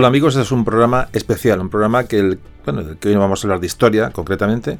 [0.00, 3.46] Hola amigos, este es un programa especial, un programa que, el, bueno, hoy vamos a
[3.46, 4.78] hablar de historia concretamente.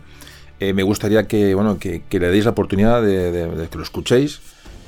[0.59, 4.41] Eh, me gustaría que, bueno, que, le deis la oportunidad de, que lo escuchéis.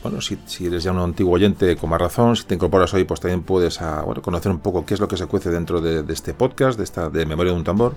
[0.02, 3.20] Bueno, si, eres ya un antiguo oyente, con más razón, si te incorporas hoy, pues
[3.20, 6.32] también puedes ah, conocer un poco qué es lo que se cuece dentro de, este
[6.32, 7.94] podcast, de esta de Memoria de un Tambor.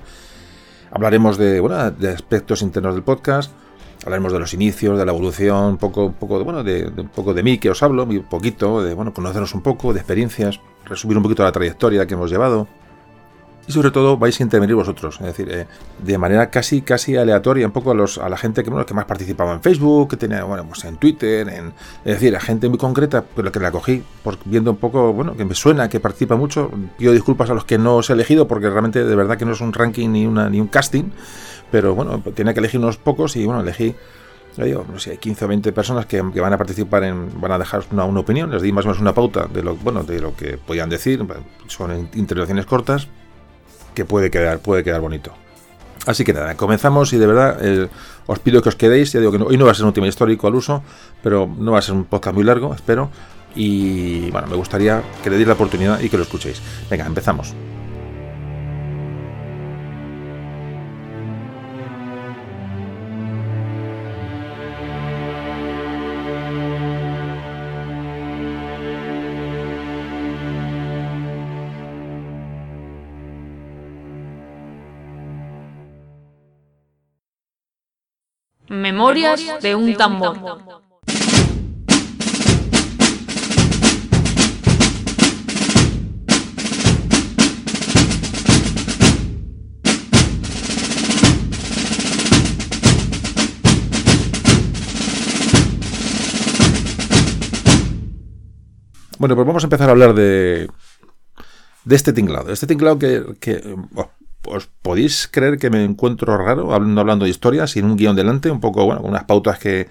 [0.91, 3.53] Hablaremos de, bueno, de aspectos internos del podcast,
[4.03, 7.07] hablaremos de los inicios, de la evolución, un poco, un poco de, bueno, de, un
[7.07, 10.59] poco de mí que os hablo, un poquito, de bueno, conocernos un poco, de experiencias
[10.85, 12.67] resumir un poquito la trayectoria que hemos llevado.
[13.67, 15.65] Y sobre todo vais a intervenir vosotros, es decir, eh,
[15.97, 19.53] de manera casi casi aleatoria, un poco a, los, a la gente que, más participaba
[19.53, 21.73] en Facebook, que tenía, bueno, pues en Twitter, en,
[22.05, 25.35] es decir, a gente muy concreta, pero que la cogí por, viendo un poco, bueno,
[25.35, 26.69] que me suena, que participa mucho.
[26.99, 29.53] Pido disculpas a los que no os he elegido, porque realmente de verdad que no
[29.53, 31.05] es un ranking ni, una, ni un casting,
[31.71, 33.95] pero bueno, tenía que elegir unos pocos y bueno, elegí
[34.57, 37.83] no sé, hay 15 o 20 personas que, van a participar en, van a dejar
[37.91, 40.57] una, opinión, les di más o menos una pauta de lo, bueno, de lo que
[40.57, 41.25] podían decir,
[41.67, 43.07] son intervenciones cortas,
[43.93, 45.31] que puede quedar, puede quedar bonito.
[46.05, 47.89] Así que nada, comenzamos y de verdad
[48.27, 50.07] os pido que os quedéis, ya digo que hoy no va a ser un tema
[50.07, 50.83] histórico al uso,
[51.23, 53.09] pero no va a ser un podcast muy largo, espero,
[53.55, 56.61] y bueno, me gustaría que le deis la oportunidad y que lo escuchéis.
[56.89, 57.55] Venga, empezamos.
[79.61, 80.37] De un tambor.
[99.17, 100.67] Bueno, pues vamos a empezar a hablar de,
[101.85, 102.51] de este tinglado.
[102.51, 103.23] Este tinglado que,
[104.47, 108.51] ¿Os podéis creer que me encuentro raro hablando, hablando de historia sin un guion delante?
[108.51, 109.87] Un poco, bueno, con unas pautas que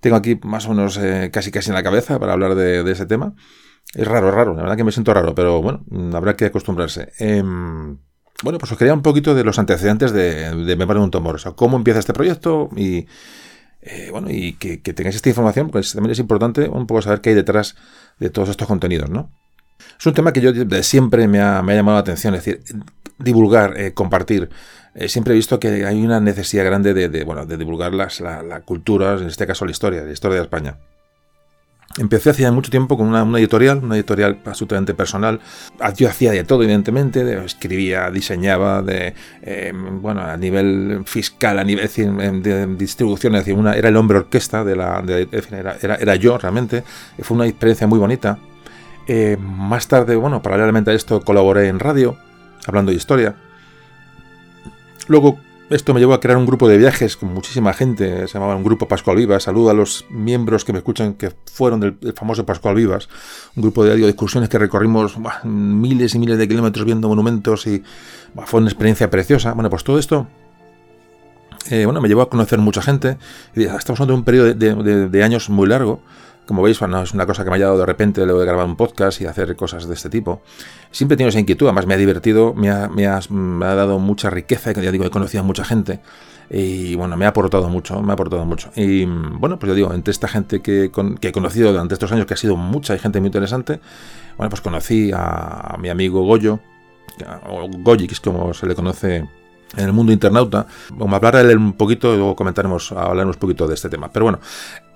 [0.00, 3.06] tengo aquí más o menos eh, casi casi en la cabeza para hablar de, ese
[3.06, 3.34] tema.
[3.94, 7.12] Es raro, raro, la verdad que me siento raro, pero bueno, habrá que acostumbrarse.
[7.18, 7.98] Em,
[8.42, 11.38] bueno, pues os quería un poquito de los antecedentes de, de Me un Tomor, o
[11.38, 13.06] sea, cómo empieza este proyecto y,
[13.88, 17.30] eh, bueno, y que, tengáis esta información, pues también es importante un poco saber qué
[17.30, 17.76] hay detrás
[18.18, 19.30] de todos estos contenidos, ¿no?
[19.98, 22.62] Es un tema que yo siempre me ha, me ha llamado la atención, es decir,
[23.18, 24.50] divulgar, eh, compartir.
[24.94, 28.60] Eh, siempre he visto que hay una necesidad grande de, bueno, de divulgar las, la,
[28.64, 30.78] cultura, en este caso la historia, la historia de España.
[31.98, 35.40] Empecé hace mucho tiempo con una, editorial, una editorial absolutamente personal.
[35.96, 41.88] Yo hacía de todo, evidentemente, escribía, diseñaba, de, em, bueno, a nivel fiscal, a nivel
[42.42, 45.02] de distribución, es decir, una, era el hombre orquesta de la,
[45.52, 46.84] era, era, era, yo realmente.
[47.20, 48.38] Fue una experiencia muy bonita.
[49.06, 52.16] Eh, más tarde, bueno, paralelamente a esto, colaboré en radio,
[52.66, 53.36] hablando de historia.
[55.08, 55.38] Luego
[55.70, 58.62] esto me llevó a crear un grupo de viajes con muchísima gente, se llamaba un
[58.62, 59.44] grupo Pascual Vivas.
[59.44, 63.08] Saludo a los miembros que me escuchan que fueron del, famoso Pascual Vivas,
[63.56, 67.82] un grupo de, de excursiones que recorrimos miles y miles de kilómetros viendo monumentos y
[68.44, 69.52] fue una experiencia preciosa.
[69.54, 70.28] Bueno, pues todo esto
[71.70, 73.18] eh, bueno, me llevó a conocer mucha gente.
[73.54, 74.54] Estamos hablando de un periodo
[75.08, 76.00] de años muy largo
[76.46, 78.66] como veis, no es una cosa que me haya dado de repente luego de grabar
[78.66, 80.40] un podcast y hacer cosas de este tipo.
[80.90, 84.30] Siempre he tenido esa inquietud, además me ha divertido, me ha, me ha, dado mucha
[84.30, 86.00] riqueza, ya digo, he conocido a mucha gente
[86.48, 88.70] y bueno, me ha aportado mucho, me ha aportado mucho.
[88.76, 90.90] Y bueno, pues yo digo, entre esta gente que,
[91.20, 93.80] que he conocido durante estos años, que ha sido mucha y gente muy interesante,
[94.36, 96.60] bueno, pues conocí a, mi amigo Goyo,
[97.48, 99.26] o Goyi, que es como se le conoce
[99.76, 100.66] en el mundo internauta.
[100.90, 103.88] Vamos a hablar de él un poquito y luego comentaremos, hablaremos un poquito de este
[103.88, 104.10] tema.
[104.12, 104.40] Pero bueno,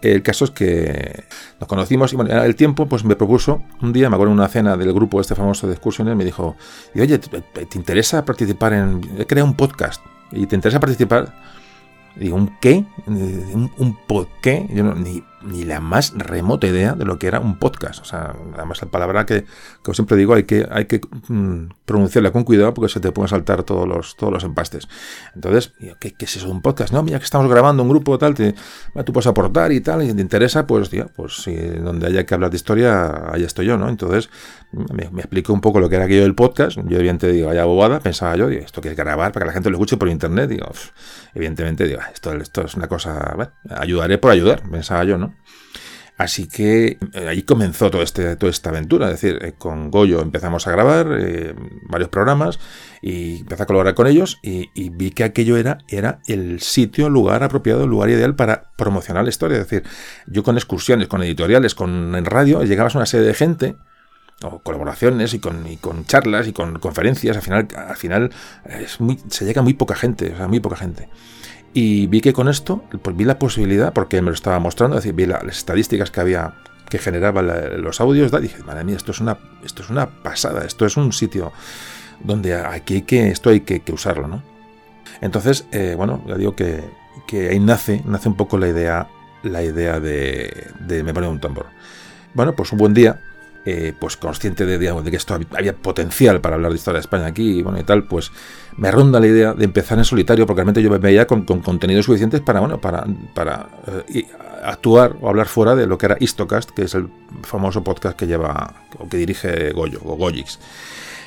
[0.02, 1.25] el caso es que
[1.58, 4.49] nos conocimos y bueno, el tiempo pues me propuso un día, me acuerdo en una
[4.49, 6.56] cena del grupo este famoso de excursiones, me dijo,
[6.94, 9.00] oye, ¿te, interesa participar en...
[9.19, 10.02] He creado un podcast
[10.32, 11.34] y te interesa participar?
[12.17, 12.84] digo, ¿un qué?
[13.06, 14.67] ¿Un, un pod qué?
[14.72, 18.00] Yo no, ni ni la más remota idea de lo que era un podcast.
[18.00, 19.44] O sea, además la palabra que,
[19.82, 23.28] como siempre digo, hay que, hay que mm, pronunciarla con cuidado porque se te pueden
[23.28, 24.88] saltar todos los, todos los empastes.
[25.34, 26.92] Entonces, ¿qué, ¿qué, es eso de un podcast?
[26.92, 28.54] No, mira que estamos grabando un grupo tal, te,
[29.04, 32.34] tú puedes aportar y tal, y te interesa, pues, tío, pues si donde haya que
[32.34, 33.88] hablar de historia, ahí estoy yo, ¿no?
[33.88, 34.31] Entonces,
[34.72, 36.76] me, me explicó un poco lo que era aquello del podcast.
[36.76, 39.70] Yo, evidentemente, digo, vaya bobada, pensaba yo, digo, esto que grabar para que la gente
[39.70, 40.50] lo escuche por internet.
[40.50, 40.66] Digo,
[41.34, 43.36] evidentemente, digo, esto, esto es una cosa,
[43.70, 45.30] ayudaré por ayudar, pensaba yo, ¿no?
[46.21, 49.06] Así que eh, ahí comenzó todo este, toda esta aventura.
[49.06, 51.55] Es decir, eh, con Goyo empezamos a grabar eh,
[51.88, 52.59] varios programas
[53.00, 57.43] y empecé a colaborar con ellos y, vi que aquello era, era el sitio, lugar
[57.43, 59.56] apropiado, lugar ideal para promocionar la historia.
[59.56, 59.88] Es decir,
[60.27, 63.77] yo con excursiones, con editoriales, con en radio, llegabas a una serie de gente
[64.43, 67.35] o colaboraciones y con, con charlas y con conferencias.
[67.35, 68.31] Al final, al final
[69.31, 71.09] se llega muy poca gente, o sea, muy poca gente.
[71.72, 75.05] Y vi que con esto, pues vi la posibilidad, porque me lo estaba mostrando, es
[75.05, 76.55] decir, vi las estadísticas que había
[76.88, 80.64] que generaban los audios, y dije, madre mía, esto es una, esto es una pasada,
[80.67, 81.52] esto es un sitio
[82.19, 84.43] donde aquí hay que, esto hay que, usarlo, ¿no?
[85.20, 86.82] Entonces, eh, bueno, ya digo que,
[87.28, 89.08] que, ahí nace, nace un poco la idea,
[89.44, 91.67] la idea de, de me pone un tambor.
[92.34, 93.20] Bueno, pues un buen día,
[93.66, 97.26] eh, pues consciente de, de que esto había potencial para hablar de historia de España
[97.26, 98.32] aquí y bueno y tal, pues
[98.76, 101.60] me ronda la idea de empezar en solitario, porque realmente yo me veía con, con
[101.60, 103.04] contenidos suficientes para, bueno, para,
[103.34, 103.68] para
[104.08, 104.26] eh,
[104.64, 107.08] actuar o hablar fuera de lo que era Istocast, que es el
[107.42, 110.58] famoso podcast que lleva o que dirige Goyo o Goyix.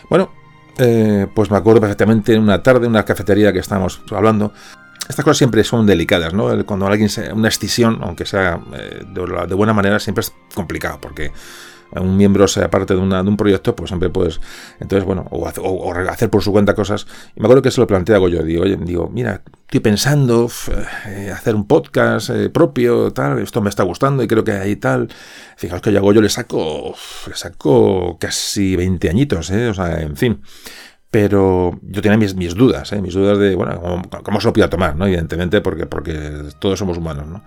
[0.09, 0.31] Bueno,
[0.77, 4.53] eh, pues me acuerdo perfectamente en una tarde, en una cafetería que estábamos hablando.
[5.07, 6.65] Estas cosas siempre son delicadas, ¿no?
[6.65, 11.31] Cuando alguien se, una escisión, aunque sea de, de buena manera, siempre es complicado, porque
[12.01, 14.39] un miembro sea parte de, una, de un proyecto, pues siempre puedes,
[14.79, 17.07] entonces, bueno, o, hacer por su cuenta cosas.
[17.35, 20.49] Y me acuerdo que se lo planteaba yo, digo, oye, digo, mira, estoy pensando
[21.07, 24.75] eh, hacer un podcast eh, propio, tal, esto me está gustando y creo que ahí
[24.75, 25.09] tal.
[25.57, 26.95] Fijaos que yo yo le saco,
[27.27, 29.69] le saco casi 20 añitos, ¿eh?
[29.69, 30.41] o sea, en fin
[31.13, 32.99] pero yo tenía mis, dudas, ¿eh?
[32.99, 35.05] mis dudas de, bueno, cómo, se lo podía tomar, ¿no?
[35.05, 37.43] Evidentemente, porque, porque todos somos humanos, ¿no?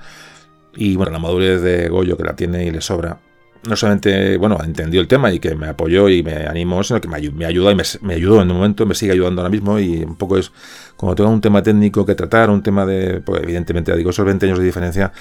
[0.76, 3.18] Y bueno, la madurez de Goyo que la tiene y le sobra,
[3.68, 7.08] no solamente, bueno, entendió el tema y que me apoyó y me animó, sino que
[7.08, 10.16] me, ayudó y me, ayudó en un momento, me sigue ayudando ahora mismo y un
[10.16, 10.52] poco es,
[10.96, 14.46] como tengo un tema técnico que tratar, un tema de, pues evidentemente, digo, esos 20
[14.46, 15.12] años de diferencia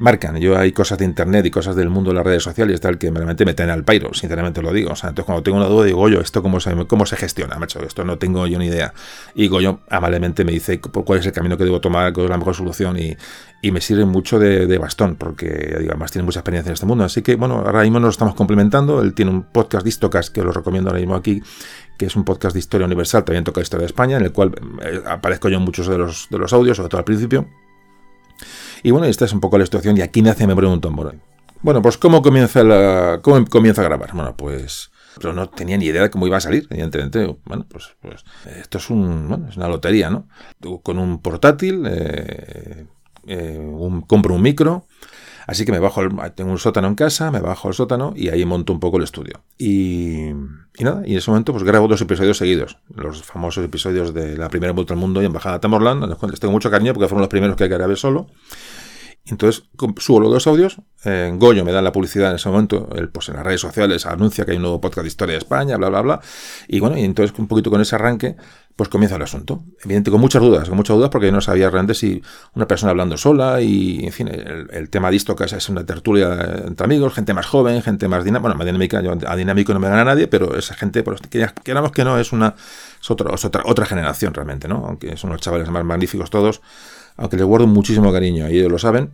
[0.00, 0.36] marcan.
[0.38, 3.10] Yo hay cosas de internet y cosas del mundo de las redes sociales tal que
[3.10, 4.92] realmente me tienen al pairo, sinceramente lo digo.
[4.92, 7.56] O sea, entonces cuando tengo una duda digo, oye, ¿esto cómo se, cómo se gestiona,
[7.58, 7.80] macho?
[7.84, 8.94] Esto no tengo yo ni idea.
[9.34, 12.38] Y Goyo amablemente me dice cuál es el camino que debo tomar, cuál es la
[12.38, 13.14] mejor solución y,
[13.62, 17.04] y me sirve mucho de, bastón porque además tiene mucha experiencia en este mundo.
[17.04, 19.02] Así que bueno, ahora mismo nos estamos complementando.
[19.02, 21.42] Él tiene un podcast de Histocast que lo recomiendo ahora mismo aquí,
[21.98, 24.52] que es un podcast de historia universal, también toca historia de España, en el cual
[24.82, 27.46] eh, aparezco yo en muchos de los, de los audios, sobre todo al principio.
[28.82, 31.22] Y bueno, esta es un poco la situación y aquí nace Me Pregunto un Morón.
[31.62, 34.12] Bueno, pues ¿cómo comienza, la, cómo comienza a grabar?
[34.14, 37.36] Bueno, pues pero no tenía ni idea de cómo iba a salir, evidentemente.
[37.44, 38.24] Bueno, pues, pues
[38.58, 40.28] esto es, un, bueno, es una lotería, ¿no?
[40.82, 42.86] Con un portátil, eh,
[43.26, 44.86] eh, un, compro un micro,
[45.50, 46.00] así que me bajo,
[46.36, 49.02] tengo un sótano en casa, me bajo al sótano y ahí monto un poco el
[49.02, 49.40] estudio.
[49.58, 50.30] Y,
[50.78, 54.48] nada, y en ese momento pues grabo dos episodios seguidos, los famosos episodios de la
[54.48, 57.56] primera vuelta al mundo y Embajada Tamorland, les tengo mucho cariño porque fueron los primeros
[57.56, 58.28] que grabé solo.
[59.30, 59.64] Entonces
[59.98, 63.28] subo los dos audios, en Goyo me da la publicidad en ese momento, el, pues
[63.28, 65.88] en las redes sociales anuncia que hay un nuevo podcast de historia de España, bla,
[65.88, 66.20] bla, bla.
[66.68, 68.36] Y bueno, y entonces un poquito con ese arranque,
[68.74, 69.62] pues comienza el asunto.
[69.84, 72.22] Evidente, con muchas dudas, con muchas dudas porque yo no sabía realmente si
[72.54, 76.62] una persona hablando sola y, en fin, el, tema de esto que es una tertulia
[76.66, 79.80] entre amigos, gente más joven, gente más dinámica, bueno, más dinámica, yo a dinámico no
[79.80, 82.54] me gana nadie, pero esa gente, pues, que queramos que no, es una
[83.08, 84.84] otra, otra, otra generación realmente, ¿no?
[84.86, 86.60] Aunque son los chavales más magníficos todos
[87.20, 89.10] aunque les guardo muchísimo cariño, y ellos lo saben.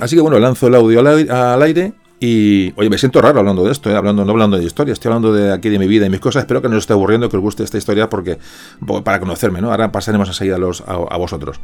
[0.00, 3.72] Así que bueno, lanzo el audio al aire y, oye, me siento raro hablando de
[3.72, 3.96] esto, ¿eh?
[3.96, 6.42] hablando, no hablando de historia, estoy hablando de aquí de mi vida y mis cosas.
[6.42, 8.38] Espero que no os esté aburriendo, que os guste esta historia porque,
[9.04, 9.70] para conocerme, ¿no?
[9.70, 11.60] Ahora pasaremos enseguida a, los, a vosotros.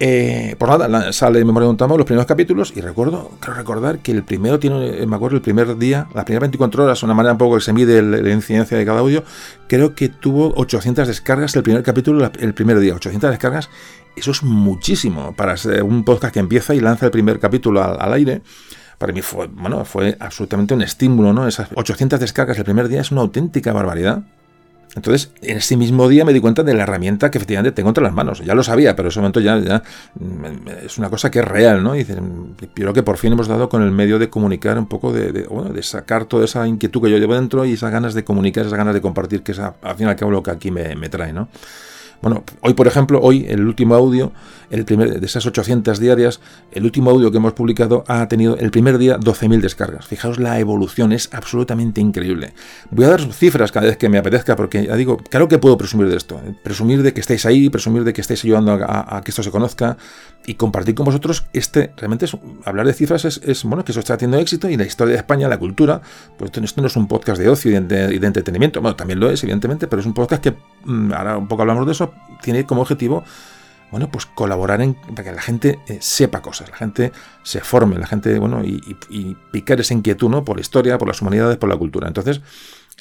[0.00, 4.00] Eh, por nada, sale Memoria de un Tambor los primeros capítulos y recuerdo, quiero recordar
[4.00, 7.14] que el primero tiene, eh, me acuerdo el primer día, las primeras 24 horas, una
[7.14, 9.22] manera un poco que se mide la incidencia de cada audio,
[9.68, 13.70] creo que tuvo 800 descargas el primer capítulo, el primer día, 800 descargas,
[14.16, 18.42] eso es muchísimo para un podcast que empieza y lanza el primer capítulo al, aire
[18.98, 21.46] para mí fue, bueno, fue absolutamente un estímulo, ¿no?
[21.46, 24.22] Esas 800 descargas el primer día es una auténtica barbaridad.
[24.94, 28.04] Entonces, en ese mismo día me di cuenta de la herramienta que efectivamente tengo entre
[28.04, 28.40] las manos.
[28.44, 29.82] Ya lo sabía, pero en ese momento ya, ya
[30.84, 31.96] es una cosa que es real, ¿no?
[31.96, 32.04] Y
[32.74, 35.70] creo que por fin hemos dado con el medio de comunicar un poco, de, bueno,
[35.70, 38.78] de sacar toda esa inquietud que yo llevo dentro y esas ganas de comunicar, esas
[38.78, 41.08] ganas de compartir, que es al fin y al cabo lo que aquí me, me
[41.08, 41.48] trae, ¿no?
[42.22, 44.32] Bueno, hoy por ejemplo, hoy el último audio,
[44.70, 46.40] el primer de esas 800 diarias,
[46.72, 50.06] el último audio que hemos publicado ha tenido el primer día 12.000 descargas.
[50.06, 52.54] Fijaos la evolución, es absolutamente increíble.
[52.90, 55.76] Voy a dar cifras cada vez que me apetezca porque ya digo, claro que puedo
[55.76, 56.54] presumir de esto, ¿eh?
[56.62, 59.96] presumir de que estáis ahí, presumir de que estáis ayudando a, que esto se conozca
[60.46, 64.16] y compartir con vosotros este, realmente es, hablar de cifras es, bueno, que eso está
[64.16, 66.00] teniendo éxito y la historia de España, la cultura,
[66.36, 69.42] pues esto no es un podcast de ocio y de, entretenimiento, bueno, también lo es,
[69.42, 72.82] evidentemente, pero es un podcast que, mm, ahora un poco hablamos de eso, tiene como
[72.82, 73.24] objetivo
[73.94, 77.12] bueno, pues colaborar en, para que la gente eh, sepa cosas, la gente
[77.44, 80.44] se forme, la gente, bueno, y, picar esa inquietud, ¿no?
[80.44, 82.08] Por la historia, por las humanidades, por la cultura.
[82.08, 82.40] Entonces,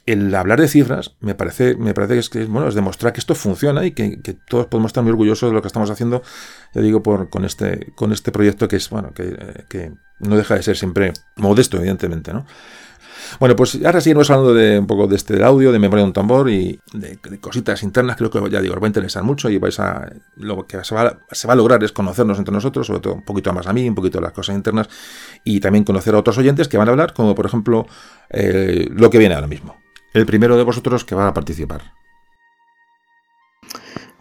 [0.05, 3.19] el hablar de cifras me parece, me parece que es, que, bueno, es demostrar que
[3.19, 6.21] esto funciona y que, todos podemos estar muy orgullosos de lo que estamos haciendo,
[6.73, 10.55] ya digo, por, con, este, con este proyecto que es, bueno, que, que no deja
[10.55, 12.45] de ser siempre modesto, evidentemente, ¿no?
[13.39, 16.13] Bueno, pues ahora seguimos hablando de un poco de este audio, de memoria de un
[16.13, 18.17] tambor y de, cositas internas.
[18.17, 20.11] Creo que ya digo, os va a interesar mucho y vais a.
[20.35, 23.23] Lo que se va, se va, a lograr es conocernos entre nosotros, sobre todo un
[23.23, 24.89] poquito más a mí, un poquito las cosas internas
[25.43, 27.85] y también conocer a otros oyentes que van a hablar, como por ejemplo
[28.29, 29.82] eh, lo que viene ahora mismo.
[30.13, 32.02] El primero de vosotros que va a participar.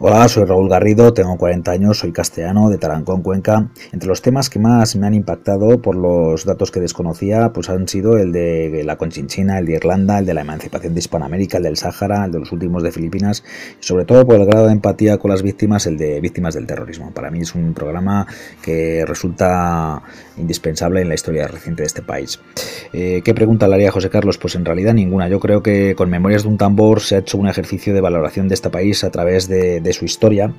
[0.05, 3.69] Hola, soy Raúl Garrido, tengo 40 años, soy castellano de Tarancón, Cuenca.
[3.93, 7.87] Entre los temas que más me han impactado por los datos que desconocía, pues han
[7.87, 11.63] sido el de la Conchinchina, el de Irlanda, el de la emancipación de Hispanoamérica, el
[11.63, 13.45] del Sáhara, el de los últimos de Filipinas,
[13.79, 16.67] y sobre todo por el grado de empatía con las víctimas, el de víctimas del
[16.67, 17.13] terrorismo.
[17.13, 18.27] Para mí es un programa
[18.61, 20.01] que resulta
[20.35, 22.41] indispensable en la historia reciente de este país.
[22.91, 24.37] Eh, ¿Qué pregunta le haría José Carlos?
[24.37, 25.29] Pues en realidad ninguna.
[25.29, 28.49] Yo creo que con Memorias de un Tambor se ha hecho un ejercicio de valoración
[28.49, 30.53] de este país a través de su historia.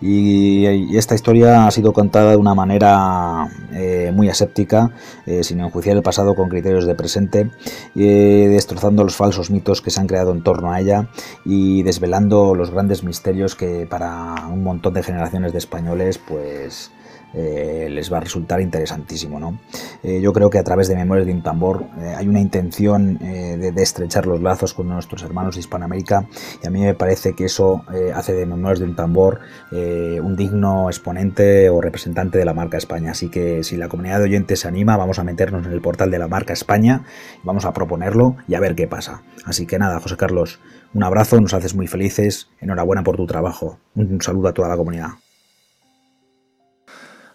[0.00, 4.92] Y, esta historia ha sido contada de una manera eh, muy aséptica,
[5.26, 7.50] eh, sin enjuiciar el pasado con criterios de presente,
[7.94, 11.08] eh, destrozando los falsos mitos que se han creado en torno a ella
[11.44, 16.90] y desvelando los grandes misterios que para un montón de generaciones de españoles pues
[17.34, 19.38] eh, les va a resultar interesantísimo.
[19.38, 19.58] ¿no?
[20.02, 23.18] Eh, yo creo que a través de Memorias de un Tambor eh, hay una intención
[23.18, 26.26] de, estrechar los lazos con nuestros hermanos de Hispanoamérica
[26.62, 29.40] y a mí me parece que eso hace de Memorias de un Tambor
[29.70, 33.10] un digno exponente o representante de la marca España.
[33.10, 36.10] Así que si la comunidad de oyentes se anima, vamos a meternos en el portal
[36.10, 37.04] de la marca España,
[37.44, 39.22] vamos a proponerlo y a ver qué pasa.
[39.44, 40.58] Así que nada, José Carlos,
[40.94, 44.76] un abrazo, nos haces muy felices, enhorabuena por tu trabajo, un saludo a toda la
[44.76, 45.10] comunidad.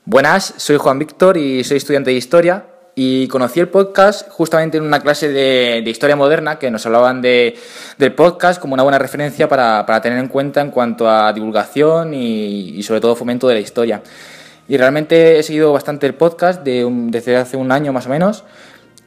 [0.06, 2.66] Buenas, soy Juan Víctor y soy estudiante de historia
[2.96, 7.56] y conocí el podcast justamente en una clase de, historia moderna que nos hablaban de,
[8.00, 12.82] del podcast como una buena referencia para, tener en cuenta en cuanto a divulgación y,
[12.82, 14.02] sobre todo fomento de la historia.
[14.68, 18.44] Y realmente he seguido bastante el podcast desde hace un año más o menos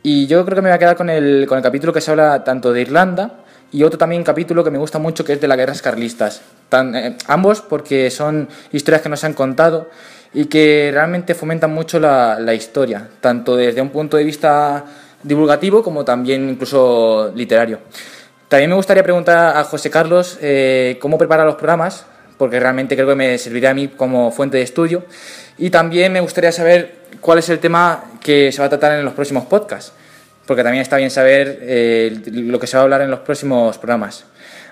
[0.04, 2.12] y yo creo que me voy a quedar con el, con el capítulo que se
[2.12, 3.40] habla tanto de Irlanda
[3.72, 6.42] y otro también capítulo que me gusta mucho que es de las guerras carlistas.
[6.70, 9.88] Eh, ambos porque son historias que nos han contado
[10.34, 14.84] y que realmente fomentan mucho la, la, historia, tanto desde un punto de vista
[15.22, 17.78] divulgativo como también incluso literario.
[18.48, 23.08] También me gustaría preguntar a José Carlos eh, cómo prepara los programas, porque realmente creo
[23.08, 25.04] que me serviría a mí como fuente de estudio.
[25.56, 29.04] Y también me gustaría saber cuál es el tema que se va a tratar en
[29.04, 29.92] los próximos podcasts,
[30.46, 33.78] porque también está bien saber eh, lo que se va a hablar en los próximos
[33.78, 34.24] programas.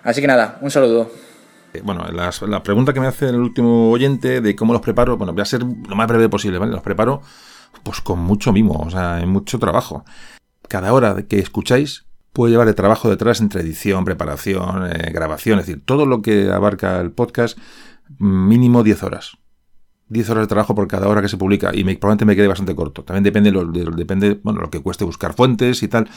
[0.02, 1.10] Así que nada, un saludo.
[1.72, 5.32] Eh, bueno, la pregunta que me hace el último oyente de cómo los preparo, bueno,
[5.32, 6.72] voy a ser lo más breve posible, ¿vale?
[6.72, 7.22] Los preparo
[7.82, 10.04] pues con mucho mimo, o sea, en mucho trabajo.
[10.68, 15.66] Cada hora que escucháis puede llevar de trabajo detrás entre edición, preparación, eh, grabación, es
[15.66, 17.58] decir, todo lo que abarca el podcast,
[18.18, 19.32] mínimo 10 horas.
[20.12, 22.46] 10 horas de trabajo por cada hora que se publica y me, probablemente me quede
[22.46, 23.02] bastante corto.
[23.02, 26.08] También depende lo, depende, bueno, lo que cueste buscar fuentes y tal,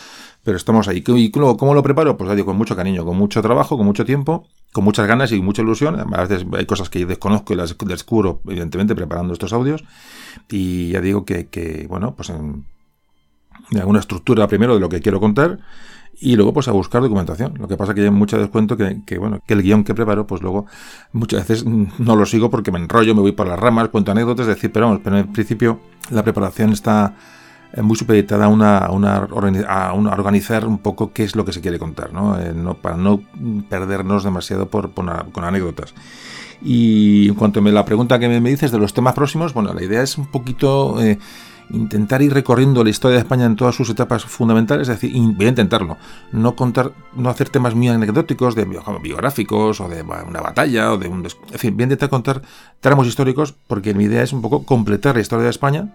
[0.43, 1.03] pero estamos ahí.
[1.05, 2.17] ¿Y cómo lo preparo?
[2.17, 5.41] Pues digo, con mucho cariño, con mucho trabajo, con mucho tiempo, con muchas ganas y
[5.41, 6.13] mucha ilusión.
[6.13, 9.83] A veces hay cosas que desconozco y las descubro, evidentemente, preparando estos audios.
[10.49, 12.65] Y ya digo que, bueno, pues en
[13.77, 15.59] alguna estructura primero de lo que quiero contar
[16.19, 17.53] y luego pues a buscar documentación.
[17.59, 20.25] Lo que pasa que hay mucho descuento que, que, bueno, que el guion que preparo,
[20.25, 20.65] pues luego
[21.11, 24.47] muchas veces no lo sigo porque me enrollo, me voy por las ramas, cuento anécdotas,
[24.47, 25.79] es decir, pero vamos, pero en principio
[26.11, 27.15] la preparación está
[27.73, 31.61] eh, muy supeditada a una, a a organizar un poco qué es lo que se
[31.61, 32.39] quiere contar, ¿no?
[32.39, 33.21] Eh, para no
[33.69, 35.93] perdernos demasiado por, con anécdotas.
[36.61, 39.83] Y en cuanto a la pregunta que me, dices de los temas próximos, bueno, la
[39.83, 41.01] idea es un poquito...
[41.01, 41.19] Eh,
[41.69, 45.45] intentar ir recorriendo la historia de España en todas sus etapas fundamentales, es decir, voy
[45.45, 45.97] a intentarlo,
[46.31, 51.07] no contar, no hacer temas muy anecdóticos, de biográficos, o de una batalla, o de
[51.07, 51.25] un...
[51.25, 52.41] En fin, voy a intentar contar
[52.79, 55.93] tramos históricos, porque mi idea es un poco completar la historia de España,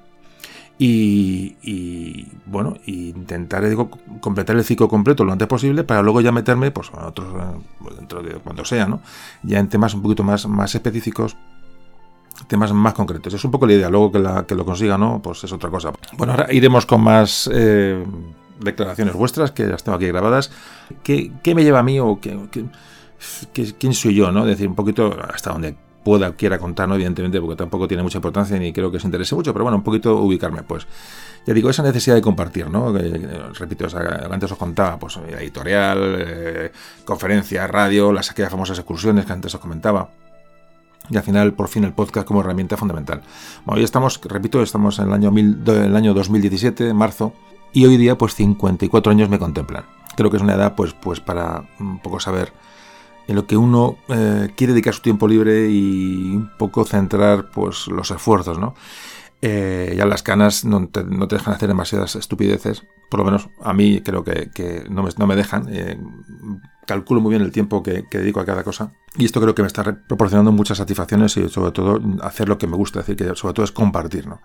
[0.82, 3.90] y, bueno, intentar digo,
[4.22, 7.94] completar el ciclo completo lo antes posible para luego ya meterme pues, a otros, eh,
[7.98, 9.02] dentro de cuando sea, ¿no?
[9.42, 11.36] ya en temas un poquito más, más específicos
[12.46, 13.34] temas más concretos.
[13.34, 15.20] Es un poco la idea, luego que, lo consiga, ¿no?
[15.22, 15.92] Pues es otra cosa.
[16.16, 18.04] Bueno, ahora iremos con más eh,
[18.58, 20.50] declaraciones vuestras, que las tengo aquí grabadas.
[21.02, 22.38] ¿Qué, me lleva a mí o qué,
[23.52, 24.44] quién soy yo, ¿no?
[24.44, 26.94] decir, un poquito hasta donde pueda, quiera contar, ¿no?
[26.94, 29.84] Evidentemente, porque tampoco tiene mucha importancia ni creo que os interese mucho, pero bueno, un
[29.84, 30.86] poquito ubicarme, pues.
[31.46, 32.92] Ya digo, esa necesidad de compartir, ¿no?
[32.92, 33.86] repito,
[34.30, 36.72] antes os contaba, pues editorial, eh,
[37.04, 40.10] conferencia, radio, las aquellas famosas excursiones que antes os comentaba
[41.10, 43.22] y al final por fin el podcast como herramienta fundamental.
[43.64, 47.32] Bueno, hoy estamos, repito, estamos en el año, mil, el año 2017, marzo,
[47.72, 49.84] y hoy día pues 54 años me contemplan.
[50.16, 52.52] Creo que es una edad pues, pues para un poco saber
[53.26, 57.86] en lo que uno eh, quiere dedicar su tiempo libre y un poco centrar pues
[57.86, 58.74] los esfuerzos, ¿no?
[59.42, 62.84] eh, ya las canas no te, dejan hacer demasiadas estupideces.
[63.08, 65.66] Por lo menos a mí creo que, no, me, dejan.
[65.70, 65.98] Eh,
[66.90, 68.92] calculo muy bien el tiempo que, dedico a cada cosa.
[69.16, 72.66] Y esto creo que me está proporcionando muchas satisfacciones y sobre todo hacer lo que
[72.66, 73.00] me gusta.
[73.00, 74.26] decir, que sobre todo es compartir.
[74.26, 74.40] ¿no?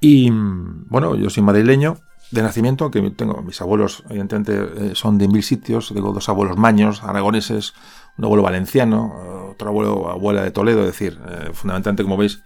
[0.00, 1.98] Y bueno, yo soy madrileño
[2.32, 5.92] de nacimiento, que tengo mis abuelos, evidentemente, eh, son de mil sitios.
[5.94, 7.74] Tengo dos abuelos maños, aragoneses,
[8.18, 10.80] un abuelo valenciano, otro abuelo, abuela de Toledo.
[10.80, 11.18] Es decir,
[11.52, 12.42] fundamentalmente, como veis,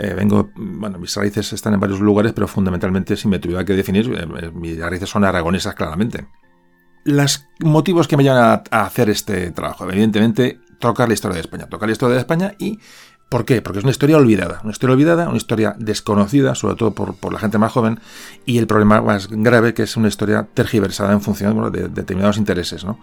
[0.00, 3.72] eh, vengo, bueno, mis raíces están en varios lugares, pero fundamentalmente, si me tuviera que
[3.72, 6.28] definir, eh, eh, mis raíces son aragonesas claramente.
[7.08, 11.66] Los motivos que me llevan a, hacer este trabajo, evidentemente, tocar la historia de España.
[11.66, 12.78] Tocar la historia de España y
[13.30, 13.62] ¿Por qué?
[13.62, 17.38] Porque es una historia olvidada, una historia olvidada, una historia desconocida, sobre todo por, la
[17.38, 17.98] gente más joven,
[18.44, 22.84] y el problema más grave que es una historia tergiversada en función de, determinados intereses.
[22.84, 22.98] ¿no?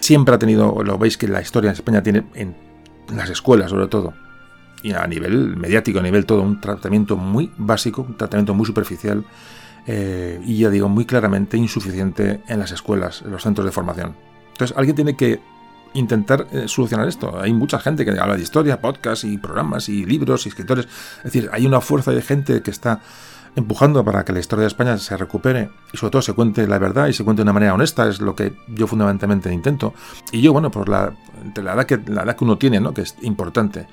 [0.00, 2.54] Siempre ha tenido, lo veis que la historia en España tiene en
[3.14, 4.12] las escuelas sobre todo,
[4.82, 9.24] y a nivel mediático, a nivel todo, un tratamiento muy básico, un tratamiento muy superficial
[9.86, 14.14] eh, y ya digo, muy claramente insuficiente en las escuelas, en los centros de formación.
[14.52, 15.40] Entonces, alguien tiene que
[15.94, 17.40] intentar eh, solucionar esto.
[17.40, 20.86] Hay mucha gente que habla de historia, podcasts y programas y libros y escritores.
[21.18, 23.00] Es decir, hay una fuerza de gente que está
[23.56, 26.78] empujando para que la historia de España se recupere y sobre todo se cuente la
[26.78, 29.94] verdad y se cuente de una manera honesta, es lo que yo fundamentalmente intento.
[30.32, 31.12] Y yo, bueno, por la,
[31.56, 32.94] la edad que, la edad que uno tiene, ¿no?
[32.94, 33.86] que es importante,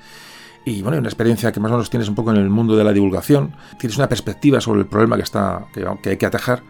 [0.68, 2.84] y bueno, una experiencia que más o menos tienes un poco en el mundo de
[2.84, 6.62] la divulgación, tienes una perspectiva sobre el problema que, está, que, hay que atajar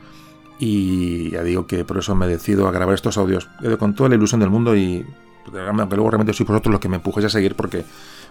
[0.59, 4.15] y ya digo que por eso me decido a grabar estos audios con toda la
[4.15, 5.05] ilusión del mundo y
[5.47, 7.85] aunque luego realmente soy vosotros los que me empujéis a seguir porque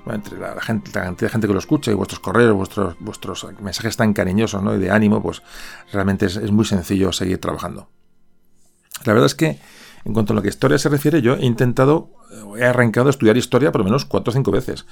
[0.05, 3.47] entre la, gente, la cantidad de gente que lo escucha y vuestros correos, vuestros, vuestros
[3.59, 4.75] mensajes tan cariñosos ¿no?
[4.75, 5.41] y de ánimo, pues
[5.91, 7.89] realmente es, es muy sencillo seguir trabajando.
[9.03, 9.59] La verdad es que
[10.07, 12.09] en cuanto a lo que historia se refiere, yo he intentado,
[12.57, 14.85] he arrancado a estudiar historia por lo menos cuatro o cinco veces.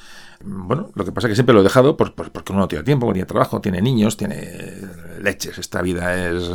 [0.43, 2.83] Bueno, lo que pasa es que siempre lo he dejado por, porque uno no tiene
[2.83, 4.81] tiempo, tiene trabajo, tiene niños, tiene
[5.21, 5.57] leches.
[5.57, 6.51] Esta vida es,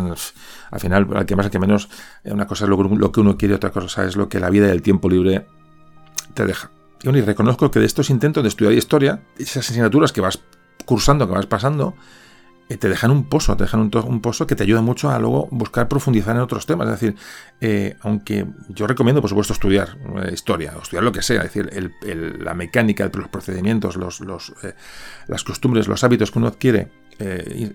[0.71, 1.89] al final, al que más, que menos,
[2.25, 4.73] una cosa es lo, que uno quiere, otra cosa es lo que la vida y
[4.73, 5.47] el tiempo libre
[6.35, 6.71] te deja.
[7.03, 10.39] Y, reconozco que de estos intentos de estudiar historia, esas asignaturas que vas
[10.85, 11.95] cursando, que vas pasando, eh,
[12.77, 15.89] te dejan un pozo, te dejan un, pozo que te ayuda mucho a luego buscar
[15.89, 16.87] profundizar en otros temas.
[16.89, 17.17] Es decir,
[17.61, 21.53] eh, aunque yo recomiendo, por supuesto, estudiar eh, historia, o estudiar lo que sea, es
[21.53, 21.93] decir,
[22.39, 24.23] la mecánica, los procedimientos, los,
[25.27, 26.91] las costumbres, los hábitos que uno adquiere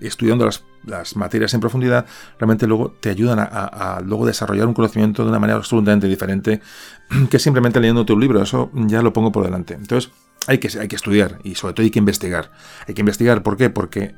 [0.02, 0.50] estudiando
[0.86, 2.06] las, materias en profundidad,
[2.40, 6.62] realmente luego te ayudan a, luego desarrollar un conocimiento de una manera absolutamente diferente
[7.30, 8.42] que simplemente leyendo un libro.
[8.42, 9.76] Eso ya lo pongo por delante.
[9.76, 10.12] Entonces,
[10.48, 12.52] hay que, hay que estudiar y sobre todo hay que investigar.
[12.88, 13.70] Hay que investigar, ¿por qué?
[13.70, 14.16] Porque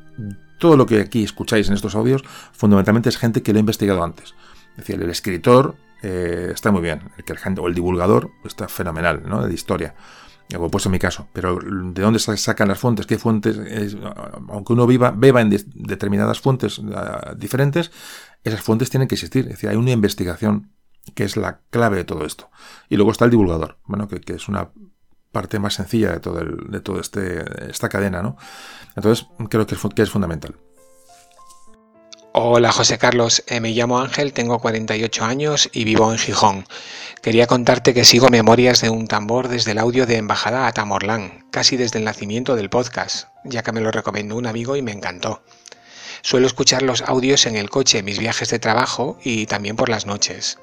[0.59, 4.03] todo lo que aquí escucháis en estos audios fundamentalmente es gente que lo ha investigado
[4.03, 4.35] antes.
[4.71, 9.45] Es decir, el escritor eh, está muy bien, el o el divulgador está fenomenal, ¿no?
[9.45, 9.95] De historia,
[10.53, 11.27] como puesto en mi caso.
[11.33, 13.05] Pero ¿de dónde sacan las fuentes?
[13.05, 13.57] ¿Qué fuentes?
[14.49, 17.91] aunque uno viva, beba en determinadas fuentes ah, diferentes,
[18.43, 19.45] esas fuentes tienen que existir.
[19.45, 20.71] Es decir, hay una investigación
[21.15, 22.49] que es la clave de todo esto.
[22.89, 24.69] Y luego está el divulgador, bueno, que es una
[25.37, 28.37] parte más sencilla de todo, el, de todo este, esta cadena, ¿no?
[28.95, 30.55] Entonces, creo que es, que es fundamental.
[32.33, 36.65] Hola José Carlos, eh, me llamo Ángel, tengo 48 años y vivo en Gijón.
[37.21, 41.45] Quería contarte que sigo Memorias de un tambor desde el audio de Embajada a Tamorlán,
[41.51, 44.91] casi desde el nacimiento del podcast, ya que me lo recomendó un amigo y me
[44.91, 45.43] encantó.
[46.21, 49.89] Suelo escuchar los audios en el coche, en mis viajes de trabajo y también por
[49.89, 50.57] las noches.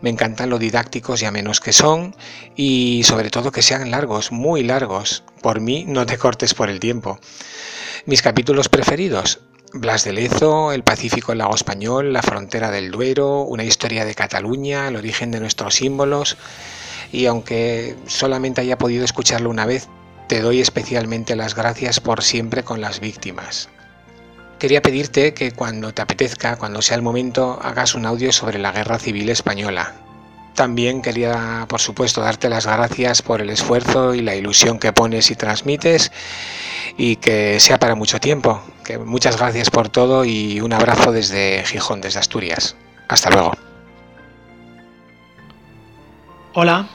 [0.00, 2.16] Me encantan lo didácticos y amenos que son
[2.56, 5.22] y sobre todo que sean largos, muy largos.
[5.40, 7.20] Por mí no te cortes por el tiempo.
[8.06, 9.40] Mis capítulos preferidos.
[9.74, 14.14] Blas de Lezo, el Pacífico, el lago español, la frontera del Duero, una historia de
[14.14, 16.36] Cataluña, el origen de nuestros símbolos.
[17.10, 19.88] Y aunque solamente haya podido escucharlo una vez,
[20.28, 23.70] te doy especialmente las gracias por siempre con las víctimas.
[24.62, 28.70] Quería pedirte que cuando te apetezca, cuando sea el momento, hagas un audio sobre la
[28.70, 29.92] Guerra Civil Española.
[30.54, 35.32] También quería, por supuesto, darte las gracias por el esfuerzo y la ilusión que pones
[35.32, 36.12] y transmites
[36.96, 38.62] y que sea para mucho tiempo.
[38.84, 42.76] Que muchas gracias por todo y un abrazo desde Gijón, desde Asturias.
[43.08, 43.54] Hasta luego.
[46.52, 46.88] Hola,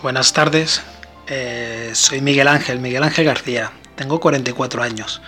[0.00, 0.80] buenas tardes.
[1.26, 3.72] Eh, soy Miguel Ángel, Miguel Ángel García.
[3.96, 5.20] Tengo 44 años.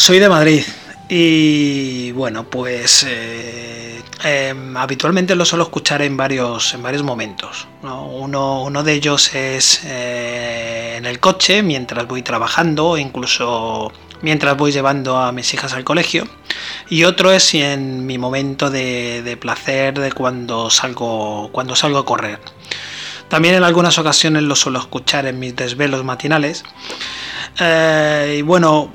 [0.00, 0.62] Soy de Madrid
[1.10, 7.68] y bueno, pues eh, em, habitualmente lo suelo escuchar en varios, en varios momentos.
[7.82, 14.72] Uno, uno, de ellos es eh, en el coche mientras voy trabajando, incluso mientras voy
[14.72, 16.26] llevando a mis hijas al colegio.
[16.88, 22.06] Y otro es en mi momento de, de placer de cuando salgo, cuando salgo a
[22.06, 22.40] correr.
[23.30, 26.64] También en algunas ocasiones lo suelo escuchar en mis desvelos matinales.
[27.60, 28.92] Eh, y bueno,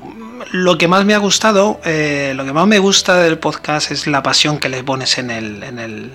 [0.52, 4.06] lo que más me ha gustado, eh, lo que más me gusta del podcast es
[4.06, 6.12] la pasión que le pones en el, en el,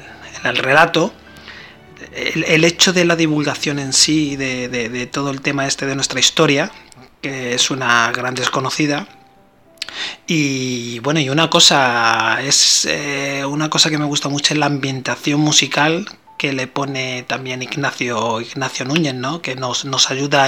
[0.58, 1.12] relato.
[2.14, 5.96] El, hecho de la divulgación en sí, de, de, de, todo el tema este de
[5.96, 6.72] nuestra historia,
[7.24, 9.08] que es una gran desconocida.
[10.28, 14.68] Y bueno, y una cosa, es eh, una cosa que me gusta mucho es la
[14.68, 16.06] ambientación musical
[16.42, 19.44] que le pone también Ignacio, Ignacio Núñez, ¿no?
[19.44, 20.48] que nos, nos ayuda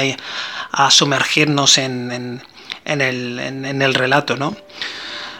[0.71, 2.41] a, sumergirnos en,
[2.83, 4.35] en, el, en, el, relato.
[4.35, 4.55] ¿no?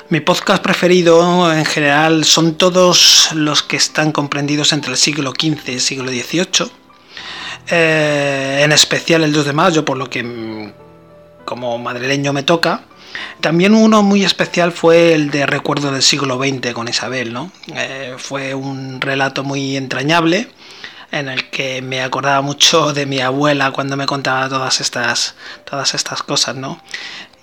[0.10, 5.70] Mi podcast preferido en general son todos los que están comprendidos entre el siglo XV
[5.70, 6.72] y el siglo XVIII.
[7.70, 10.72] Eh, en especial el 2 de mayo, por lo que
[11.46, 12.84] como madrileño me toca.
[13.42, 17.52] También uno muy especial fue el de Recuerdo del siglo XX con Isabel, ¿no?
[17.76, 20.50] Eh, fue un relato muy entrañable
[21.12, 25.94] en el que me acordaba mucho de mi abuela cuando me contaba todas estas, todas
[25.94, 26.82] estas cosas, ¿no?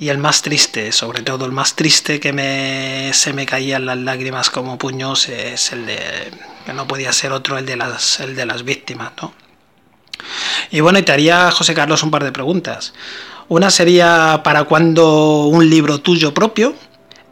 [0.01, 3.99] Y el más triste, sobre todo el más triste que me, se me caían las
[3.99, 5.99] lágrimas como puños es el de,
[6.67, 9.33] que no podía ser otro, el de las, el de las víctimas, ¿no?
[10.73, 12.93] Y bueno, y te haría, José Carlos, un par de preguntas.
[13.51, 16.73] Una sería para cuando un libro tuyo propio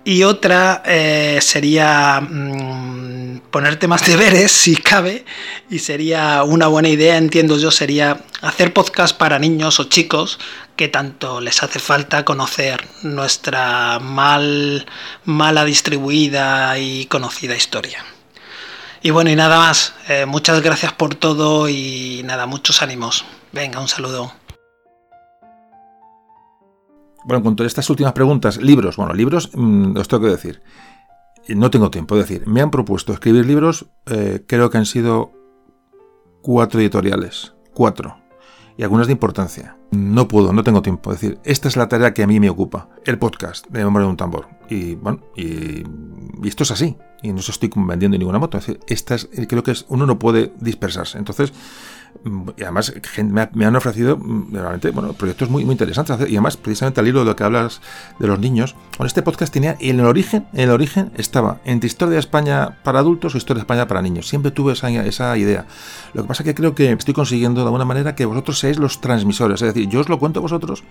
[0.02, 5.24] y otra eh, sería mmm, ponerte más deberes si cabe
[5.70, 10.40] y sería una buena idea, entiendo yo, sería hacer podcast para niños o chicos
[10.74, 14.86] que tanto les hace falta conocer nuestra mal,
[15.24, 18.04] mala distribuida y conocida historia.
[19.02, 23.24] Y bueno, y nada más, eh, muchas gracias por todo y nada, muchos ánimos.
[23.52, 24.37] Venga, un saludo.
[27.28, 28.96] Bueno, en cuanto a estas últimas preguntas, libros.
[28.96, 30.62] Bueno, libros, mmm, os tengo que decir.
[31.48, 35.32] No tengo tiempo, es decir, me han propuesto escribir libros, eh, creo que han sido
[36.40, 37.52] cuatro editoriales.
[37.74, 38.16] Cuatro.
[38.78, 39.76] Y algunas de importancia.
[39.90, 41.12] No puedo, no tengo tiempo.
[41.12, 42.88] Es decir, esta es la tarea que a mí me ocupa.
[43.04, 44.48] El podcast de Memoria de un Tambor.
[44.70, 45.82] Y bueno, y,
[46.46, 46.96] esto es así.
[47.22, 48.56] Y no os estoy vendiendo ninguna moto.
[48.56, 51.18] Es decir, esta es, creo que es, uno no puede dispersarse.
[51.18, 51.52] Entonces,
[52.56, 52.92] y además
[53.52, 56.18] me han ofrecido mm, realmente bueno, proyectos muy, muy interesantes.
[56.28, 57.80] Y además precisamente al hilo de lo que hablas
[58.18, 61.86] de los niños con este podcast tenía en el origen en el origen estaba entre
[61.86, 64.28] historia de España para adultos o historia de España para niños.
[64.28, 65.66] Siempre tuve esa, esa idea.
[66.14, 68.78] Lo que pasa es que creo que estoy consiguiendo de alguna manera que vosotros seáis
[68.78, 69.62] los transmisores.
[69.62, 70.82] Es decir yo os lo cuento a vosotros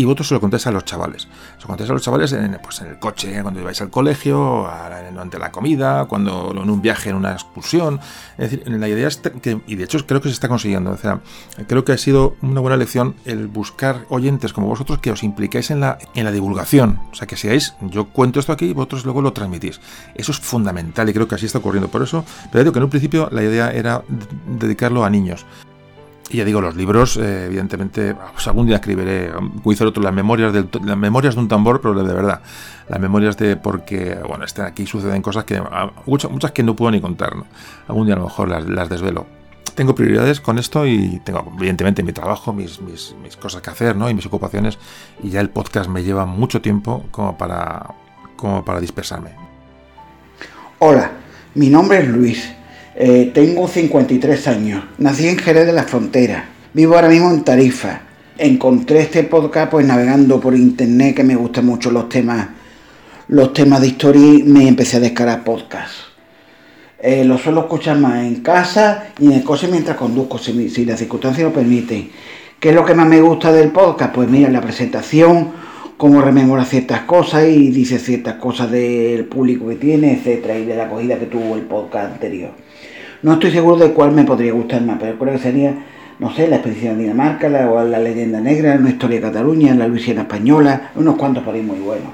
[0.00, 1.28] y vosotros se lo contáis a los chavales.
[1.58, 4.66] Se lo contáis a los chavales en, pues en el coche, cuando vais al colegio,
[5.12, 8.00] durante la comida, cuando en un viaje, en una excursión.
[8.38, 10.96] Es decir, la idea es que, y de hecho creo que se está consiguiendo, o
[10.96, 11.20] sea,
[11.66, 15.70] creo que ha sido una buena lección el buscar oyentes como vosotros que os impliquéis
[15.70, 16.98] en la, en la divulgación.
[17.12, 19.82] O sea, que seáis, yo cuento esto aquí y vosotros luego lo transmitís.
[20.14, 21.90] Eso es fundamental y creo que así está ocurriendo.
[21.90, 24.02] Por eso, pero digo que en un principio la idea era
[24.46, 25.44] dedicarlo a niños.
[26.32, 29.32] Y ya digo, los libros, eh, evidentemente, pues algún día escribiré,
[29.64, 32.40] voy a hacer otro, las memorias, del, las memorias de un tambor, pero de verdad,
[32.88, 35.60] las memorias de, porque, bueno, están aquí suceden cosas que,
[36.06, 37.46] muchas, muchas que no puedo ni contar, ¿no?
[37.88, 39.26] Algún día a lo mejor las, las, desvelo.
[39.74, 43.96] Tengo prioridades con esto y tengo, evidentemente, mi trabajo, mis, mis, mis cosas que hacer,
[43.96, 44.08] ¿no?
[44.08, 44.78] Y mis ocupaciones,
[45.24, 47.92] y ya el podcast me lleva mucho tiempo como para,
[48.36, 49.30] como para dispersarme.
[50.78, 51.10] Hola,
[51.56, 52.59] mi nombre es Luis.
[53.02, 58.02] Eh, tengo 53 años, nací en Jerez de la Frontera, vivo ahora mismo en Tarifa.
[58.36, 62.48] Encontré este podcast pues navegando por internet que me gustan mucho los temas,
[63.28, 65.94] los temas de historia y me empecé a descargar podcast.
[66.98, 70.98] Eh, lo suelo escuchar más en casa y en el coche mientras conduzco, si, las
[70.98, 72.10] circunstancias lo permiten.
[72.60, 74.14] ¿Qué es lo que más me gusta del podcast?
[74.14, 75.52] Pues mira, la presentación,
[75.96, 80.76] cómo rememora ciertas cosas y dice ciertas cosas del público que tiene, etcétera, y de
[80.76, 82.50] la acogida que tuvo el podcast anterior.
[83.22, 85.74] No estoy seguro de cuál me podría gustar más, pero creo que sería,
[86.18, 89.74] no sé, la expedición de Dinamarca, la, o la leyenda negra, una historia de Cataluña,
[89.74, 92.08] la Luisiana española, unos cuantos ahí muy buenos.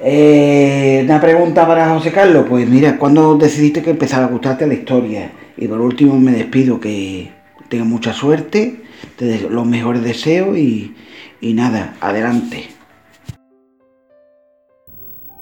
[0.00, 4.74] Eh, una pregunta para José Carlos, pues mira, ¿cuándo decidiste que empezaba a gustarte la
[4.74, 5.32] historia?
[5.56, 7.30] Y por último me despido, que
[7.68, 8.82] tenga mucha suerte,
[9.16, 10.94] te los mejores deseos y
[11.40, 12.71] nada, adelante.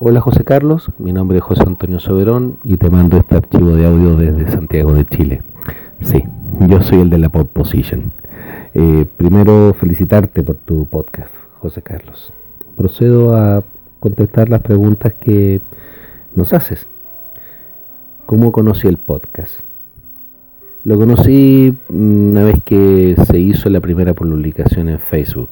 [0.03, 3.87] Hola José Carlos, mi nombre es José Antonio Soberón y te mando este archivo de
[3.87, 5.43] audio desde Santiago de Chile.
[6.01, 6.25] Sí,
[6.59, 8.11] yo soy el de la Pop Position.
[8.73, 12.33] Eh, primero felicitarte por tu podcast, José Carlos.
[12.79, 13.63] Procedo a
[13.99, 15.61] contestar las preguntas que
[16.35, 16.87] nos haces.
[18.25, 19.61] ¿Cómo conocí el podcast?
[20.83, 25.51] Lo conocí una vez que se hizo la primera publicación en Facebook.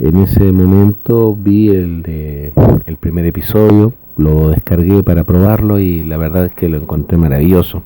[0.00, 2.52] En ese momento vi el, de,
[2.86, 7.82] el primer episodio, lo descargué para probarlo y la verdad es que lo encontré maravilloso.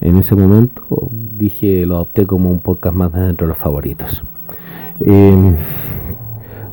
[0.00, 0.82] En ese momento
[1.36, 4.22] dije, lo adopté como un podcast más dentro de los favoritos.
[5.00, 5.52] Eh,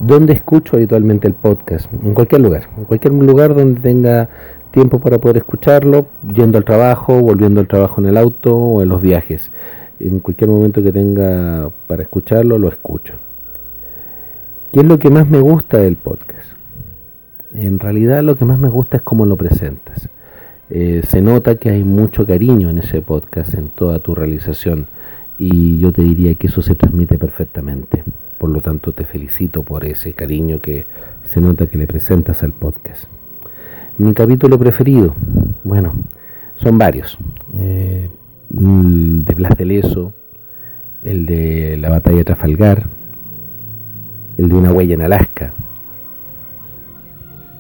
[0.02, 1.92] ¿Dónde escucho habitualmente el podcast?
[2.04, 4.30] En cualquier lugar, en cualquier lugar donde tenga
[4.70, 8.90] tiempo para poder escucharlo, yendo al trabajo, volviendo al trabajo en el auto o en
[8.90, 9.52] los viajes.
[10.00, 13.14] En cualquier momento que tenga para escucharlo, lo escucho.
[14.72, 16.46] ¿Qué es lo que más me gusta del podcast?
[17.56, 20.10] En realidad lo que más me gusta es cómo lo presentas.
[20.70, 24.86] Eh, se nota que hay mucho cariño en ese podcast, en toda tu realización,
[25.40, 28.04] y yo te diría que eso se transmite perfectamente.
[28.38, 30.86] Por lo tanto, te felicito por ese cariño que
[31.24, 33.06] se nota que le presentas al podcast.
[33.98, 35.16] Mi capítulo preferido,
[35.64, 35.94] bueno,
[36.58, 37.18] son varios.
[37.56, 38.12] Eh,
[38.56, 40.14] el de Blas de Leso,
[41.02, 42.99] el de la batalla de Trafalgar,
[44.40, 45.52] el de una huella en Alaska,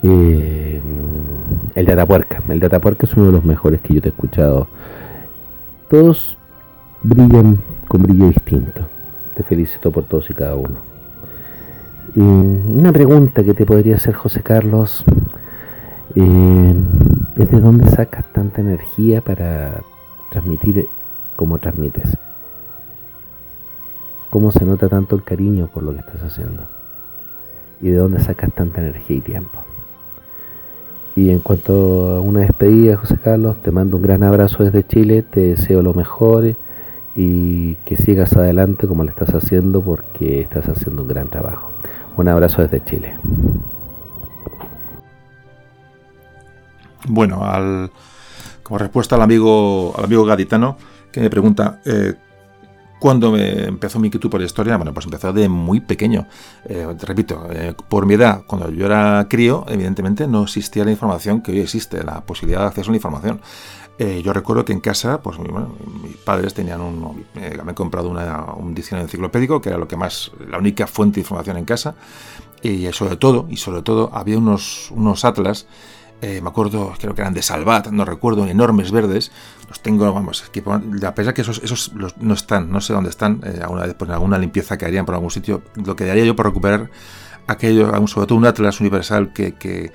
[0.01, 0.81] eh,
[1.75, 2.41] el de Atapuerca.
[2.47, 4.69] El de Atapuerca es uno de los mejores que yo te he escuchado.
[5.89, 6.37] Todos
[7.03, 8.87] brillan con brillo distinto.
[9.35, 10.77] Te felicito por todos y cada uno.
[12.15, 15.03] Una pregunta que te podría hacer José Carlos
[16.15, 16.73] eh,
[17.35, 19.81] es de dónde sacas tanta energía para
[20.31, 20.87] transmitir
[21.35, 22.17] como transmites.
[24.29, 26.63] ¿Cómo se nota tanto el cariño por lo que estás haciendo?
[27.81, 29.59] ¿Y de dónde sacas tanta energía y tiempo?
[31.15, 35.23] Y en cuanto a una despedida, José Carlos, te mando un gran abrazo desde Chile,
[35.23, 36.55] te deseo lo mejor
[37.15, 41.71] y que sigas adelante como lo estás haciendo porque estás haciendo un gran trabajo.
[42.15, 43.17] Un abrazo desde Chile.
[47.07, 47.41] Bueno,
[48.61, 50.77] como respuesta al amigo, al amigo gaditano
[51.11, 52.13] que me pregunta eh,
[52.99, 56.27] cuándo me empezó mi inquietud por la historia, bueno, pues empezó de muy pequeño.
[56.65, 60.91] Eh, te repito, eh, por mi edad, cuando yo era crío, evidentemente no existía la
[60.91, 63.41] información que hoy existe, la posibilidad de acceso a la información.
[64.23, 69.07] yo recuerdo que en casa, pues mis padres tenían un, me han comprado un diccionario
[69.07, 71.95] enciclopédico, que era lo que más, la única fuente de información en casa,
[72.62, 75.67] y sobre todo, y sobre todo, había unos, unos atlas
[76.21, 79.32] eh, me acuerdo, creo que eran de Salvat, no recuerdo, enormes verdes.
[79.67, 80.43] Los tengo, vamos,
[81.05, 84.38] a pesar que esos, esos no están, no sé dónde están, eh, alguna, pues, alguna
[84.38, 85.62] limpieza que harían por algún sitio.
[85.75, 86.89] Lo que daría yo por recuperar
[87.47, 89.91] aquello, sobre todo un Atlas universal que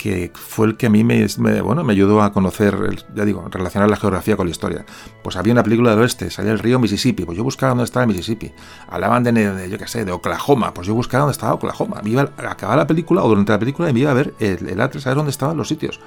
[0.00, 1.26] que fue el que a mí me,
[1.60, 2.74] bueno, me ayudó a conocer,
[3.14, 4.86] ya digo, relacionar la geografía con la historia.
[5.22, 8.04] Pues había una película del oeste, salía el río Mississippi, pues yo buscaba dónde estaba
[8.04, 8.50] el Mississippi.
[8.88, 12.00] Hablaban de, yo qué sé, de Oklahoma, pues yo buscaba dónde estaba Oklahoma.
[12.02, 14.32] Me iba a acabar la película o durante la película y me iba a ver
[14.40, 16.00] el, atlas, a ver dónde estaban los sitios.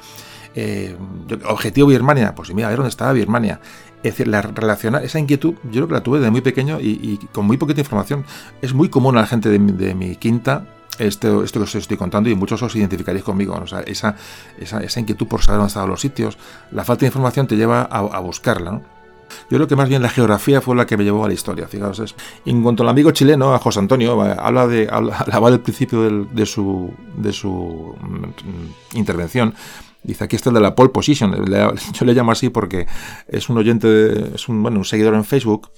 [0.56, 0.98] Eh,
[1.46, 3.62] objetivo Birmania, pues me iba a ver dónde estaba Birmania.
[3.98, 7.20] Es decir, la relacionar, esa inquietud, yo creo que la tuve desde muy pequeño y,
[7.32, 8.26] con muy poquita información.
[8.64, 10.66] Es muy común a la gente de mi quinta
[11.00, 13.64] esto, esto que os estoy contando y muchos os identificaréis conmigo.
[13.86, 14.16] esa,
[14.60, 16.38] esa, inquietud por saber dónde estaban los sitios,
[16.72, 18.82] la falta de información te lleva a, buscarla.
[19.50, 21.68] Yo creo que más bien la geografía fue la que me llevó a la historia,
[21.68, 22.00] fijaos.
[22.00, 22.16] Es.
[22.46, 26.94] En cuanto al amigo chileno, a José Antonio, habla de, habla, del principio de, su,
[27.18, 29.56] de su mm, intervención.
[30.04, 31.34] Dice, aquí está el de la pole position.
[31.94, 32.86] Yo le llamo así porque
[33.28, 35.70] es un oyente, es un, bueno, un seguidor en Facebook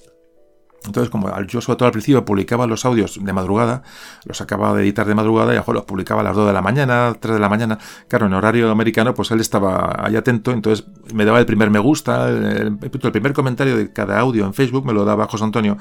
[0.85, 3.83] entonces, como yo sobre todo al principio publicaba los audios de madrugada,
[4.25, 6.61] los acababa de editar de madrugada y a los publicaba a las 2 de la
[6.61, 7.77] mañana, 3 de la maña.
[8.07, 11.79] Claro, en horario americano, pues él estaba ahí atento, entonces me daba el primer me
[11.79, 15.77] gusta, el, primer comentario de cada audio en Facebook me lo daba José Antonio.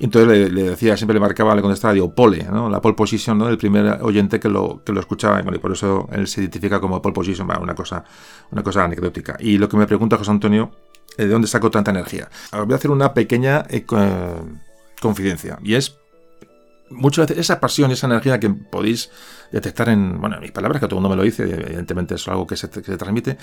[0.00, 2.68] Entonces le, decía, siempre le marcaba, le contestaba, digo, pole, ¿no?
[2.68, 3.48] la pole position, ¿no?
[3.48, 7.00] El primer oyente que lo, que lo escuchaba, y, por eso él se identifica como
[7.00, 8.04] pole position, una cosa,
[8.50, 9.36] una cosa anecdótica.
[9.40, 10.70] Y lo que me pregunta José Antonio
[11.16, 12.28] ¿De dónde saco tanta energía?
[12.52, 13.86] voy a hacer una pequeña eh,
[15.00, 15.58] confidencia.
[15.62, 15.96] Y es
[16.90, 19.10] muchas veces esa pasión, esa energía que podéis
[19.52, 22.28] detectar en, bueno, en mis palabras, que todo el mundo me lo dice, evidentemente es
[22.28, 23.38] algo que se, transmite,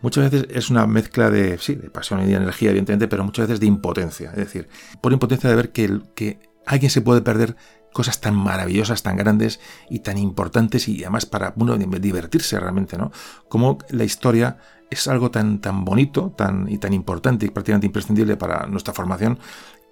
[0.00, 3.48] muchas veces es una mezcla de, sí, de pasión y de energía, evidentemente, pero muchas
[3.48, 4.30] veces de impotencia.
[4.30, 4.68] Es decir,
[5.00, 7.56] por impotencia de ver que, que alguien se puede perder
[7.92, 13.12] cosas tan maravillosas, tan grandes y tan importantes y además para uno divertirse realmente, ¿no?
[13.48, 14.58] Como la historia
[14.94, 19.38] es algo tan, tan bonito tan, y tan importante y prácticamente imprescindible para nuestra formación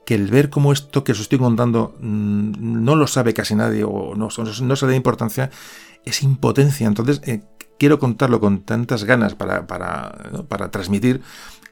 [0.04, 3.84] que el ver cómo esto que os estoy contando mm, no lo sabe casi nadie
[3.84, 5.50] o no, no se le da importancia
[6.04, 6.86] es impotencia.
[6.86, 7.42] Entonces, eh,
[7.78, 11.22] quiero contarlo con tantas ganas para, para, para transmitir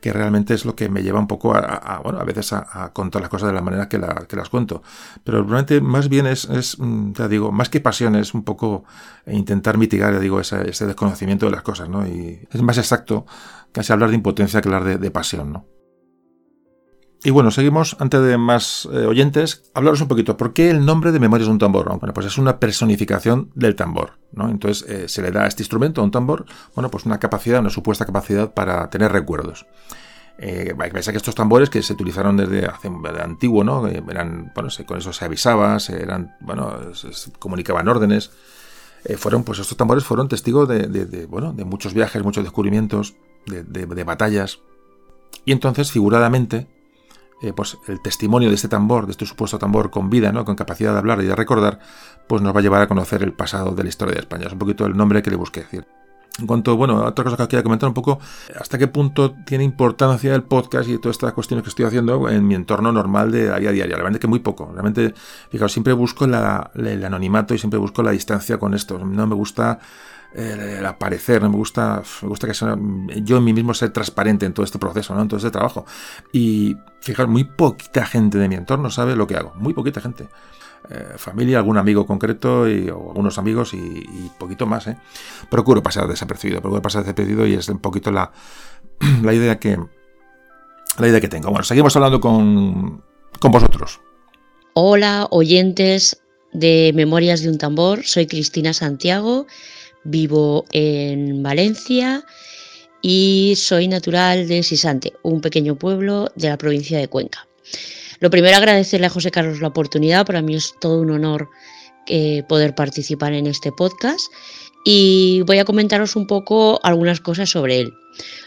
[0.00, 3.20] que realmente es lo que me lleva un poco a, bueno, a veces a, contar
[3.22, 4.82] las cosas de la manera que, las cuento.
[5.24, 8.84] Pero realmente más bien es, es, mm, ya digo, más que pasión, es un poco
[9.26, 12.06] intentar mitigar, ya digo, ese, desconocimiento de las cosas, ¿no?
[12.06, 13.26] Y es más exacto
[13.72, 15.66] casi hablar de impotencia que hablar de, pasión, ¿no?
[17.22, 20.38] Y bueno, seguimos, antes de más eh, oyentes, hablaros un poquito.
[20.38, 21.86] ¿Por qué el nombre de Memorias de un tambor?
[21.98, 24.48] Bueno, pues es una personificación del tambor, ¿no?
[24.48, 27.60] Entonces eh, se le da a este instrumento, a un tambor, bueno, pues una capacidad,
[27.60, 29.66] una supuesta capacidad para tener recuerdos.
[30.38, 32.88] Eh, que estos tambores que se utilizaron desde hace
[33.22, 33.86] antiguo, ¿no?
[33.86, 38.30] Eh, eran, bueno, con eso se avisaba, se eran, bueno, se, comunicaban órdenes.
[39.16, 43.14] Fueron, pues estos tambores fueron testigos de, bueno, de muchos viajes, muchos descubrimientos,
[43.46, 44.60] de, batallas.
[45.44, 46.66] Y entonces, figuradamente,
[47.42, 50.44] eh, pues el testimonio de este tambor, de este supuesto tambor con vida, ¿no?
[50.44, 51.78] con capacidad de hablar y de recordar,
[52.26, 54.46] pues nos va a llevar a conocer el pasado de la historia de España.
[54.46, 55.86] Es un poquito el nombre que le busqué decir.
[56.38, 58.18] En cuanto, bueno, otra cosa que quería comentar un poco,
[58.58, 62.46] hasta qué punto tiene importancia el podcast y todas estas cuestiones que estoy haciendo en
[62.46, 63.86] mi entorno normal de día a día.
[63.86, 64.70] Realmente que muy poco.
[64.72, 65.12] Realmente,
[65.50, 68.98] fijaos, siempre busco el anonimato y siempre busco la distancia con esto.
[68.98, 69.80] No me gusta
[70.34, 72.76] el, aparecer, no me gusta, me gusta que sea,
[73.22, 75.22] yo en mí mismo ser transparente en todo este proceso, ¿no?
[75.22, 75.84] en todo este trabajo.
[76.32, 80.28] Y fijaos, muy poquita gente de mi entorno sabe lo que hago, muy poquita gente.
[80.88, 84.86] Eh, familia, algún amigo concreto y, o algunos amigos y, poquito más.
[84.86, 84.96] ¿eh?
[85.50, 88.32] Procuro pasar desapercibido, procuro pasar desapercibido y es un poquito la,
[89.22, 89.78] la idea que
[90.98, 91.50] la idea que tengo.
[91.50, 93.02] Bueno, seguimos hablando con,
[93.38, 94.00] con vosotros.
[94.74, 98.04] Hola, oyentes de Memorias de un Tambor.
[98.04, 99.46] Soy Cristina Santiago,
[100.04, 102.24] vivo en Valencia
[103.02, 107.46] y soy natural de Sisante, un pequeño pueblo de la provincia de Cuenca.
[108.20, 110.26] Lo primero, agradecerle a José Carlos la oportunidad.
[110.26, 111.48] Para mí es todo un honor
[112.06, 114.30] eh, poder participar en este podcast
[114.84, 117.94] y voy a comentaros un poco algunas cosas sobre él.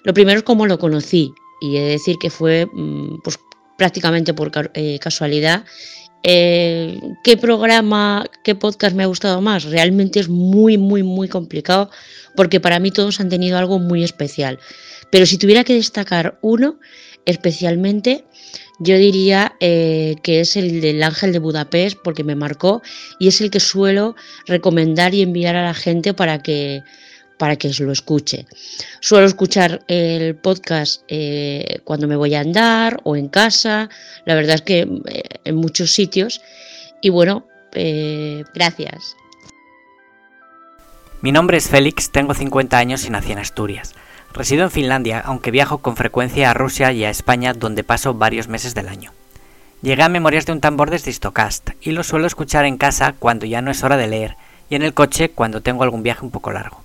[0.04, 3.40] Lo primero es cómo lo conocí y he de decir que fue mm, pues,
[3.78, 5.66] prácticamente por eh, casualidad.
[6.24, 9.66] Eh, ¿Qué programa, qué podcast me ha gustado más?
[9.66, 11.90] Realmente es muy, muy, muy complicado
[12.36, 14.60] porque para mí todos han tenido algo muy especial.
[15.12, 16.80] Pero si tuviera que destacar uno
[17.26, 18.24] especialmente,
[18.80, 22.82] yo diría eh, que es el del Ángel de Budapest porque me marcó
[23.20, 24.16] y es el que suelo
[24.48, 26.84] recomendar y enviar a la gente para que
[27.38, 28.46] para que lo escuche.
[29.00, 33.90] Suelo escuchar el podcast eh, cuando me voy a andar o en casa,
[34.26, 36.42] la verdad es que eh, en muchos sitios.
[37.02, 37.48] Y bueno,
[38.54, 39.16] gracias.
[41.24, 43.94] Mi nombre es Félix, tengo 50 años y nací en Asturias.
[44.34, 48.48] Resido en Finlandia, aunque viajo con frecuencia a Rusia y a España, donde paso varios
[48.48, 49.14] meses del año.
[49.82, 53.46] Llegué a Memorias de un tambor desde Histocast y lo suelo escuchar en casa cuando
[53.46, 54.36] ya no es hora de leer
[54.70, 56.83] y en el coche cuando tengo algún viaje un poco largo.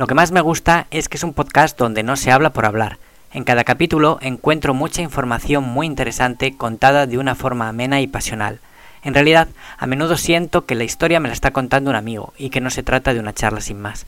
[0.00, 2.64] Lo que más me gusta es que es un podcast donde no se habla por
[2.64, 2.96] hablar.
[3.34, 8.60] En cada capítulo encuentro mucha información muy interesante contada de una forma amena y pasional.
[9.02, 12.48] En realidad, a menudo siento que la historia me la está contando un amigo y
[12.48, 14.06] que no se trata de una charla sin más.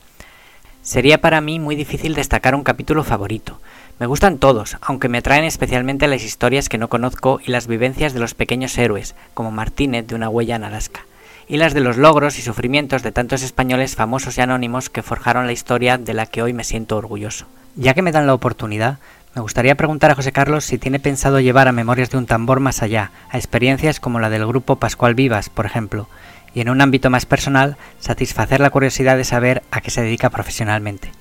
[0.81, 3.61] Sería para mí muy difícil destacar un capítulo favorito.
[3.99, 8.15] Me gustan todos, aunque me atraen especialmente las historias que no conozco y las vivencias
[8.15, 11.05] de los pequeños héroes, como Martínez de una huella en Alaska,
[11.49, 15.47] y las de los logros y sufrimientos de tantos españoles famosos y anónimos que forjaron
[15.47, 17.47] la historia de la que hoy me siento orgulloso.
[17.77, 18.99] Ya que me dan la oportunidad,
[19.35, 22.61] me gustaría preguntar a José Carlos si tiene pensado llevar a Memorias de un tambor
[22.61, 26.09] más allá, a experiencias como la del grupo Pascual Vivas, por ejemplo,
[26.55, 30.29] y en un ámbito más personal, satisfacer la curiosidad de saber a qué se dedica
[30.29, 31.13] profesionalmente.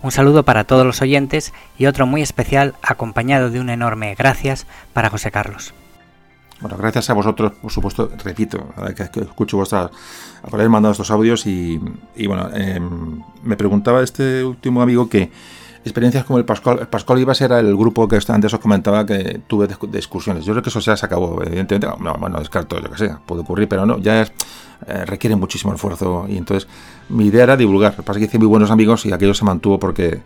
[0.00, 4.66] Un saludo para todos los oyentes y otro muy especial acompañado de un enorme gracias
[4.92, 5.74] para José Carlos.
[6.60, 8.66] Bueno, gracias a vosotros, por supuesto, repito,
[8.96, 9.90] que, escucho vuestras,
[10.42, 11.78] por haber mandado estos audios y,
[12.26, 15.30] bueno, em, me preguntaba este último amigo que
[15.84, 19.40] experiencias como el Pascual, el Pascual Ibas era el grupo que antes os comentaba que
[19.46, 20.44] tuve de, excursiones.
[20.44, 21.86] Yo creo que eso ya se acabó, evidentemente.
[22.00, 26.26] No, bueno, descarto, yo que sé, puede ocurrir, pero no, ya eh, requiere muchísimo esfuerzo.
[26.28, 26.68] Y entonces
[27.08, 27.92] mi idea era divulgar.
[27.92, 30.22] Lo que pasa es que hice muy buenos amigos y aquello se mantuvo porque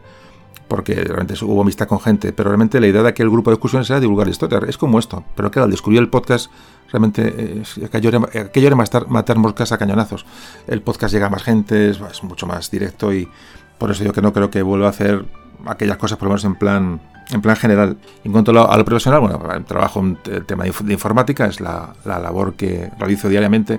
[0.73, 3.91] porque realmente hubo amistad con gente, pero realmente la idea de aquel grupo de excursiones
[3.91, 6.51] era divulgar historia, es como esto, pero que al descubrir el podcast,
[6.91, 8.75] realmente eh, aquello, era,
[9.07, 10.25] matar, moscas a cañonazos.
[10.67, 13.29] El podcast llega a más gente, es, mucho más directo y
[13.77, 15.27] por eso yo que no creo que vuelva a hacer
[15.67, 17.99] aquellas cosas, por lo menos en plan, en plan general.
[18.25, 22.55] En cuanto a lo, profesional, bueno, trabajo en el tema de informática, es la, labor
[22.55, 23.79] que realizo diariamente.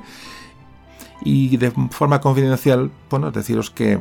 [1.23, 3.99] Y de forma confidencial, bueno, deciros que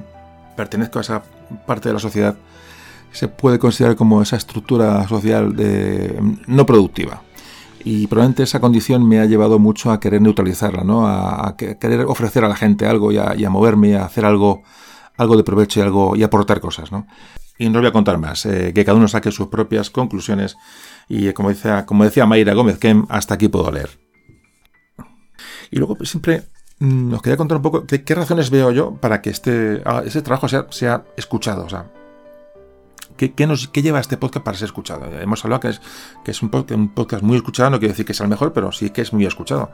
[0.59, 1.23] pertenezco a esa
[1.65, 2.37] parte de la sociedad
[3.13, 7.23] se puede considerar como esa estructura social de, no productiva.
[7.85, 11.07] Y probablemente esa condición me ha llevado mucho a querer neutralizarla, ¿no?
[11.07, 14.63] a, querer ofrecer a la gente algo y a, moverme, a hacer algo,
[15.17, 16.93] algo de provecho y, algo, y aportar cosas.
[16.93, 17.07] ¿no?
[17.59, 20.57] Y no os voy a contar más, eh, que cada uno saque sus propias conclusiones
[21.09, 23.99] y eh, como, decía, como decía Mayra Gómez Kem, hasta aquí puedo leer.
[25.71, 26.45] Y luego pues, siempre
[26.79, 30.49] nos mm, quería contar un poco qué, razones veo yo para que este, este trabajo
[30.49, 31.65] sea, sea escuchado.
[31.65, 31.91] O sea,
[33.31, 35.07] ¿Qué, nos, ¿Qué lleva este podcast para ser escuchado?
[35.21, 35.81] Hemos hablado que es,
[36.25, 38.91] que es un, podcast, muy escuchado, no quiere decir que sea el mejor, pero sí
[38.91, 39.71] que es muy escuchado.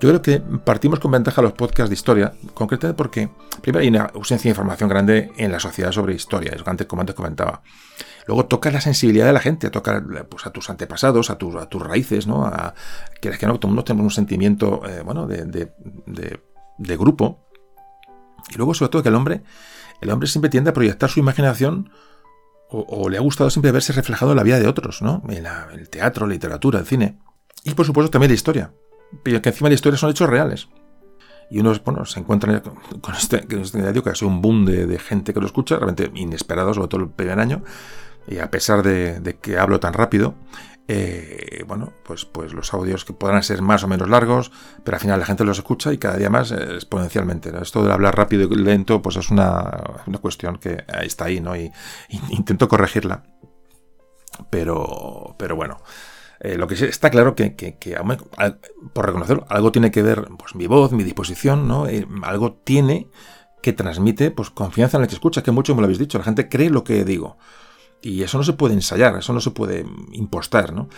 [0.00, 3.30] Yo creo que partimos con ventaja los podcasts de historia, concretamente porque,
[3.60, 7.00] primero, hay una ausencia de información grande en la sociedad sobre historia, es antes, como
[7.00, 7.62] antes comentaba.
[8.26, 11.66] Luego toca la sensibilidad de la gente, toca pues, a tus antepasados, a, tus a
[11.66, 12.46] tus raíces, ¿no?
[12.46, 12.74] A,
[13.20, 16.40] que que no, todos tenemos un sentimiento, eh, bueno, de, de,
[16.78, 17.44] de, grupo.
[18.50, 19.42] Y luego, sobre todo, que el hombre,
[20.00, 21.90] el hombre siempre tiende a proyectar su imaginación
[22.76, 25.22] o, le ha gustado siempre verse reflejado en la vida de otros, ¿no?
[25.28, 25.46] En,
[25.78, 27.18] el teatro, la literatura, el cine.
[27.62, 28.72] Y por supuesto también la historia.
[29.22, 30.68] Pero que encima la historia son hechos reales.
[31.50, 34.86] Y uno bueno, se encuentra con este, con este que ha sido un boom de,
[34.86, 37.62] de, gente que lo escucha, realmente inesperado, sobre todo el primer año
[38.26, 40.34] y a pesar de, que hablo tan rápido,
[40.86, 44.52] eh, bueno, pues, pues los audios que podrán ser más o menos largos,
[44.84, 47.50] pero al final la gente los escucha y cada día más eh, exponencialmente.
[47.60, 49.82] Esto de hablar rápido y lento, pues es una,
[50.20, 51.56] cuestión que está ahí, ¿no?
[51.56, 51.72] Y,
[52.30, 53.24] intento corregirla.
[54.50, 55.78] Pero, pero bueno.
[56.40, 57.96] Eh, lo que está claro que, que,
[58.92, 61.86] por reconocerlo, algo tiene que ver pues, mi voz, mi disposición, ¿no?
[62.22, 63.08] algo tiene
[63.62, 66.24] que transmite pues, confianza en el que escucha, que mucho me lo habéis dicho, la
[66.24, 67.38] gente cree lo que digo.
[68.04, 70.88] Y eso no se puede ensayar, eso no se puede impostar, ¿no?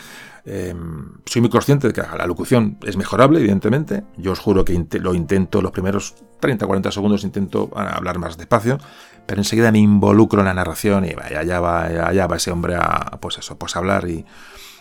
[0.45, 4.03] Em, soy muy consciente de que la locución es mejorable, evidentemente.
[4.17, 8.79] Yo os juro que lo intento, los primeros 30-40 segundos intento hablar más despacio,
[9.25, 12.75] pero enseguida me involucro en la narración y vaya, allá va, allá va ese hombre
[12.75, 14.25] a, pues eso, pues hablar y...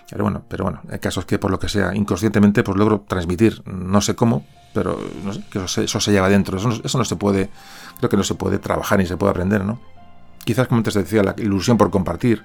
[0.09, 3.63] Pero bueno, pero bueno, hay casos que por lo que sea, inconscientemente, pues logro transmitir,
[3.65, 6.97] no sé cómo, pero no sé, que eso se, eso se lleva dentro, eso eso
[6.99, 7.49] no se puede,
[7.97, 9.79] creo que no se puede trabajar ni se puede aprender, ¿no?
[10.45, 12.43] Quizás como antes te decía, la ilusión por compartir,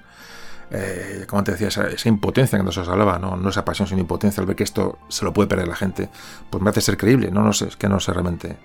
[0.71, 3.35] eh, como antes decía, esa, impotencia que nos hablaba, ¿no?
[3.35, 6.09] no esa pasión, sino impotencia al ver que esto se lo puede perder la gente,
[6.49, 8.57] pues me hace ser creíble, no, no sé, es que no sé realmente.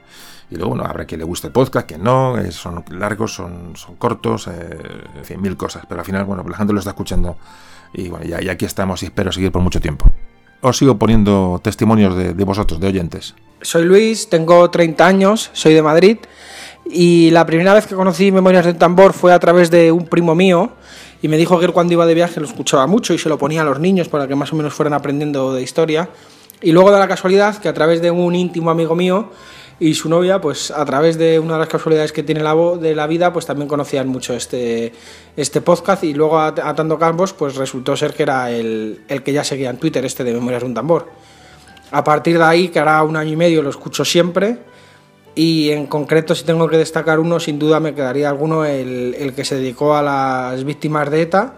[0.49, 3.77] Y luego, bueno, habrá quien le guste el podcast, que no, eh, son largos, son,
[3.77, 4.79] son cortos, eh,
[5.17, 7.37] en fin, mil cosas, pero al final, bueno, la gente lo está escuchando
[7.93, 10.11] y bueno, ya, aquí estamos y espero seguir por mucho tiempo.
[10.61, 13.35] Os sigo poniendo testimonios de, de vosotros, de oyentes.
[13.61, 16.19] Soy Luis, tengo 30 años, soy de Madrid
[16.91, 20.35] y la primera vez que conocí Memorias del Tambor fue a través de un primo
[20.35, 20.73] mío
[21.21, 23.39] y me dijo que él cuando iba de viaje lo escuchaba mucho y se lo
[23.39, 26.09] ponía a los niños para que más o menos fueran aprendiendo de historia.
[26.63, 29.31] Y luego da la casualidad que a través de un íntimo amigo mío
[29.79, 32.95] y su novia, pues a través de una de las casualidades que tiene la de
[32.95, 34.93] la vida, pues también conocían mucho este,
[35.37, 39.45] este podcast y luego atando campos, pues resultó ser que era el, el que ya
[39.45, 41.11] seguía en Twitter, este de Memorias de un Tambor.
[41.91, 44.59] A partir de ahí, que hará un año y medio, lo escucho siempre
[45.39, 49.45] y en concreto, si tengo que destacar uno, sin duda me quedaría alguno el, que
[49.45, 51.53] se dedicó a las víctimas de ETA,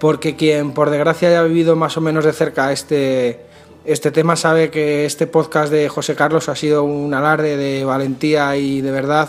[0.00, 3.46] porque quien por desgracia haya vivido más o menos de cerca este,
[3.84, 8.56] este tema sabe que este podcast de José Carlos ha sido un alarde de valentía
[8.56, 9.28] y de verdad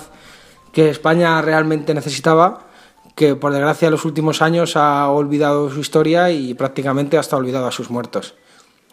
[0.73, 2.65] que España realmente necesitaba,
[3.13, 7.67] que por desgracia en los últimos años ha olvidado su historia y prácticamente hasta olvidado
[7.67, 8.33] a sus muertos.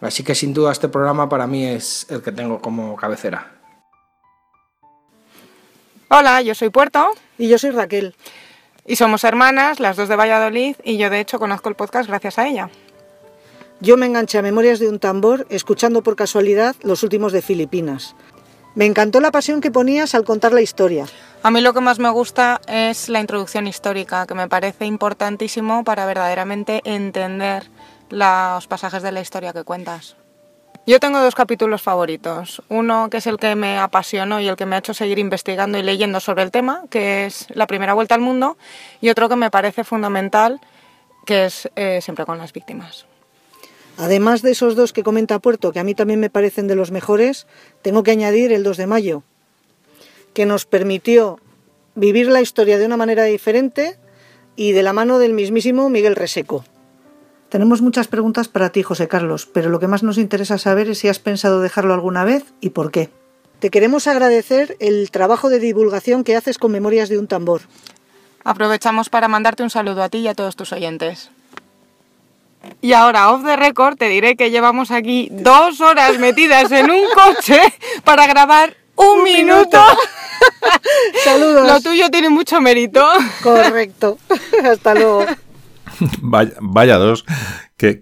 [0.03, 3.62] Así que sin duda este programa para mí es el que tengo como cabecera.
[6.15, 7.13] Hola, yo soy Puerto.
[7.39, 8.15] Y yo soy Raquel.
[8.85, 12.39] Y somos hermanas, las dos de Valladolid, y yo de hecho conozco el podcast gracias
[12.39, 12.69] a ella.
[13.81, 18.15] Yo me enganché a Memorias de un tambor escuchando por casualidad los últimos de Filipinas.
[18.75, 21.07] Me encantó la pasión que ponías al contar la historia.
[21.43, 25.83] A mí lo que más me gusta es la introducción histórica, que me parece importantísimo
[25.83, 27.71] para verdaderamente entender
[28.11, 30.17] los pasajes de la historia que cuentas.
[30.85, 32.61] Yo tengo dos capítulos favoritos.
[32.69, 35.79] Uno que es el que me apasionó y el que me ha hecho seguir investigando
[35.79, 38.57] y leyendo sobre el tema, que es La primera vuelta al mundo,
[39.01, 40.61] y otro que me parece fundamental,
[41.25, 43.07] que es eh, Siempre con las víctimas.
[43.97, 46.91] Además de esos dos que comenta Puerto, que a mí también me parecen de los
[46.91, 47.47] mejores,
[47.83, 49.23] tengo que añadir el 2 de mayo,
[50.35, 51.39] que nos permitió
[51.95, 53.99] vivir la historia de una manera diferente
[54.57, 56.65] y de la mano del mismísimo Miguel Reseco.
[57.53, 61.01] Tenemos muchas preguntas para ti, José Carlos, pero lo que más nos interesa saber es
[61.01, 63.11] si has pensado dejarlo alguna vez y por qué.
[63.59, 67.61] Te queremos agradecer el trabajo de divulgación que haces con Memorias de un Tambor.
[68.43, 71.31] Aprovechamos para mandarte un saludo a ti y a todos tus oyentes.
[72.81, 77.05] Y ahora, off the record, te diré que llevamos aquí dos horas metidas en un
[77.15, 77.61] coche
[78.03, 79.79] para grabar un, minuto.
[81.23, 81.69] Saludos.
[81.69, 83.07] Lo tuyo tiene mucho mérito.
[83.43, 84.17] Correcto.
[84.65, 85.27] Hasta luego.
[86.23, 87.25] vaya, vaya dos,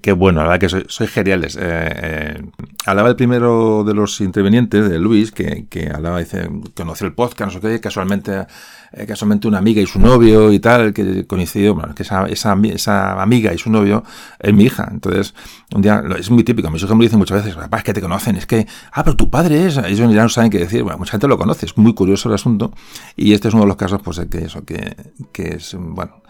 [0.01, 1.57] qué, bueno, la verdad que soy, geniales.
[1.57, 2.43] Eh, eh,
[2.85, 7.55] hablaba el primero de los intervenientes, de Luis, que, que hablaba, dice, conoció el podcast,
[7.55, 8.47] no sé qué, casualmente,
[8.93, 12.59] eh, casualmente una amiga y su novio y tal, que coincidió, bueno, que esa, esa,
[12.65, 14.05] esa, amiga y su novio
[14.39, 14.87] es mi hija.
[14.91, 15.35] Entonces,
[15.75, 18.03] un día, es muy típico, mis hijos me dicen muchas veces, papá, es que te
[18.03, 20.99] conocen, es que, ah, pero tu padre es, ellos ya no saben qué decir, bueno,
[20.99, 22.73] mucha gente lo conoce, es muy curioso el asunto,
[23.17, 24.95] y este es uno de los casos, pues, que eso, que,
[25.33, 26.23] que es, bueno,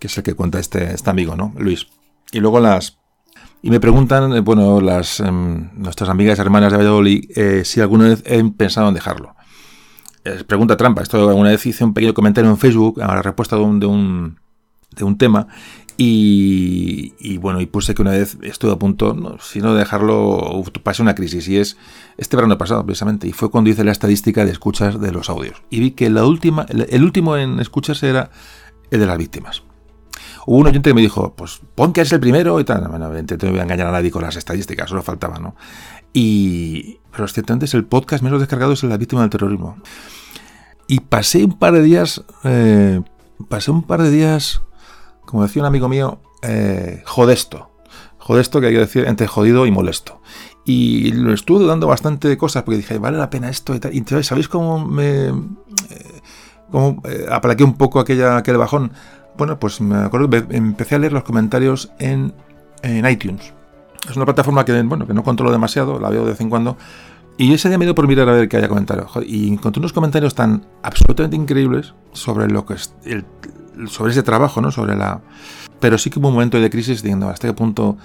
[0.00, 1.54] que es el que cuenta este, este amigo, ¿no?
[1.56, 1.86] Luis.
[2.32, 2.98] Y luego las...
[3.62, 8.08] Y me preguntan, eh, bueno, las em, nuestras amigas hermanas de Valladolid, eh, si alguna
[8.08, 9.36] vez he pensado en dejarlo.
[10.48, 11.02] pregunta trampa.
[11.02, 13.86] Esto alguna vez hice un pequeño comentario en Facebook a la respuesta de un, de
[13.86, 14.40] un,
[14.96, 15.46] de un tema
[16.02, 21.02] y, bueno, y puse que una vez estuve a punto, no, si no dejarlo, pasé
[21.02, 21.76] una crisis y es
[22.16, 25.62] este verano pasado precisamente, y fue cuando hice la estadística de escuchas de los audios.
[25.68, 28.30] Y vi que la última, el, último en escucharse era
[28.90, 29.62] el de las víctimas.
[30.50, 32.80] Hubo un oyente que me dijo, pues pon que es el primero y tal.
[32.88, 35.54] Bueno, no voy a engañar a nadie con las estadísticas, solo faltaba, ¿no?
[36.12, 39.76] Y, pero ciertamente es el podcast menos descargado es la víctima del terrorismo.
[40.88, 43.00] Y pasé un par de días, eh,
[43.48, 44.62] pasé un par de días
[45.30, 47.70] como decía un amigo mío, eh, jodesto.
[48.18, 50.20] Jodesto que hay que decir entre jodido y molesto.
[50.64, 53.94] Y lo estuve dudando bastante de cosas porque dije, vale la pena esto y tal.
[53.94, 55.28] Y entonces, ¿sabéis cómo me.
[55.28, 56.20] Eh,
[56.72, 58.92] cómo eh, aplaqué un poco aquella, aquel bajón?
[59.36, 62.34] Bueno, pues me acuerdo que empecé a leer los comentarios en,
[62.82, 63.52] en iTunes.
[64.08, 66.76] Es una plataforma que, bueno, que no controlo demasiado, la veo de vez en cuando.
[67.38, 69.10] Y ese día me dio por mirar a ver qué haya comentarios.
[69.26, 73.24] Y encontré unos comentarios tan absolutamente increíbles sobre lo que es el,
[73.86, 74.70] sobre ese trabajo, ¿no?
[74.70, 75.20] Sobre la...
[75.78, 77.96] Pero sí que hubo un momento de crisis diciendo hasta qué punto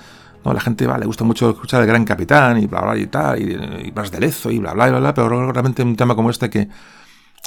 [0.45, 3.41] no, la gente le gusta mucho escuchar el gran capitán y bla bla y tal,
[3.41, 6.29] y, más de lezo y bla bla y bla bla, pero realmente un tema como
[6.29, 6.69] este que,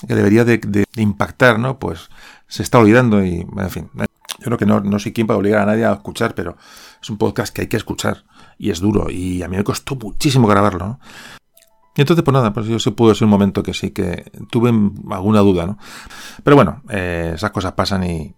[0.06, 0.60] que debería de,
[0.96, 1.78] impactar, ¿no?
[1.78, 2.10] Pues
[2.48, 5.62] se está olvidando y, en fin, yo creo que no, no soy quien para obligar
[5.62, 6.56] a nadie a escuchar, pero
[7.00, 8.24] es un podcast que hay que escuchar
[8.58, 11.00] y es duro y a mí me costó muchísimo grabarlo, ¿no?
[11.94, 14.70] Y entonces, pues nada, pues yo sí pudo ser un momento que sí que tuve
[15.10, 15.78] alguna duda, ¿no?
[16.44, 18.36] Pero bueno, eh, esas cosas pasan y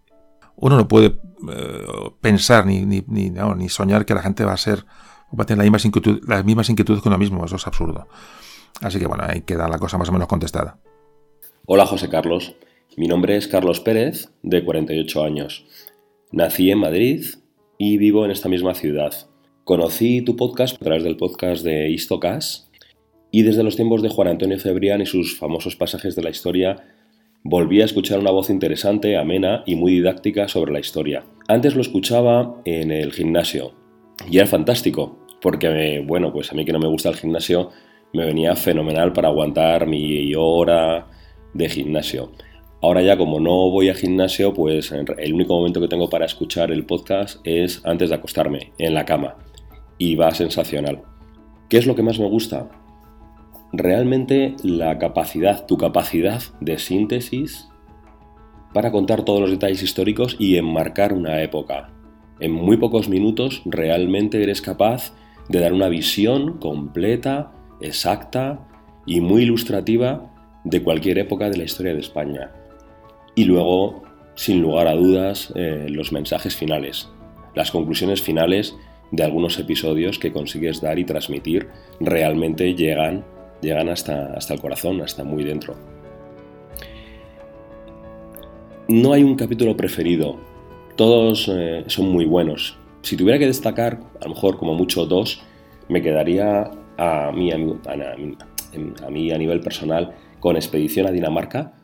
[0.56, 1.86] uno no puede eh,
[2.22, 4.86] pensar ni, ni, ni, soñar que la gente va a ser,
[5.38, 8.08] va a tener las mismas, las mismas inquietudes que uno mismo, eso es absurdo.
[8.80, 10.78] Así que bueno, hay que dar la cosa más o menos contestada.
[11.66, 12.54] Hola José Carlos,
[13.00, 15.64] mi nombre es Carlos Pérez, de 48 años.
[16.32, 17.24] Nací en Madrid
[17.78, 19.14] y vivo en esta misma ciudad.
[19.64, 22.70] Conocí tu podcast a través del podcast de Istocas
[23.30, 26.76] y desde los tiempos de Juan Antonio Cebrián y sus famosos pasajes de la historia,
[27.42, 31.24] volví a escuchar una voz interesante, amena y muy didáctica sobre la historia.
[31.48, 33.72] Antes lo escuchaba en el gimnasio
[34.30, 37.70] y era fantástico, porque, bueno, pues a mí que no me gusta el gimnasio,
[38.12, 41.06] me venía fenomenal para aguantar mi hora
[41.54, 42.32] de gimnasio.
[42.82, 46.70] Ahora ya como no voy a gimnasio, pues el único momento que tengo para escuchar
[46.70, 49.36] el podcast es antes de acostarme, en la cama.
[49.98, 51.02] Y va sensacional.
[51.68, 52.70] ¿Qué es lo que más me gusta?
[53.72, 57.68] realmente la capacidad, tu capacidad de síntesis
[58.72, 61.90] para contar todos los detalles históricos y enmarcar una época.
[62.40, 65.12] En muy pocos minutos realmente eres capaz
[65.48, 68.66] de dar una visión completa, exacta
[69.06, 70.32] y muy ilustrativa
[70.64, 72.52] de cualquier época de la historia de España.
[73.40, 74.02] Y luego,
[74.34, 77.08] sin lugar a dudas, eh, los mensajes finales,
[77.54, 78.76] las conclusiones finales
[79.12, 81.68] de algunos episodios que consigues dar y transmitir
[82.00, 83.24] realmente llegan
[83.62, 85.74] llegan hasta, hasta el corazón, hasta muy dentro.
[88.88, 90.36] No hay un capítulo preferido,
[90.96, 92.76] todos eh, son muy buenos.
[93.00, 95.40] Si tuviera que destacar, a lo mejor como mucho dos,
[95.88, 101.79] me quedaría a mí a, a mí a nivel personal con Expedición a Dinamarca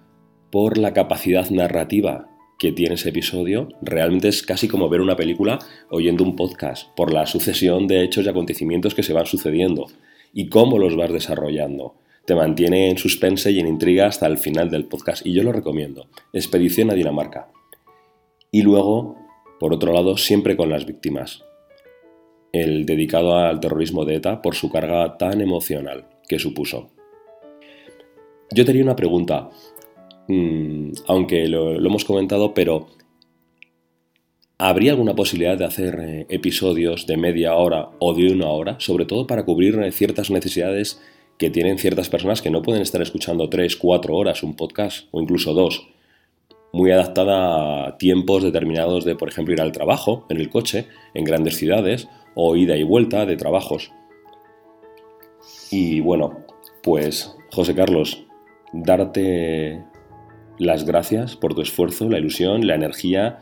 [0.56, 3.68] por la capacidad narrativa que tiene ese episodio.
[3.82, 5.58] Realmente es casi como ver una película
[5.90, 9.84] oyendo un podcast, por la sucesión de hechos y acontecimientos que se van sucediendo
[10.32, 11.96] y cómo los vas desarrollando.
[12.24, 15.52] Te mantiene en suspense y en intriga hasta el final del podcast y yo lo
[15.52, 16.08] recomiendo.
[16.32, 17.50] Expedición a Dinamarca.
[18.50, 19.18] Y luego,
[19.60, 21.44] por otro lado, siempre con las víctimas.
[22.50, 26.92] El dedicado al terrorismo de ETA por su carga tan emocional que supuso.
[28.52, 29.50] Yo tenía una pregunta,
[30.28, 32.88] mm, aunque lo, lo hemos comentado, pero
[34.58, 39.04] ¿Habría alguna posibilidad de hacer eh, episodios de media hora o de una hora, sobre
[39.04, 40.98] todo para cubrir eh, ciertas necesidades
[41.36, 45.20] que tienen ciertas personas que no pueden estar escuchando 3, 4 horas un podcast o
[45.20, 45.88] incluso dos?
[46.72, 51.24] Muy adaptada a tiempos determinados de, por ejemplo, ir al trabajo en el coche, en
[51.24, 53.92] grandes ciudades, o ida y vuelta de trabajos.
[55.70, 56.46] Y bueno,
[56.82, 58.24] pues José Carlos,
[58.72, 59.84] darte
[60.58, 63.38] las gracias por tu esfuerzo, la ilusión, la energía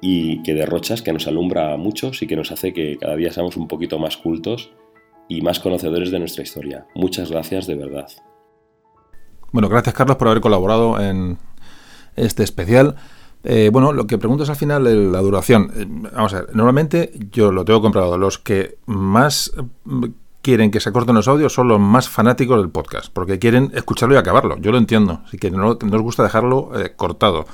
[0.00, 3.32] y que derrochas, que nos alumbra a muchos y que nos hace que cada día
[3.32, 4.72] seamos un poquito más cultos
[5.28, 6.86] y más conocedores de nuestra historia.
[6.94, 8.08] Muchas gracias de verdad.
[9.52, 11.38] Bueno, gracias Carlos por haber colaborado en
[12.16, 12.96] este especial.
[13.44, 15.70] Eh, bueno, lo que preguntas al final, la duración.
[15.76, 18.18] Eh, vamos a ver, normalmente yo lo tengo comprado.
[18.18, 19.52] Los que más
[20.44, 24.14] quieren que se corten los audios son los más fanáticos del podcast, porque quieren escucharlo
[24.14, 24.56] y acabarlo.
[24.58, 27.46] Yo lo entiendo, así que no, nos gusta dejarlo eh, cortado.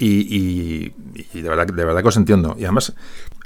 [0.00, 2.56] y, de, verdad, de verdad que os entiendo.
[2.58, 2.94] Y además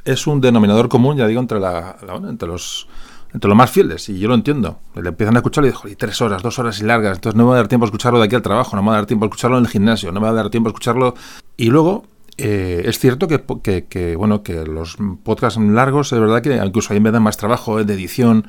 [0.04, 1.96] es un denominador común, ya digo, entre, la,
[2.28, 2.88] entre los
[3.34, 4.78] entre los más fieles, y yo lo entiendo.
[4.94, 7.44] Le empiezan a escucharlo y digo, y tres horas, dos horas y largas, entonces no
[7.44, 8.98] me va a dar tiempo a escucharlo de aquí al trabajo, no me va a
[8.98, 11.14] dar tiempo a escucharlo en el gimnasio, no me va a dar tiempo a escucharlo.
[11.56, 12.04] Y luego,
[12.38, 17.10] eh, es cierto que, bueno, que los podcasts largos, es verdad que incluso ahí me
[17.10, 18.46] dan más trabajo eh, de edición,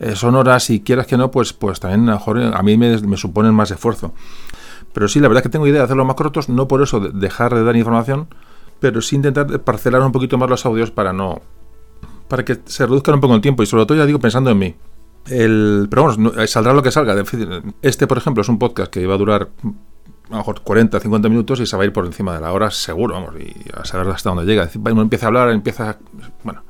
[0.00, 3.16] eh, son horas y quieras que no, pues, pues también a, mejor, a mí me,
[3.16, 4.12] suponen más esfuerzo.
[4.92, 7.00] Pero sí, la verdad es que tengo idea de hacerlos más cortos, no por eso
[7.00, 8.28] dejar de dar información,
[8.80, 11.40] pero sí intentar parcelar un poquito más los audios para no
[12.28, 14.58] para que se reduzcan un poco el tiempo y sobre todo ya digo pensando en
[14.58, 14.74] mí.
[15.26, 17.14] El, pero bueno, saldrá lo que salga.
[17.82, 19.50] Este, por ejemplo, es un podcast que iba a durar
[20.32, 22.52] a lo mejor 40, 50 minutos y se va a ir por encima de la
[22.52, 24.68] hora seguro, vamos, y a saber hasta dónde llega.
[24.90, 25.98] Uno empieza a hablar, empieza,
[26.42, 26.62] bueno,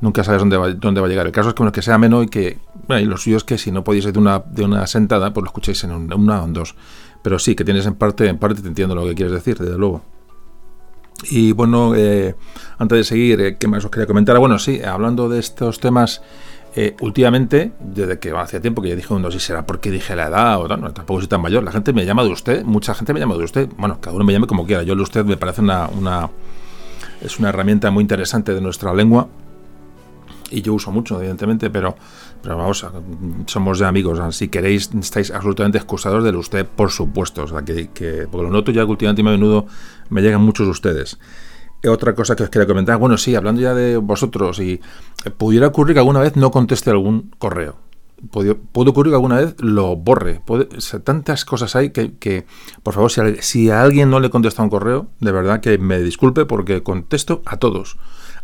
[0.00, 1.26] nunca sabes dónde va, dónde va a llegar.
[1.26, 3.44] El caso es que, bueno, que sea menos y que, bueno, y lo suyo es
[3.44, 6.42] que si no podéis ir de una, de una sentada, pues lo escuchéis en una
[6.42, 6.76] o en dos.
[7.22, 9.76] Pero sí, que tienes en parte, en parte te entiendo lo que quieres decir, desde
[9.76, 10.02] luego.
[11.30, 12.34] Y bueno, eh,
[12.78, 14.38] antes de seguir, eh, ¿qué más os quería comentar?
[14.38, 16.22] Bueno, sí, hablando de estos temas,
[16.74, 20.16] eh, últimamente, desde que hace tiempo que ya dije, no sé si será porque dije
[20.16, 22.94] la edad o no, tampoco soy tan mayor, la gente me llama de usted, mucha
[22.94, 25.24] gente me llama de usted, bueno, cada uno me llame como quiera, yo de usted
[25.24, 25.88] me parece una,
[27.20, 29.28] es una herramienta muy interesante de nuestra lengua
[30.52, 31.96] y yo uso mucho, evidentemente, pero,
[32.42, 32.86] pero vamos,
[33.46, 34.36] somos de amigos.
[34.36, 37.44] Si queréis, estáis absolutamente excusados del usted, por supuesto.
[37.44, 37.88] O sea, que,
[38.30, 39.66] porque lo noto ya que últimamente a menudo
[40.10, 41.18] me llegan muchos de ustedes.
[41.88, 44.80] Otra cosa que os quería comentar, bueno, sí, hablando ya de vosotros, y
[45.36, 47.76] pudiera ocurrir que alguna vez no conteste algún correo.
[48.30, 50.40] Puede, ocurrir que alguna vez lo borre.
[50.46, 50.68] Puede,
[51.02, 52.46] tantas cosas hay que,
[52.84, 56.44] por favor, si a, alguien no le contesta un correo, de verdad que me disculpe
[56.44, 57.96] porque contesto a todos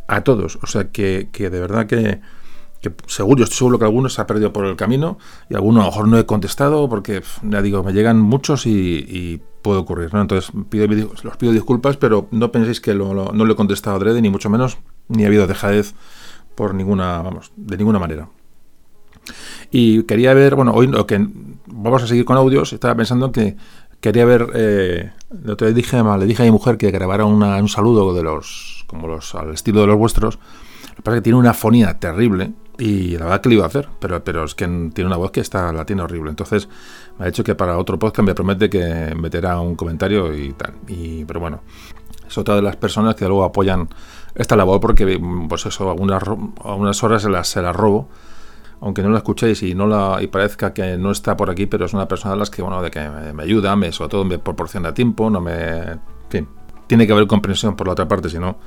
[0.09, 0.59] a todos.
[0.62, 2.20] O sea que, que de verdad que,
[3.07, 5.18] seguro, estoy seguro que alguno se ha perdido por el camino
[5.49, 9.41] y alguno a lo mejor no he contestado porque, ya digo, me llegan muchos y,
[9.63, 10.13] puede ocurrir.
[10.13, 10.21] ¿no?
[10.21, 10.87] Entonces pido,
[11.23, 14.31] los pido disculpas, pero no penséis que lo, no le he contestado a Drede, ni
[14.31, 14.79] mucho menos,
[15.09, 15.95] ni ha habido dejadez
[16.55, 18.29] por ninguna, vamos, de ninguna manera.
[19.71, 21.27] Y quería ver, bueno, hoy lo que
[21.67, 23.57] vamos a seguir con audios, estaba pensando que
[24.01, 28.23] quería ver, eh, le dije, le dije a mi mujer que grabara un saludo de
[28.23, 30.39] los como los al estilo de los vuestros.
[30.91, 33.65] Lo que pasa es que tiene una fonía terrible y la verdad que lo iba
[33.65, 36.31] a hacer, pero, pero es que tiene una voz que está, la tiene horrible.
[36.31, 36.69] Entonces
[37.19, 40.75] me ha dicho que para otro podcast me promete que meterá un comentario y tal.
[40.87, 41.61] Y, pero bueno,
[42.27, 43.89] es otra de las personas que luego apoyan
[44.35, 46.23] esta labor porque, pues eso, algunas,
[46.64, 48.09] algunas horas se las, se las robo
[48.81, 51.87] aunque no la escuchéis y no la y parezca que no está por aquí, pero
[51.87, 53.01] es una persona de las que bueno de que
[53.35, 56.49] me, ayuda, me sobre todo me proporciona tiempo, no me, en fin,
[56.87, 58.59] tiene que haber comprensión por la otra parte, si no,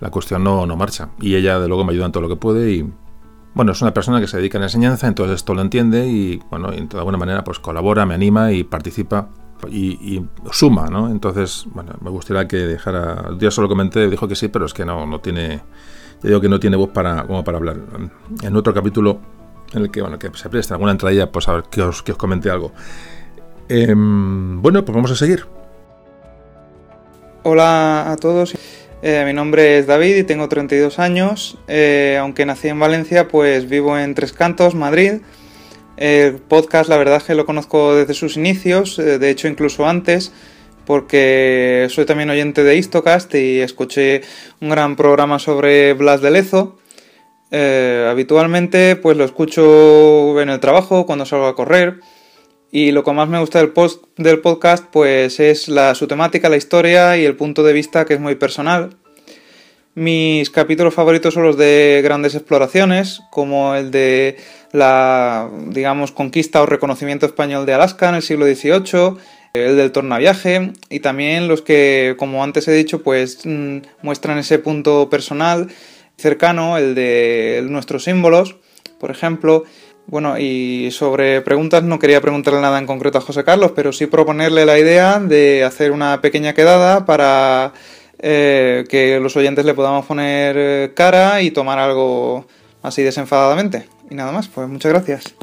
[0.00, 1.10] la cuestión no, no marcha.
[1.20, 2.92] Y ella, de luego, me ayuda en todo lo que puede y,
[3.54, 6.40] bueno, es una persona que se dedica a la enseñanza, entonces esto lo entiende y,
[6.50, 9.28] bueno, de alguna manera, pues colabora, me anima y participa
[9.68, 10.22] y,
[10.52, 11.10] suma, ¿no?
[11.10, 14.72] Entonces, bueno, me gustaría que dejara, el día solo comenté, dijo que sí, pero es
[14.72, 15.62] que no, no tiene,
[16.22, 17.76] yo digo que no tiene voz para, como para hablar.
[18.42, 19.20] En otro capítulo
[19.72, 22.12] en el que, bueno, que se presta alguna entrada, pues a ver que os, que
[22.12, 22.72] os comente algo.
[23.68, 25.46] Em, bueno, pues vamos a seguir.
[27.42, 28.54] Hola a todos,
[29.02, 31.56] eh, mi nombre es David y tengo 32 años.
[31.68, 35.20] Eh, aunque nací en Valencia, pues vivo en Tres Cantos, Madrid.
[35.96, 39.86] El podcast, la verdad es que lo conozco desde sus inicios, eh, de hecho incluso
[39.86, 40.32] antes,
[40.86, 44.22] porque soy también oyente de Histocast y escuché
[44.60, 46.78] un gran programa sobre Blas de Lezo.
[47.52, 52.00] habitualmente pues lo escucho en el trabajo, cuando salgo a correr.
[52.72, 56.56] Y lo que más me gusta del, post, del podcast pues es su temática, la
[56.56, 58.96] historia y el punto de vista que es muy personal.
[59.94, 64.36] Mis capítulos favoritos son los de grandes exploraciones, como el de
[64.72, 69.16] la, digamos, conquista o reconocimiento español de Alaska en el siglo XVIII,
[69.52, 74.60] el del tornaviaje y también los que, como antes he dicho, pues mm, muestran ese
[74.60, 75.68] punto personal
[76.16, 78.56] cercano, el de nuestros símbolos,
[79.00, 79.64] por ejemplo,
[80.06, 84.06] bueno, y sobre preguntas no quería preguntarle nada en concreto a José Carlos, pero sí
[84.06, 87.72] proponerle la idea de hacer una pequeña quedada para
[88.18, 92.46] eh, que los oyentes le podamos poner eh, cara y tomar algo
[92.82, 93.88] así desenfadadamente.
[94.10, 95.34] Y nada más, pues muchas gracias.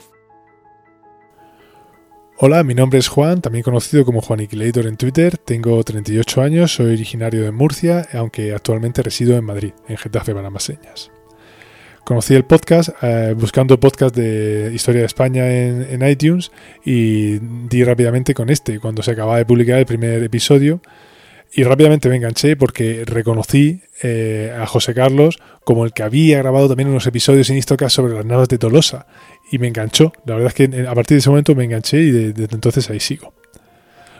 [2.40, 5.38] Hola, mi nombre es Juan, también conocido como Juan Juaniquilator en Twitter.
[5.38, 11.17] Tengo 38 años, soy originario de Murcia, aunque actualmente resido en Madrid, en Getafe Señas
[12.08, 16.54] conocí el podcast eh, buscando podcast de historia de España en, iTunes
[16.86, 17.38] y
[17.68, 20.80] di rápidamente con este cuando se acababa de publicar el primer episodio
[21.54, 26.70] y rápidamente me enganché porque reconocí eh, a José Carlos como el que había grabado
[26.70, 29.06] también unos episodios en Histocast sobre las naves de Tolosa
[29.52, 30.14] y me enganchó.
[30.26, 33.02] La verdad es que a partir de ese momento me enganché y desde entonces ahí
[33.02, 33.34] sigo.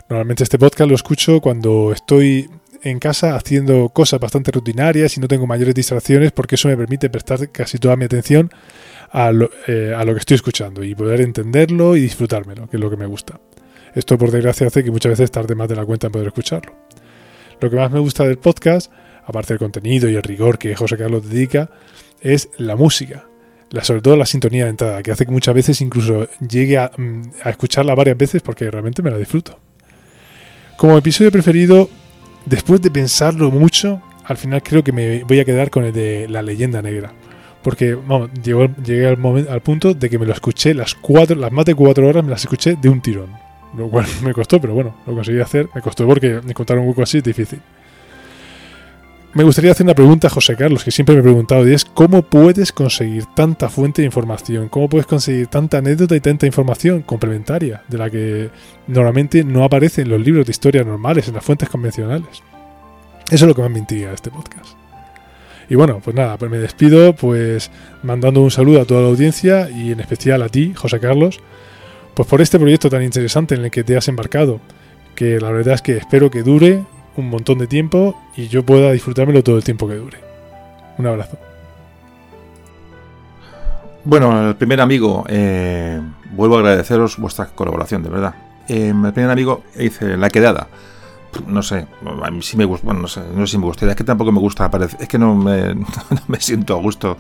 [0.10, 2.50] Normalmente este podcast lo escucho cuando estoy
[2.88, 7.10] en casa haciendo cosas bastante rutinarias y no tengo mayores distracciones porque eso me permite
[7.10, 8.52] prestar casi toda mi atención
[9.12, 12.82] a lo, eh, a lo que estoy escuchando y poder entenderlo y disfrutármelo, que es
[12.82, 13.40] lo que me gusta.
[13.96, 16.74] Esto por desgracia hace que muchas veces tarde más de la cuenta en poder escucharlo.
[17.60, 18.92] Lo que más me gusta del podcast,
[19.26, 21.70] aparte del contenido y el rigor que José Carlos dedica,
[22.22, 23.26] es la música.
[23.72, 26.92] La, sobre todo la sintonía de entrada, que hace que muchas veces incluso llegue a,
[26.96, 29.60] mm, a escucharla varias veces porque realmente me la disfruto.
[30.78, 31.90] Como episodio preferido,
[32.48, 36.28] después de pensarlo mucho, al final creo que me voy a quedar con el de
[36.28, 37.14] La leyenda negra.
[37.64, 41.36] Porque vamos, llegó, llegué al, momento, al punto de que me lo escuché las cuatro,
[41.36, 43.30] las más de cuatro horas me las escuché de un tirón.
[43.76, 45.70] Lo cual me costó, pero bueno, lo conseguí hacer.
[45.76, 47.60] Me costó porque encontrar un hueco así es difícil.
[49.38, 51.86] Me gustaría hacer una pregunta a José Carlos, que siempre me he preguntado, y es
[51.86, 54.68] ¿cómo puedes conseguir tanta fuente de información?
[54.68, 58.50] ¿Cómo puedes conseguir tanta anécdota y tanta información complementaria de la que
[58.88, 62.42] normalmente no aparece en los libros de historia normales, en las fuentes convencionales?
[63.30, 64.72] Eso es lo que más me intriga este podcast.
[65.70, 67.70] Y bueno, pues nada, pues me despido pues
[68.02, 71.42] mandando un saludo a toda la audiencia y en especial a ti, José Carlos,
[72.16, 74.62] pues por este proyecto tan interesante en el que te has embarcado,
[75.14, 76.82] que la verdad es que espero que dure
[77.18, 80.20] un montón de tiempo y yo pueda disfrutármelo todo el tiempo que dure.
[80.98, 81.38] Un abrazo.
[84.04, 86.00] Bueno, el primer amigo, eh,
[86.32, 88.36] vuelvo a agradeceros vuestra colaboración, de verdad.
[88.70, 90.68] Eh, el primer amigo dice la quedada.
[91.46, 91.86] No sé,
[92.24, 94.06] a mí sí me gusta, bueno, no sé, no sé si me gustaría, es que
[94.06, 95.86] tampoco me gusta aparecer, es que no me, no
[96.28, 97.18] me siento a gusto.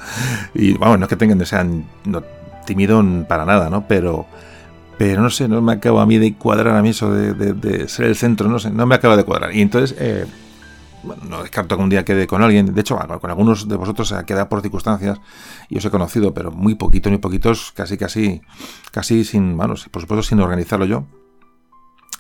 [0.54, 2.24] Y vamos, no es que tengan, sean no,
[2.66, 3.88] tímido para nada, ¿no?
[3.88, 4.26] Pero,
[4.98, 7.88] pero no sé, no me acaba a mí de cuadrar a mí eso de, de,
[7.88, 9.56] ser el centro, no sé, no me acaba de cuadrar.
[9.56, 10.26] Y entonces, eh,
[11.04, 14.08] bueno, no descarto que un día quede con alguien, de hecho, con algunos de vosotros
[14.08, 15.20] se ha quedado por circunstancias,
[15.70, 18.42] y os he conocido, pero muy poquito, muy poquitos, casi, casi,
[18.92, 21.06] casi sin, bueno, por supuesto sin organizarlo yo.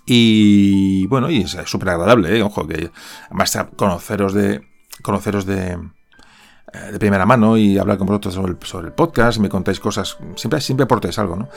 [0.05, 2.41] Y bueno, y es súper agradable, ¿eh?
[2.41, 2.91] ojo, que
[3.25, 4.61] además conoceros de,
[5.01, 5.77] conoceros de,
[6.73, 10.17] de primera mano y hablar con vosotros sobre el, sobre el podcast, me contáis cosas,
[10.35, 11.47] siempre, siempre aportáis algo, ¿no?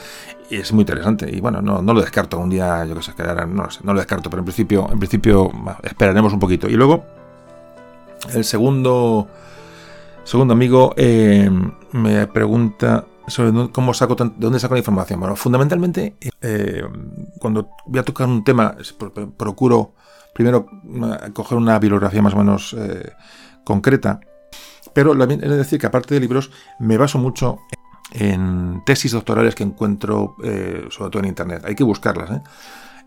[0.49, 1.29] Y es muy interesante.
[1.29, 3.81] Y bueno, no, no lo descarto un día, yo que sé, quedar, no, lo sé,
[3.83, 5.51] no lo descarto, pero en principio, en principio
[5.83, 6.69] esperaremos un poquito.
[6.69, 7.03] Y luego,
[8.33, 9.27] el segundo,
[10.23, 11.49] segundo amigo eh,
[11.91, 15.19] me pregunta sobre cómo saco de dónde saco la información.
[15.19, 16.83] Bueno, fundamentalmente, eh,
[17.37, 18.75] cuando voy a tocar un tema,
[19.35, 19.93] procuro
[20.33, 20.65] primero
[21.33, 23.11] coger una bibliografía más o menos eh,
[23.65, 24.21] concreta
[24.93, 27.59] pero es decir que aparte de libros, me baso mucho
[28.11, 31.63] en tesis doctorales que encuentro, eh, sobre todo en Internet.
[31.65, 32.41] Hay que buscarlas, ¿eh?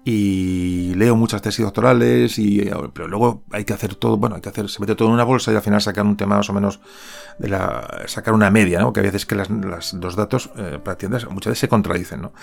[0.07, 4.51] Y leo muchas tesis doctorales, y, pero luego hay que hacer todo, bueno, hay que
[4.51, 6.53] hacer, se mete todo en una bolsa y al final sacar un tema más o
[6.53, 6.81] menos
[7.39, 8.93] de la, sacar una media, ¿no?
[8.93, 12.35] Que a veces que las, los datos eh, para tiendas muchas veces se contradicen, ¿no?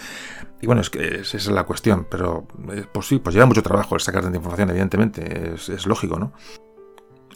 [0.60, 3.62] Y bueno, es que esa es la cuestión, pero eh, pues sí, pues lleva mucho
[3.62, 6.34] trabajo el sacar tanta información, evidentemente, es, es lógico, ¿no?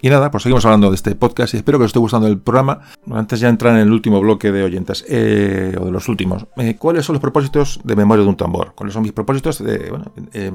[0.05, 2.37] Y nada, pues seguimos hablando de este podcast y espero que os esté gustando el
[2.37, 2.79] programa.
[3.09, 6.45] Antes ya entrar en el último bloque de oyentes, eh, o de los últimos.
[6.57, 8.73] Eh, ¿Cuáles son los propósitos de Memoria de un Tambor?
[8.75, 9.89] ¿Cuáles son mis propósitos de...
[9.89, 10.51] Bueno, eh,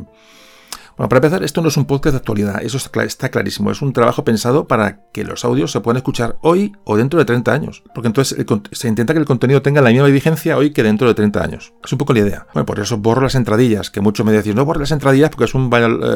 [1.00, 3.70] bueno, para empezar, esto no es un podcast de actualidad, eso está clarísimo.
[3.70, 7.24] Es un trabajo pensado para que los audios se puedan escuchar hoy o dentro de
[7.24, 7.82] 30 años.
[7.94, 11.14] Porque entonces se intenta que el contenido tenga la misma vigencia hoy que dentro de
[11.14, 11.72] 30 años.
[11.82, 12.46] Es un poco la idea.
[12.52, 15.44] Bueno, por eso borro las entradillas, que muchos me decís, no borro las entradillas porque
[15.44, 15.70] es un,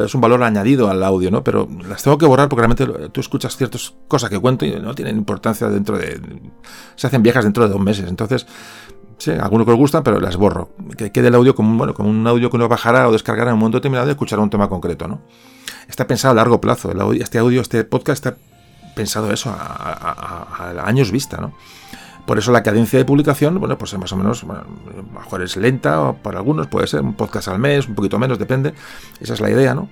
[0.05, 1.43] es un valor añadido al audio, ¿no?
[1.43, 4.93] Pero las tengo que borrar porque realmente tú escuchas ciertas cosas que cuento y no
[4.93, 6.21] tienen importancia dentro de...
[6.95, 8.07] Se hacen viejas dentro de dos meses.
[8.07, 8.45] Entonces
[9.17, 10.69] Sí, algunos que os gustan, pero las borro.
[10.97, 13.59] Que quede el audio como, bueno, un audio que uno bajará o descargará en un
[13.59, 15.21] momento determinado y escuchará un tema concreto, ¿no?
[15.87, 16.91] Está pensado a largo plazo.
[16.91, 18.37] El audio, este audio, este podcast está
[18.95, 21.53] pensado eso a, años vista, ¿no?
[22.25, 25.43] Por eso la cadencia de publicación, bueno, pues más o menos, bueno, a lo mejor
[25.43, 28.73] es lenta, o para algunos puede ser un podcast al mes, un poquito menos, depende.
[29.21, 29.87] Esa es la idea, ¿no?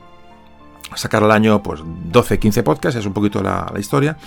[0.95, 4.17] Sacar al año, pues 12, 15 podcasts, es un poquito la historia.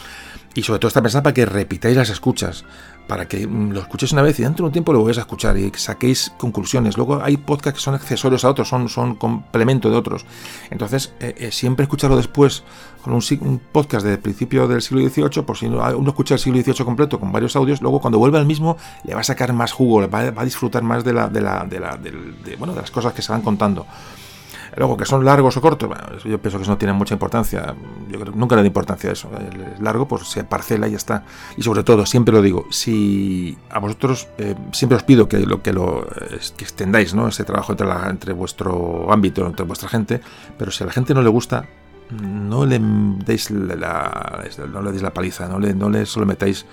[0.54, 2.64] Y sobre todo está pensado para que repitáis las escuchas
[3.06, 5.22] para que mm, lo escuchéis una vez y dentro de un tiempo lo vais a
[5.22, 6.96] escuchar y saquéis conclusiones.
[6.96, 10.24] Luego hay podcasts que son accesorios a otros, son, son complemento de otros.
[10.70, 12.64] Entonces, eh, eh, siempre escucharlo después
[13.02, 16.84] con un, podcast del principio del siglo XVIII, por si uno escucha el siglo XVIII
[16.84, 20.08] completo con varios audios, luego cuando vuelve al mismo le va a sacar más jugo,
[20.08, 22.90] va, va a disfrutar más de, la, de, la, de, la, de, bueno, de las
[22.90, 23.86] cosas que se van contando.
[24.76, 27.74] Luego, que son largos o cortos, bueno, yo pienso que eso no tiene mucha importancia.
[28.10, 29.30] Yo creo nunca le da importancia a eso.
[29.38, 31.24] El largo, pues se parcela y ya está.
[31.56, 35.62] Y sobre todo, siempre lo digo, si a vosotros eh, siempre os pido que lo
[35.62, 36.06] que lo
[36.56, 37.28] que extendáis, ¿no?
[37.28, 40.20] Ese trabajo entre, entre vuestro ámbito, entre vuestra gente,
[40.58, 41.66] pero si a la gente no le gusta,
[42.10, 46.66] no le deis la, no le deis la paliza, no le, no le solo metáis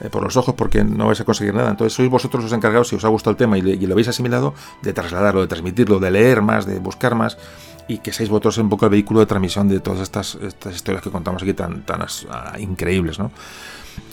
[0.00, 1.70] eh, por los ojos porque no vais a conseguir nada.
[1.70, 4.54] Entonces sois vosotros los encargados, si os ha gustado el tema y, lo habéis asimilado,
[4.82, 7.38] de trasladarlo, de transmitirlo, de leer más, de buscar más
[7.88, 11.02] y que seáis vosotros un poco el vehículo de transmisión de todas estas, estas historias
[11.02, 13.32] que contamos aquí tan, tan ah, increíbles, ¿no?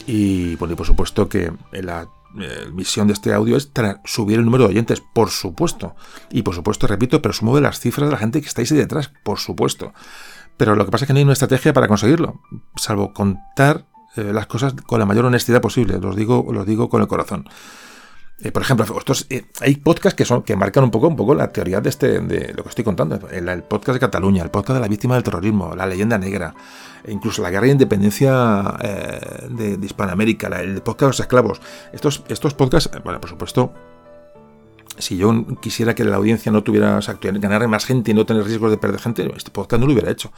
[0.08, 2.08] Y, bueno, por supuesto que la
[2.40, 3.72] eh, misión de este audio es
[4.06, 5.96] subir el número de oyentes, por supuesto.
[6.32, 9.12] Y por supuesto, repito, presumo de las cifras de la gente que estáis ahí detrás,
[9.24, 9.94] por supuesto.
[10.58, 12.42] Pero lo que pasa es que no hay una estrategia para conseguirlo,
[12.76, 13.86] salvo contar
[14.18, 16.00] eh, las cosas con la mayor honestidad posible.
[16.00, 17.46] Los digo, los digo con el corazón.
[18.40, 18.86] Eh, por ejemplo,
[19.30, 22.20] eh, hay podcasts que son que marcan un poco, un poco la teoría de este,
[22.20, 23.20] de lo que estoy contando.
[23.30, 26.54] El, podcast de Cataluña, el podcast de la víctima del terrorismo, la leyenda negra,
[27.04, 28.76] e incluso la guerra de independencia
[29.50, 31.62] de, Hispanoamérica, el podcast de los esclavos.
[31.92, 33.74] Estos, estos podcasts, bueno, por supuesto,
[35.00, 38.72] si yo quisiera que la audiencia no tuviera, ganar más gente y no tener riesgos
[38.72, 40.32] de perder gente, este podcast no lo hubiera hecho.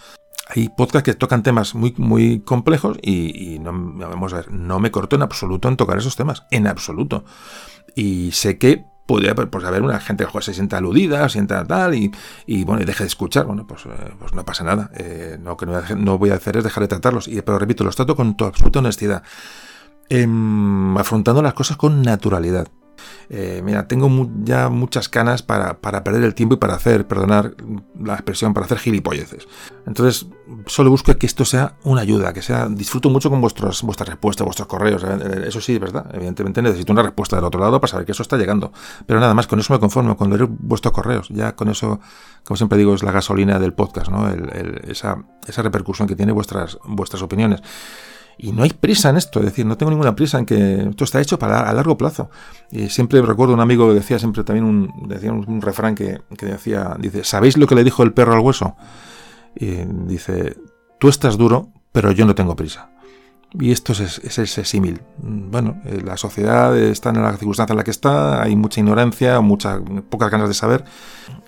[0.52, 4.90] Hay podcasts que tocan temas muy, muy complejos y, no, vamos a ver, no me
[4.90, 7.24] corto en absoluto en tocar esos temas, en absoluto.
[7.96, 12.12] Y sé que podría pues, haber una gente que se sienta aludida, sienta tal, y,
[12.48, 13.46] y bueno, y deje de escuchar.
[13.46, 14.90] Bueno, pues, eh, pues no pasa nada.
[14.96, 17.28] Eh, no, que no, voy a hacer es dejar de tratarlos.
[17.28, 19.24] Y, pero repito, los trato con toda absoluta honestidad.
[20.10, 22.68] Em, afrontando las cosas con naturalidad.
[23.30, 24.10] Eh, mira, tengo
[24.44, 27.56] ya muchas canas para, perder el tiempo y para hacer, perdonar
[28.02, 29.48] la expresión, para hacer gilipolleces.
[29.86, 30.28] Entonces,
[30.66, 34.46] solo busco que esto sea una ayuda, que sea, disfruto mucho con vuestros, vuestras respuestas,
[34.46, 35.04] vuestros correos.
[35.04, 36.06] Eh, eso sí, es verdad.
[36.14, 38.72] Evidentemente necesito una respuesta del otro lado para saber que eso está llegando.
[39.06, 41.30] Pero nada más, con eso me conformo, con leer vuestros correos.
[41.30, 42.00] Ya con eso,
[42.44, 44.28] como siempre digo, es la gasolina del podcast, ¿no?
[44.88, 47.62] esa, esa repercusión que tiene vuestras, vuestras opiniones.
[48.42, 51.04] Y no hay prisa en esto, es decir, no tengo ninguna prisa en que esto
[51.04, 52.30] está hecho para a largo plazo.
[52.72, 56.96] Y siempre recuerdo un amigo que decía siempre también un, decía un, refrán que, decía,
[56.98, 58.78] dice, ¿sabéis lo que le dijo el perro al hueso?
[59.58, 60.56] Y dice,
[61.00, 62.92] tú estás duro, pero yo no tengo prisa.
[63.60, 65.02] Y esto es, ese símil.
[65.18, 69.42] Bueno, eh, la sociedad está en la circunstancia en la que está, hay mucha ignorancia,
[69.42, 70.86] muchas pocas ganas de saber,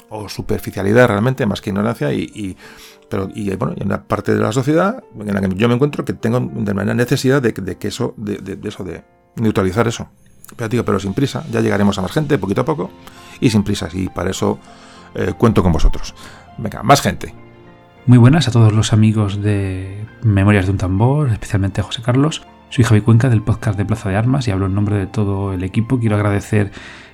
[0.09, 2.57] o superficialidad realmente, más que ignorancia, y
[3.11, 6.05] pero, y bueno, hay una parte de la sociedad en la que yo me encuentro
[6.05, 9.03] que tengo de manera necesidad de, que eso, de, eso, de
[9.35, 10.07] neutralizar eso.
[10.55, 12.89] Pero, digo, pero sin prisa, ya llegaremos a más gente, poquito a poco,
[13.41, 14.59] y sin prisas, y para eso
[15.13, 16.15] eh, cuento con vosotros.
[16.57, 17.35] Venga, más gente.
[18.05, 22.43] Muy buenas a todos los amigos de Memorias de un Tambor, especialmente a José Carlos.
[22.69, 25.51] Soy Javi Cuenca del podcast de Plaza de Armas y hablo en nombre de todo
[25.51, 25.99] el equipo.
[25.99, 26.71] Quiero agradecer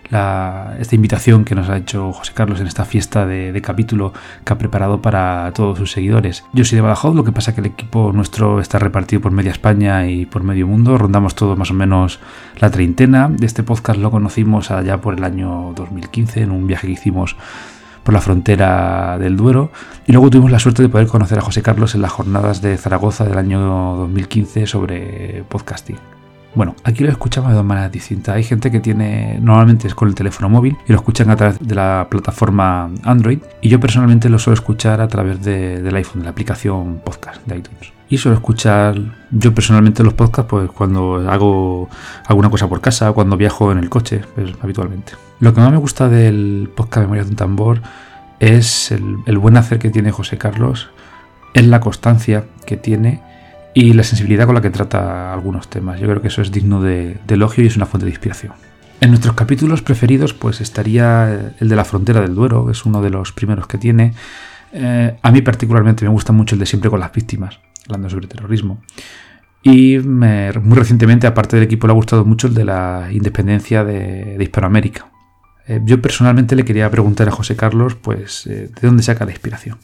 [0.10, 4.14] esta invitación que nos ha hecho José Carlos en esta fiesta de, capítulo
[4.46, 6.44] que ha preparado para todos sus seguidores.
[6.54, 9.52] Yo soy de Badajoz, lo que pasa que el equipo nuestro está repartido por media
[9.52, 12.20] España y por medio mundo, rondamos todos más o menos
[12.60, 13.30] la treintena.
[13.30, 17.36] De este podcast lo conocimos allá por el año 2015 en un viaje que hicimos
[18.04, 19.70] por la frontera del Duero
[20.06, 22.78] y luego tuvimos la suerte de poder conocer a José Carlos en las jornadas de
[22.78, 23.60] Zaragoza del año
[23.98, 26.17] 2015 sobre podcasting.
[26.58, 28.36] Bueno, aquí lo escuchamos de dos maneras distintas.
[28.36, 31.60] Hay gente que tiene, normalmente es con el teléfono móvil y lo escuchan a través
[31.60, 33.38] de la plataforma Android.
[33.62, 37.58] Y yo personalmente lo suelo escuchar a través del iPhone, de la aplicación podcast de
[37.58, 37.94] iTunes.
[38.10, 38.96] Y suelo escuchar
[39.30, 41.90] yo personalmente los podcasts pues cuando hago
[42.26, 45.14] alguna cosa por casa, cuando viajo en el coche, pues, habitualmente.
[45.40, 47.82] Lo que más me gusta del podcast Memorias de un Tambor
[48.40, 50.90] es el, el buen hacer que tiene José Carlos,
[51.54, 53.22] es la constancia que tiene
[53.78, 56.00] y la sensibilidad con la que trata algunos temas.
[56.00, 58.54] Yo creo que eso es digno de, elogio y es una fuente de inspiración.
[59.02, 63.12] En nuestros capítulos preferidos pues estaría el de la frontera del Duero, es uno de
[63.12, 64.16] los primeros que tiene.
[64.74, 68.26] Eh, a mí particularmente me gusta mucho el de siempre con las víctimas, hablando sobre
[68.26, 68.82] terrorismo.
[69.62, 74.38] Y muy recientemente, aparte del equipo, le ha gustado mucho el de la independencia de,
[74.40, 75.06] Hispanoamérica.
[75.68, 79.32] Eh, yo personalmente le quería preguntar a José Carlos, pues, eh, ¿de dónde saca la
[79.32, 79.78] inspiración?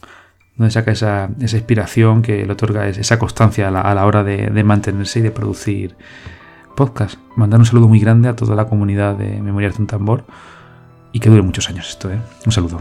[0.56, 5.22] Donde saca esa, inspiración que le otorga esa constancia a la, hora de, mantenerse y
[5.22, 5.96] de producir
[6.76, 7.18] podcast.
[7.36, 10.24] Mandar un saludo muy grande a toda la comunidad de Memorias de un Tambor
[11.12, 12.12] y que dure muchos años esto.
[12.12, 12.18] ¿eh?
[12.46, 12.80] Un saludo.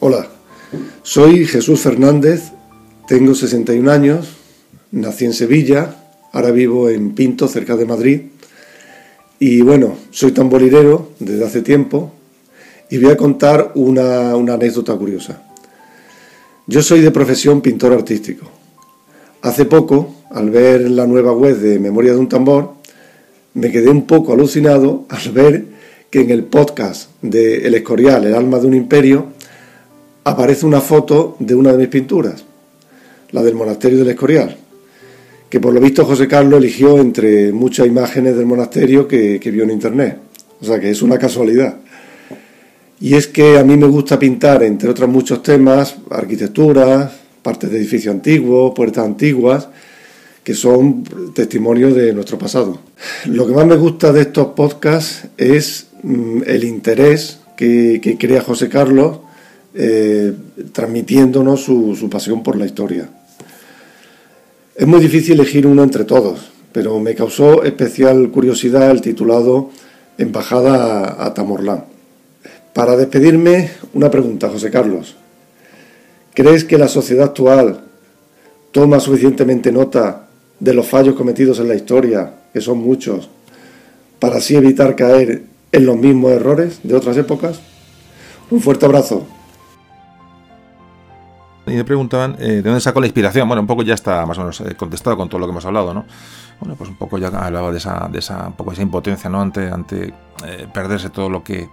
[0.00, 0.26] Hola,
[1.02, 2.50] soy Jesús Fernández,
[3.06, 4.36] tengo 61 años,
[4.90, 5.96] nací en Sevilla,
[6.32, 8.22] ahora vivo en Pinto, cerca de Madrid.
[9.38, 12.12] Y bueno, soy tamborilero desde hace tiempo,
[12.92, 15.42] y voy a contar una, anécdota curiosa.
[16.66, 18.44] Yo soy de profesión pintor artístico.
[19.40, 22.74] Hace poco, al ver la nueva web de Memoria de un Tambor,
[23.54, 25.64] me quedé un poco alucinado al ver
[26.10, 29.28] que en el podcast de El Escorial, El alma de un imperio,
[30.24, 32.44] aparece una foto de una de mis pinturas,
[33.30, 34.54] la del monasterio del Escorial,
[35.48, 39.64] que por lo visto José Carlos eligió entre muchas imágenes del monasterio que, que vio
[39.64, 40.18] en internet.
[40.60, 41.78] O sea que es una casualidad.
[43.02, 47.10] Y es que a mí me gusta pintar, entre otros muchos temas, arquitectura,
[47.42, 49.66] partes de edificios antiguos, puertas antiguas,
[50.44, 51.02] que son
[51.34, 52.78] testimonios de nuestro pasado.
[53.26, 58.68] Lo que más me gusta de estos podcasts es mm, el interés que, crea José
[58.68, 59.18] Carlos,
[59.74, 60.32] eh,
[60.70, 63.10] transmitiéndonos su, su pasión por la historia.
[64.76, 69.70] Es muy difícil elegir uno entre todos, pero me causó especial curiosidad el titulado
[70.18, 71.91] Embajada a Tamorlán.
[72.74, 75.16] Para despedirme, una pregunta, José Carlos.
[76.34, 77.84] ¿Crees que la sociedad actual
[78.70, 83.28] toma suficientemente nota de los fallos cometidos en la historia, que son muchos,
[84.18, 87.60] para así evitar caer en los mismos errores de otras épocas?
[88.50, 89.26] Un fuerte abrazo.
[91.66, 93.46] Y me preguntaban eh, de dónde sacó la inspiración.
[93.46, 95.64] Bueno, un poco ya está más o menos eh, contestado con todo lo que hemos
[95.64, 96.06] hablado, ¿no?
[96.58, 99.40] Bueno, pues un poco ya hablaba de esa, de esa, un poco esa impotencia, ¿no?
[99.40, 100.14] Ante, ante
[100.46, 101.68] eh, perderse todo lo que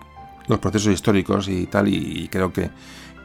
[0.49, 2.69] los procesos históricos y tal, y creo que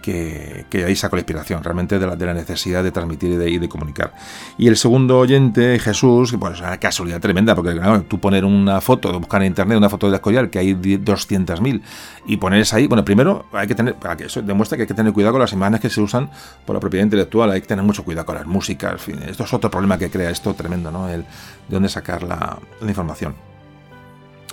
[0.04, 3.58] que, ahí saco la inspiración realmente de la, de la necesidad de transmitir y de,
[3.58, 4.12] de, comunicar.
[4.58, 7.74] Y el segundo oyente, Jesús, pues es una casualidad tremenda, porque
[8.06, 11.80] tú poner una foto, buscar en internet una foto de Escorial, que hay 200.000,
[12.26, 14.94] y ponerse ahí, bueno, primero hay que tener, para que eso demuestra que hay que
[14.94, 16.30] tener cuidado con las imágenes que se usan
[16.66, 19.44] por la propiedad intelectual, hay que tener mucho cuidado con las músicas, en fin, esto
[19.44, 21.08] es otro problema que crea esto tremendo, ¿no?
[21.08, 21.26] El, de
[21.68, 23.53] dónde sacar la, información.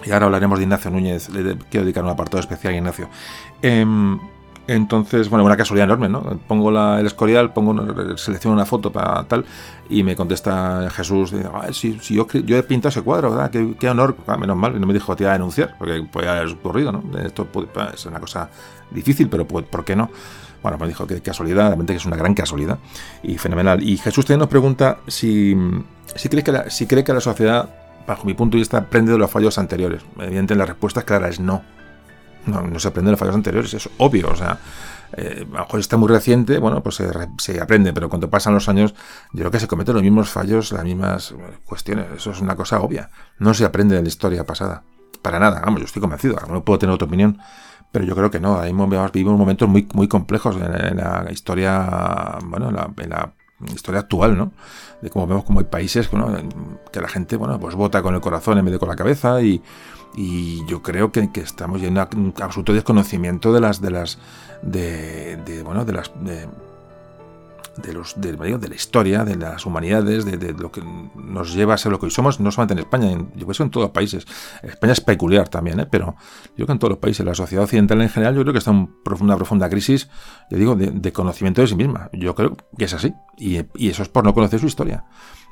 [0.06, 3.10] Y ahora hablaremos de Ignacio Núñez, le quiero dedicar un apartado especial a Ignacio.
[3.62, 3.86] Eh,
[4.68, 6.22] entonces, bueno, una casualidad enorme, ¿no?
[6.48, 9.44] Pongo el escorial, pongo selecciono una foto para tal,
[9.90, 11.34] y me contesta Jesús,
[11.72, 13.52] si, yo, yo, he pintado ese cuadro, ¿verdad?
[13.52, 16.48] Qué, honor, ah, menos mal, no me dijo, te iba a denunciar, porque puede haber
[16.48, 17.04] ocurrido, ¿no?
[17.20, 18.50] Esto pues, es una cosa
[18.92, 20.10] difícil, pero ¿por qué no?
[20.62, 22.78] Bueno, me dijo que casualidad, realmente que es una gran casualidad
[23.24, 23.82] y fenomenal.
[23.82, 25.58] Y Jesús también nos pregunta si,
[26.16, 27.68] si, cree que la, si cree que la sociedad,
[28.12, 30.04] bajo mi punto de vista, aprende de los fallos anteriores.
[30.16, 31.62] Evidentemente la respuesta es clara, es no
[32.46, 34.60] no, se aprende los fallos anteriores, es obvio, o sea,
[35.14, 37.02] eh, a lo mejor está muy reciente, bueno, pues
[37.38, 38.94] se, aprende, pero cuando pasan los años,
[39.34, 41.36] yo creo que se cometen los mismos fallos, las mismas
[41.66, 43.10] cuestiones, eso es una cosa obvia,
[43.40, 44.84] no se aprende de la historia pasada,
[45.22, 47.40] para nada, vamos, yo estoy convencido, no puedo tener otra opinión,
[47.92, 52.70] pero yo creo que no, ahí vivimos momentos muy, muy complejos en, la historia, bueno,
[52.70, 53.34] en la,
[53.74, 54.52] historia actual, ¿no?
[55.02, 56.10] De cómo vemos como hay países,
[56.92, 59.42] que la gente, bueno, pues vota con el corazón en vez de con la cabeza
[59.42, 59.62] y
[60.16, 64.18] y yo creo que, que estamos en un absoluto desconocimiento de las de las
[64.62, 66.48] de, de bueno de las de,
[67.78, 70.84] de los de, de, la historia, de las humanidades, de, lo que
[71.16, 73.54] nos lleva a ser lo que hoy somos, no solamente en España, en, yo creo
[73.54, 74.26] que en todos los países.
[74.62, 75.88] España es peculiar también, ¿eh?
[75.90, 76.16] pero
[76.50, 78.60] yo creo que en todos los países, la sociedad occidental en general, yo creo que
[78.60, 80.10] está en profunda, profunda crisis,
[80.50, 82.10] yo digo, de, conocimiento de sí misma.
[82.14, 83.14] Yo creo que es así.
[83.38, 85.06] Y, y eso es por no conocer su historia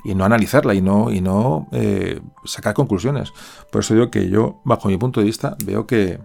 [0.03, 3.33] y no analizarla y no, y no eh, sacar conclusiones.
[3.71, 6.19] Por eso digo que yo, bajo mi punto de vista, veo que,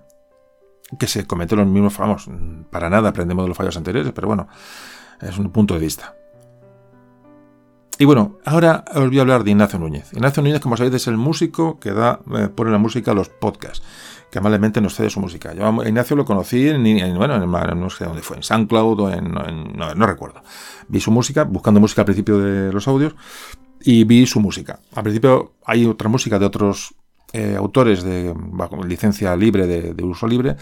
[0.98, 2.28] que se cometen los mismos, vamos,
[2.70, 4.48] para nada aprendemos de los fallos anteriores, pero bueno,
[5.28, 6.14] es un punto de vista.
[7.98, 10.12] Y bueno, ahora os voy a hablar de Ignacio Núñez.
[10.12, 13.28] Ignacio Núñez, como sabéis, es el músico que da, eh, pone la música a los
[13.28, 13.84] podcasts,
[14.32, 15.54] que amablemente nos cede su música.
[15.54, 16.82] Yo Ignacio lo conocí en,
[17.16, 20.42] bueno, en, no sé dónde fue, en SoundCloud o en, no, no, recuerdo.
[20.88, 23.14] Vi su música, buscando música al principio de los audios,
[23.80, 24.80] y vi su música.
[24.94, 26.94] Al principio hay otra música de otros
[27.32, 28.34] eh, autores de
[28.86, 30.56] licencia libre, de, uso libre,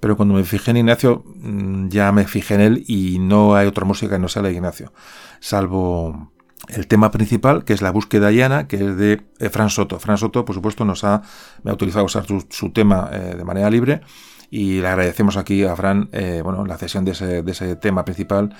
[0.00, 3.66] pero cuando me fijé en Ignacio, mm, ya me fijé en él y no hay
[3.66, 4.92] otra música que no sea la de Ignacio,
[5.40, 6.32] salvo
[6.68, 9.98] el tema principal, que es la búsqueda llana, que es de eh, Fran Soto.
[9.98, 11.22] Fran Soto, por supuesto, nos ha,
[11.62, 14.02] me ha utilizado usar su, tema eh, de manera libre
[14.50, 16.10] y le agradecemos aquí a Fran
[16.42, 18.54] bueno, la cesión de ese, de ese tema principal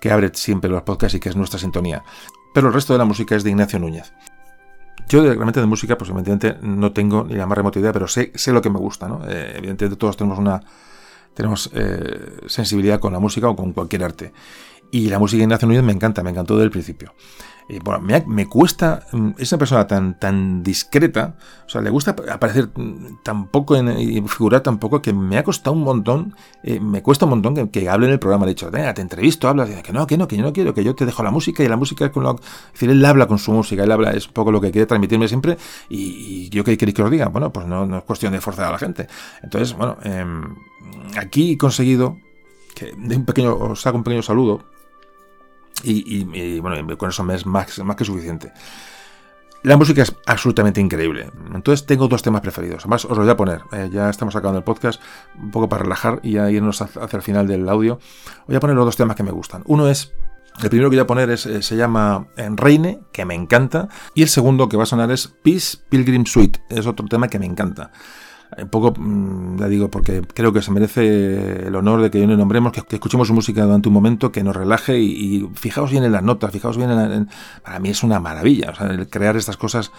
[0.00, 2.02] que abre siempre los podcasts y que es nuestra sintonía
[2.56, 4.14] pero el resto de la música es de Ignacio Núñez.
[5.08, 8.32] Yo realmente de música, pues evidentemente no tengo ni la más remota idea, pero sé,
[8.34, 9.20] sé lo que me gusta, ¿no?
[9.28, 10.60] Eh, evidentemente todos tenemos una
[11.34, 14.32] tenemos eh, sensibilidad con la música o con cualquier arte.
[14.90, 17.12] Y la música de Ignacio Núñez me encanta, me encantó desde el principio
[17.82, 21.34] bueno, me, cuesta, mm, es una persona tan, tan discreta,
[21.66, 22.68] o sea, le gusta aparecer
[23.24, 27.24] tan poco y figurar tan poco que me ha costado un montón, eh, me cuesta
[27.24, 28.46] un montón que, hable en el programa.
[28.46, 30.74] Le he dicho, venga, te entrevisto, habla, que no, que no, que yo no quiero,
[30.74, 32.36] que yo te dejo la música y la música es con lo.
[32.36, 34.86] Es decir, él habla con su música, él habla, es un poco lo que quiere
[34.86, 35.58] transmitirme siempre
[35.88, 38.66] y, yo que queréis que os diga, bueno, pues no, no, es cuestión de forzar
[38.66, 39.08] a la gente.
[39.42, 40.54] Entonces, bueno, em,
[41.18, 42.18] aquí he conseguido
[42.76, 44.75] que de un pequeño, os hago un pequeño saludo
[45.82, 48.52] y, bueno, con eso me es más, más que suficiente.
[49.62, 51.30] La música es absolutamente increíble.
[51.52, 52.82] Entonces tengo dos temas preferidos.
[52.82, 53.62] Además, os los voy a poner.
[53.72, 55.00] Eh, ya estamos acabando el podcast,
[55.36, 57.98] un poco para relajar y ya irnos hacia el final del audio.
[58.46, 59.62] Voy a poner los dos temas que me gustan.
[59.66, 60.12] Uno es,
[60.62, 63.88] el primero que voy a poner es, eh, se llama Reine, que me encanta.
[64.14, 66.60] Y el segundo que va a sonar es Peace Pilgrim Suite.
[66.68, 67.90] Es otro tema que me encanta
[68.58, 72.26] un poco, mm, ya digo, porque creo que se merece el honor de que yo
[72.26, 76.04] le nombremos, que, escuchemos su música durante un momento, que nos relaje y, fijaos bien
[76.04, 77.28] en las notas, fijaos bien en,
[77.62, 79.92] Para mí es una maravilla, o sea, el crear estas cosas,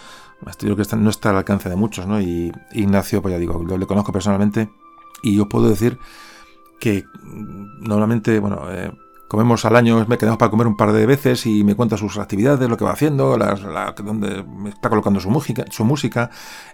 [0.58, 2.20] creo que no está al alcance de muchos, ¿no?
[2.20, 4.70] Y Ignacio, pues ya digo, lo le conozco personalmente
[5.22, 5.98] Y yo puedo decir
[6.80, 8.92] que mm, normalmente, bueno, eh,
[9.28, 12.18] comemos al año, me quedamos para comer un par de veces y me cuenta sus
[12.18, 16.30] actividades, lo que va haciendo, las, la, donde está colocando su música, su música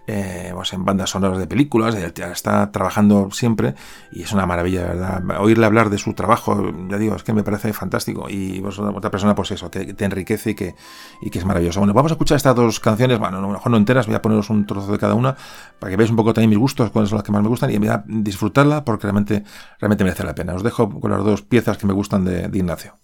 [0.06, 3.74] eh, pues en bandas sonoras de películas, está trabajando siempre
[4.12, 5.22] y es una maravilla, ¿verdad?
[5.40, 9.10] Oírle hablar de su trabajo, ya digo, es que me parece fantástico y pues, otra
[9.10, 10.76] persona, pues eso, que te enriquece y que,
[11.20, 11.80] y que es maravilloso.
[11.80, 14.22] Bueno, vamos a escuchar estas dos canciones, bueno, a lo mejor no enteras, voy a
[14.22, 15.36] poneros un trozo de cada una
[15.80, 17.70] para que veáis un poco también mis gustos, cuáles son las que más me gustan
[17.70, 19.42] y a disfrutarla porque realmente,
[19.80, 20.54] realmente merece la pena.
[20.54, 23.03] Os dejo con las dos piezas que me gustan de de Ignacio.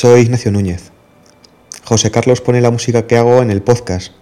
[0.00, 0.92] Soy Ignacio Núñez.
[1.84, 4.14] José Carlos pone la música que hago en el podcast.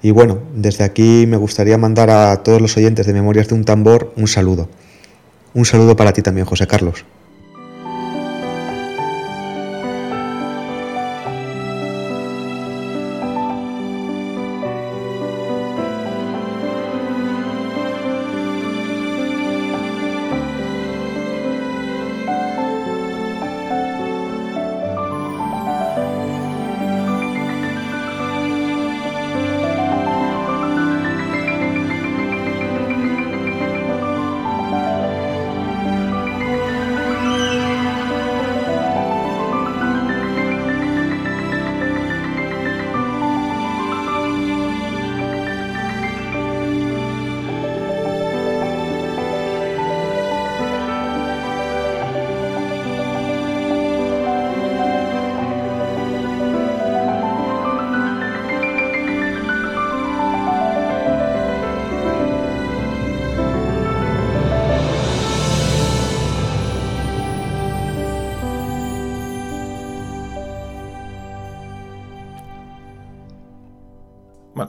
[0.00, 3.64] Y bueno, desde aquí me gustaría mandar a todos los oyentes de Memorias de un
[3.64, 4.70] Tambor un saludo.
[5.52, 7.04] Un saludo para ti también, José Carlos.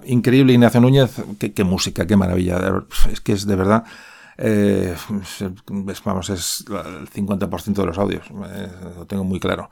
[0.05, 2.59] Increíble Ignacio Núñez, qué, música, qué maravilla.
[3.11, 3.83] Es que es de verdad,
[4.37, 4.95] eh,
[6.05, 9.69] vamos, es el 50% de los audios, eh, lo tengo muy claro.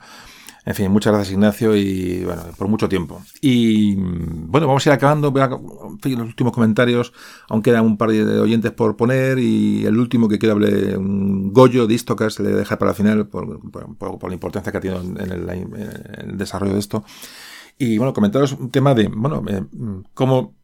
[0.66, 3.22] En fin, muchas gracias Ignacio y bueno, por mucho tiempo.
[3.40, 5.32] Y bueno, vamos a ir acabando.
[5.88, 7.14] En fin, los últimos comentarios.
[7.48, 11.54] Aún quedan un par de oyentes por poner y el último que quiero hablar, un
[11.54, 15.32] Goyo de Istocas, le deja para el final por, la importancia que ha tenido en
[15.32, 17.06] el, desarrollo de esto.
[17.78, 19.64] Y bueno, comentaros un tema de, bueno, eh,
[20.14, 20.56] cómo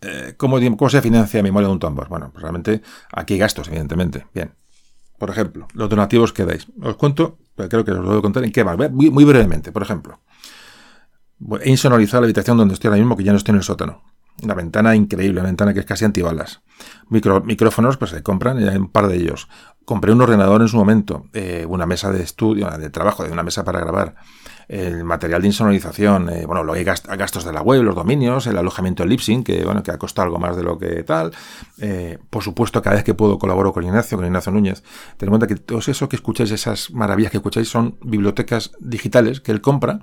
[0.00, 2.08] eh, ¿cómo, ¿Cómo se financia memoria de un tambor?
[2.08, 2.82] Bueno, pues realmente
[3.12, 4.26] aquí hay gastos, evidentemente.
[4.34, 4.52] Bien.
[5.18, 6.66] Por ejemplo, los donativos que dais.
[6.82, 8.76] Os cuento pero creo que os lo voy a contar en qué va.
[8.76, 10.20] Muy, muy brevemente, por ejemplo.
[11.60, 14.02] He insonorizado la habitación donde estoy ahora mismo, que ya no estoy en el sótano.
[14.42, 16.62] Una ventana increíble, una ventana que es casi antibalas.
[17.08, 19.48] Micro, micrófonos, pues se compran, y hay un par de ellos.
[19.84, 23.42] Compré un ordenador en su momento, eh, una mesa de estudio, de trabajo, de una
[23.42, 24.14] mesa para grabar
[24.72, 28.56] el material de insonorización, eh, bueno, lo hay gastos de la web, los dominios, el
[28.56, 31.30] alojamiento en Lipsync, que bueno, que ha costado algo más de lo que tal.
[31.78, 34.82] Eh, por supuesto, cada vez que puedo colaboro con Ignacio, con Ignacio Núñez.
[35.18, 39.42] Ten en cuenta que todo eso que escucháis, esas maravillas que escucháis, son bibliotecas digitales
[39.42, 40.00] que él compra.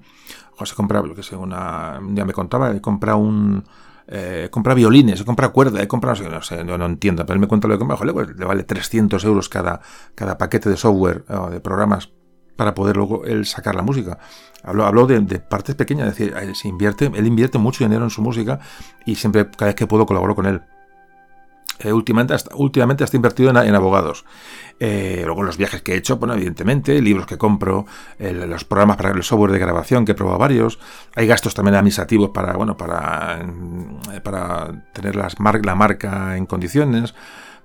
[0.60, 3.64] O se compra, lo que sé, una, un día me contaba, he compra un,
[4.08, 7.74] eh, compra violines, compra cuerda, compra, no sé, no, entiendo, pero él me cuenta lo
[7.74, 9.82] que compra, pues le vale 300 euros cada,
[10.14, 12.12] cada paquete de software o de programas
[12.60, 14.20] para poder luego él sacar la música.
[14.64, 18.22] Hablo, de, partes pequeñas, es decir, él, se invierte, él invierte mucho dinero en su
[18.22, 18.60] música
[19.06, 20.62] y siempre, cada vez que puedo, colaboro con él.
[21.80, 24.26] Eh, últimamente, hasta, últimamente invertido en, abogados.
[24.78, 27.86] Eh, luego los viajes que he hecho, bueno, evidentemente, libros que compro,
[28.20, 30.80] los programas para el software de grabación que he probado varios.
[31.16, 37.16] Hay gastos también administrativos para, bueno, para, mm, para tener las la marca en condiciones.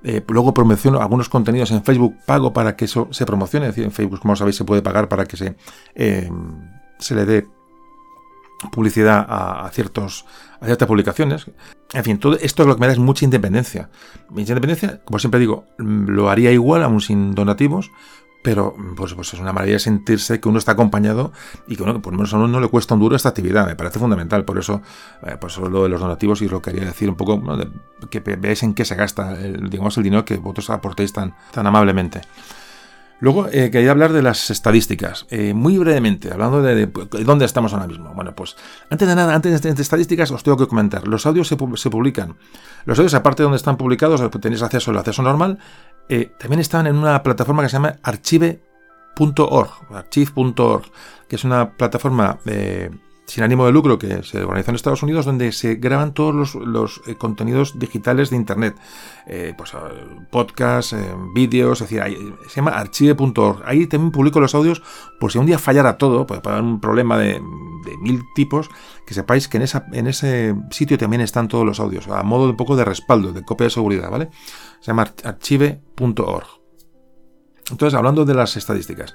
[0.05, 3.67] Eh, luego promociono algunos contenidos en Facebook, pago para que eso se promocione.
[3.67, 5.57] Es decir, en Facebook, como sabéis, se puede pagar para que se,
[5.95, 6.31] eh,
[6.99, 7.47] se le dé
[8.71, 10.27] publicidad a, ciertos,
[10.61, 11.51] a ciertas publicaciones.
[11.93, 13.89] En fin, todo esto lo que me da es mucha independencia.
[14.29, 17.91] Mucha independencia, como siempre digo, lo haría igual, aún sin donativos,
[18.45, 21.33] pero pues, pues, es una maravilla sentirse que uno está acompañado
[21.66, 23.66] y que uno, por lo menos a uno no le cuesta un duro esta actividad,
[23.66, 24.83] me parece fundamental, por eso
[25.27, 27.43] eh, pues lo de los donativos y lo quería decir un poco,
[28.11, 31.66] que veáis en qué se gasta el, digamos, el dinero que vosotros aportéis tan, tan
[31.66, 32.21] amablemente.
[33.21, 36.87] Luego eh, quería hablar de las estadísticas, eh, muy brevemente, hablando de,
[37.25, 38.12] dónde estamos ahora mismo.
[38.12, 38.57] Bueno, pues
[38.91, 41.09] antes de nada, antes de, estadísticas, os tengo que comentar.
[41.09, 42.37] Los audios se, publican.
[42.85, 45.59] Los audios, aparte de donde están publicados, tenéis acceso al acceso normal,
[46.09, 50.85] eh, también están en una plataforma que se llama archive.org, archive.org,
[51.29, 52.39] que es una plataforma
[53.27, 57.01] sin ánimo de lucro que se organiza en Estados Unidos, donde se graban todos los,
[57.07, 58.77] eh, contenidos digitales de Internet.
[59.27, 59.73] Eh, pues
[60.31, 63.63] podcasts, eh, vídeos, es decir, se llama archive.org.
[63.65, 64.83] Ahí también publico los audios
[65.19, 67.41] por si un día fallara todo, puede haber un problema de,
[68.01, 68.69] mil tipos,
[69.07, 72.45] que sepáis que en, esa, en ese sitio también están todos los audios, a modo
[72.45, 74.31] de un poco de respaldo, de copia de seguridad, ¿vale?
[74.81, 76.47] Se llama archive.org.
[77.71, 79.15] Entonces, hablando de las estadísticas,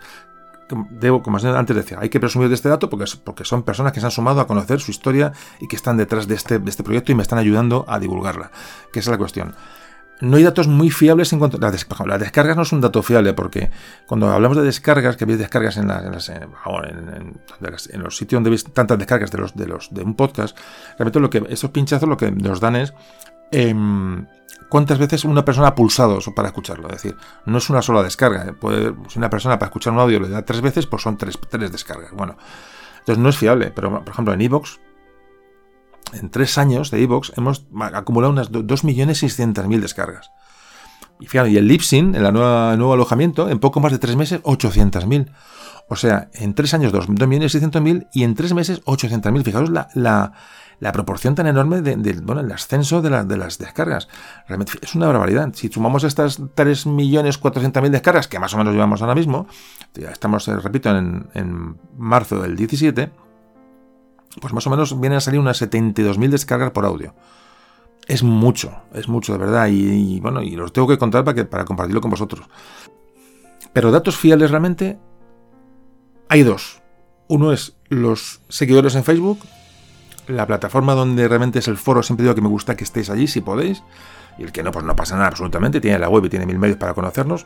[0.89, 3.99] debo, como antes decía, hay que presumir de este dato porque, porque son personas que
[3.99, 6.83] se han sumado a conocer su historia y que están detrás de este, de este
[6.83, 8.51] proyecto y me están ayudando a divulgarla,
[8.91, 9.55] que esa es la cuestión.
[10.21, 13.33] No hay datos muy fiables en cuanto a las, descargas no es un dato fiable
[13.33, 13.71] porque
[14.05, 19.31] cuando hablamos de descargas, que veis descargas en, en, los sitios donde veis tantas descargas
[19.31, 20.57] de los de los de un podcast,
[20.97, 22.93] realmente lo que esos pinchazos lo que nos dan es
[23.51, 24.25] em,
[24.69, 26.87] cuántas veces una persona ha pulsado para escucharlo.
[26.87, 28.45] Es decir, no es una sola descarga.
[28.45, 28.53] ¿eh?
[28.53, 31.37] Puede, si una persona para escuchar un audio le da tres veces, pues son tres,
[31.49, 32.11] tres descargas.
[32.13, 32.37] Bueno,
[32.99, 33.71] entonces no es fiable.
[33.71, 34.79] Pero, por ejemplo, en Evox,
[36.13, 40.31] en tres años de Evox, hemos acumulado unas 2.600.000 descargas.
[41.19, 44.41] Y fíjate, y el Lipsin, en el nuevo alojamiento, en poco más de tres meses,
[44.43, 45.31] 800.000.
[45.89, 49.43] O sea, en tres años 2.600.000 y en tres meses 800.000.
[49.43, 50.33] Fijaos la, la,
[50.79, 54.07] la proporción tan enorme del de, bueno, el ascenso de, las descargas.
[54.47, 55.49] Realmente es una barbaridad.
[55.53, 59.47] Si sumamos estas 3.400.000 descargas, que más o menos llevamos ahora mismo,
[59.93, 63.11] ya estamos, eh, repito, en, en marzo del 17,
[64.39, 67.13] pues más o menos vienen a salir unas 72.000 descargas por audio.
[68.07, 69.67] Es mucho, es mucho de verdad.
[69.69, 72.47] Y, bueno, y los tengo que contar para, para compartirlo con vosotros.
[73.73, 74.97] Pero datos fiables realmente
[76.27, 76.81] hay dos.
[77.27, 79.39] Uno es los seguidores en Facebook
[80.29, 83.27] la plataforma donde realmente es el foro, siempre digo que me gusta que estéis allí
[83.27, 83.83] si podéis.
[84.37, 85.81] Y el que no, pues no pasa nada absolutamente.
[85.81, 87.45] Tiene la web y tiene mil medios para conocernos.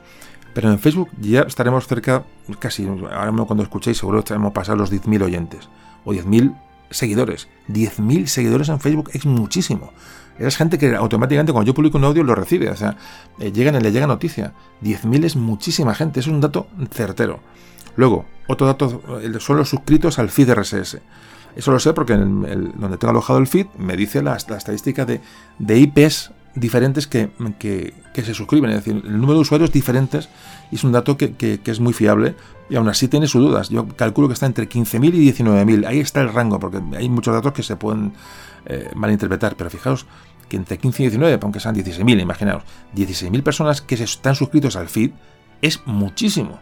[0.54, 2.24] Pero en Facebook ya estaremos cerca,
[2.60, 5.70] casi, ahora mismo cuando escuchéis, seguro estaremos pasar los 10.000 oyentes.
[6.06, 6.56] O 10.000
[6.92, 7.48] seguidores.
[7.70, 9.92] 10.000 seguidores en Facebook es muchísimo.
[10.38, 12.70] Es gente que automáticamente cuando yo publico un audio lo recibe.
[12.70, 12.96] O sea,
[13.40, 14.54] eh, llegan le llega noticia.
[14.84, 16.20] 10.000 es muchísima gente.
[16.20, 17.40] Es un dato certero.
[17.96, 19.02] Luego, otro dato
[19.40, 21.00] son los suscritos al feed RSS.
[21.56, 25.06] Eso lo sé porque en el, donde tengo alojado el feed me dice la, estadística
[25.06, 25.22] de,
[25.60, 30.30] de, IPs diferentes que, que, se suscriben, es decir, el número de usuarios diferentes
[30.72, 32.36] y es un dato que, que, es muy fiable
[32.70, 33.70] y aún así tiene sus dudas.
[33.70, 35.86] Yo calculo que está entre 15.000 y 19.000.
[35.88, 38.14] Ahí está el rango, porque hay muchos datos que se pueden
[38.66, 40.06] eh, malinterpretar, pero fijaos
[40.48, 42.64] que entre 15 y 19, aunque sean 16.000, imaginaos,
[42.96, 45.12] 16.000 personas que se están suscritos al feed
[45.62, 46.60] es muchísimo.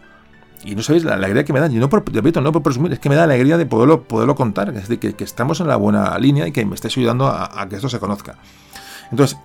[0.64, 1.68] Y no sabéis la alegría que me da.
[1.68, 4.04] Yo no por, repito, no por presumir, es que me da la alegría de poderlo,
[4.04, 4.70] poderlo contar.
[4.70, 7.76] Es decir, que, estamos en la buena línea y que me estéis ayudando a, que
[7.76, 8.38] esto se conozca.
[9.10, 9.38] Entonces,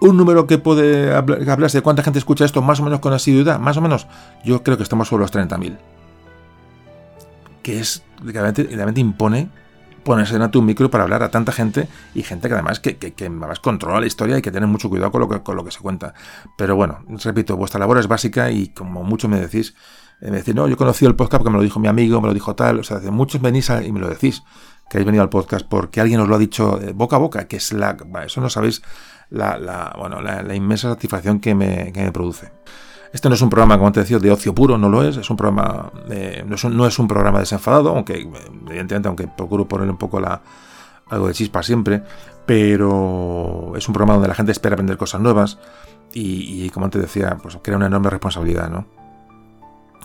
[0.00, 3.58] un número que puede hablarse de cuánta gente escucha esto más o menos con asiduidad,
[3.58, 4.06] más o menos,
[4.44, 5.76] yo creo que estamos sobre los 30.000.
[7.62, 9.48] Que es, realmente, impone
[10.02, 13.14] ponerse de un micro para hablar a tanta gente y gente que además que, que,
[13.18, 15.70] además controla la historia y que tiene mucho cuidado con lo que, con lo que
[15.70, 16.14] se cuenta.
[16.58, 19.74] Pero bueno, repito, vuestra labor es básica y como mucho me decís,
[20.20, 22.34] me decís, no, yo he el podcast porque me lo dijo mi amigo, me lo
[22.34, 24.42] dijo tal, o sea, de muchos venís y me lo decís,
[24.88, 27.46] que habéis venido al podcast porque alguien os lo ha dicho eh, boca a boca,
[27.46, 28.82] que es la, eso no sabéis
[29.30, 32.52] la, la bueno, la, inmensa satisfacción que me, que me produce.
[33.12, 35.16] Este no es un programa, como te decía, de ocio puro, no lo es.
[35.16, 35.92] Es un programa,
[36.46, 38.28] no, es un, no, es un, programa desenfadado, aunque
[38.68, 40.42] evidentemente, aunque procuro poner un poco la,
[41.10, 42.02] algo de chispa siempre,
[42.44, 45.58] pero es un programa donde la gente espera aprender cosas nuevas
[46.12, 48.86] y, como te decía, pues crea una enorme responsabilidad, ¿no?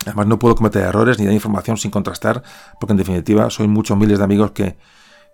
[0.05, 2.41] Además, no puedo cometer errores ni dar información sin contrastar,
[2.79, 4.77] porque en definitiva soy muchos miles de amigos que,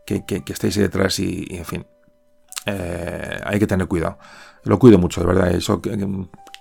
[0.05, 1.85] que, estáis ahí detrás y, en fin,
[2.65, 4.17] eh, hay que tener cuidado.
[4.63, 5.51] Lo cuido mucho, de verdad.
[5.51, 5.81] Eso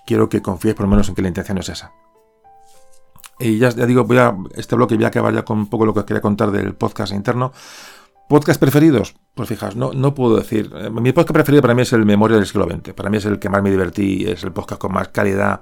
[0.05, 1.91] quiero que confíes por lo menos en que la intención es esa.
[3.39, 5.93] Y ya, digo, voy a, este bloque voy a acabar ya con un poco lo
[5.93, 7.51] que os quería contar del podcast interno.
[8.29, 9.15] ¿Podcast preferidos?
[9.35, 10.71] Pues fijaos, no, no puedo decir.
[10.73, 12.93] Eh, mi podcast preferido para mí es el Memoria del siglo XX.
[12.93, 15.61] Para mí es el que más me divertí, es el podcast con más calidad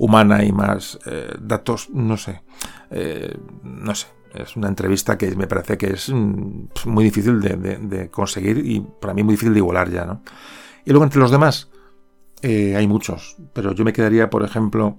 [0.00, 2.42] humana y más eh, datos, no sé.
[2.90, 4.06] Eh, no sé.
[4.34, 8.80] Es una entrevista que me parece que es mm, muy difícil de, de, conseguir y
[8.80, 10.22] para mí muy difícil de igualar ya, ¿no?
[10.86, 11.68] Y luego entre los demás,
[12.40, 14.96] eh, hay muchos, pero yo me quedaría, por ejemplo,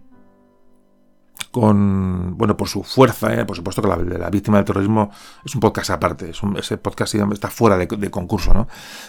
[1.52, 5.12] con, bueno, por su fuerza, eh, por supuesto que la, la víctima del terrorismo
[5.46, 8.68] es un podcast aparte, es un, ese podcast está fuera de, concurso, ¿no?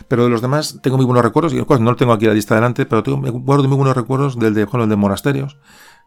[0.08, 2.56] Pero de los demás tengo muy buenos recuerdos, y no lo tengo aquí la lista
[2.56, 5.56] delante, pero tengo, guardo muy buenos recuerdos del de, bueno, de monasterios,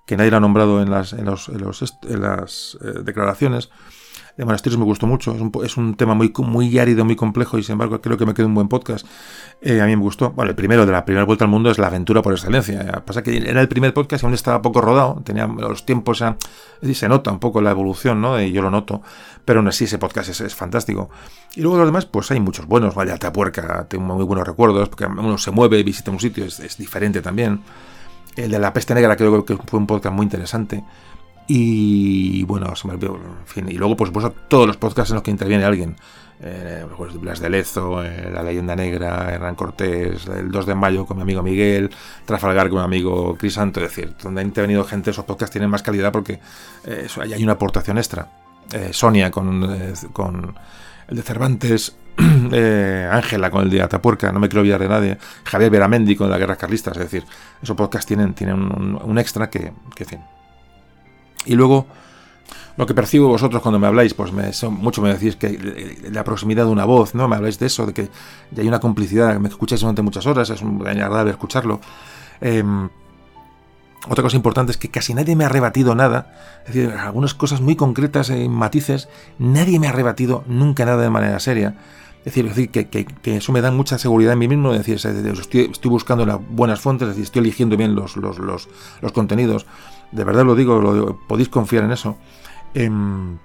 [0.06, 3.72] que nadie lo ha nombrado en las, en los, en las eh, declaraciones,
[4.38, 5.34] de monasterios me gustó mucho.
[5.34, 8.26] Es un, es un, tema muy, muy árido, muy complejo y sin embargo creo que
[8.26, 9.06] me quedó un buen podcast.
[9.62, 10.32] Eh, a mí me gustó.
[10.32, 13.04] Bueno, el primero de la primera vuelta al mundo es la aventura por excelencia.
[13.06, 15.22] Pasa que era el primer podcast y aún estaba poco rodado.
[15.24, 16.36] Tenía los tiempos, o
[16.94, 18.42] se nota un poco la evolución, ¿no?
[18.42, 19.02] Y yo lo noto.
[19.46, 21.10] Pero aún así ese podcast es, es fantástico.
[21.56, 22.94] Y luego los demás, pues hay muchos buenos.
[22.94, 26.78] Vaya puerca, tengo muy buenos recuerdos, porque uno se mueve, visita un sitio, es, es
[26.78, 27.62] diferente también.
[28.36, 30.84] El de la peste negra creo que fue un podcast muy interesante.
[31.48, 35.64] Y bueno, en fin, y luego, por supuesto, todos los podcasts en los que interviene
[35.64, 35.96] alguien.
[36.42, 41.06] Eh, pues, Blas de Lezo, eh, La Leyenda Negra, Hernán Cortés, el 2 de mayo
[41.06, 41.90] con mi amigo Miguel,
[42.26, 45.82] Trafalgar con mi amigo Crisanto, es decir, donde ha intervenido gente, esos podcasts tienen más
[45.82, 46.40] calidad porque
[46.86, 48.30] eh, hay una aportación extra.
[48.74, 50.56] Eh, Sonia con, con
[51.08, 55.70] el de Cervantes, Ángela con el de Atapuerca, no me quiero olvidar de nadie, Javier
[55.70, 57.24] Veramendi con la Guerra Carlistas, es decir,
[57.62, 60.20] esos podcasts tienen, tienen un, extra que, que, fin,
[61.46, 61.88] y luego,
[62.78, 66.66] lo que percibo vosotros cuando me habláis, pues me, mucho me decís que la proximidad
[66.66, 67.28] de una voz, ¿no?
[67.28, 68.10] Me habláis de eso, de que
[68.58, 71.80] hay una complicidad, me escucháis durante muchas horas, es muy agradable escucharlo.
[72.42, 72.90] Em,
[74.08, 76.62] otra cosa importante es que casi nadie me ha rebatido nada.
[76.68, 79.08] Es decir, algunas cosas muy concretas en matices,
[79.40, 81.76] nadie me ha rebatido nunca nada de manera seria.
[82.24, 84.74] Es decir, que, eso me da mucha seguridad en mí mismo.
[84.74, 88.68] Es decir, estoy, buscando las buenas fuentes, es decir, estoy eligiendo bien los, los, los,
[89.02, 89.66] los contenidos
[90.12, 92.18] de verdad lo digo, lo podéis confiar en eso.
[92.74, 93.38] Em,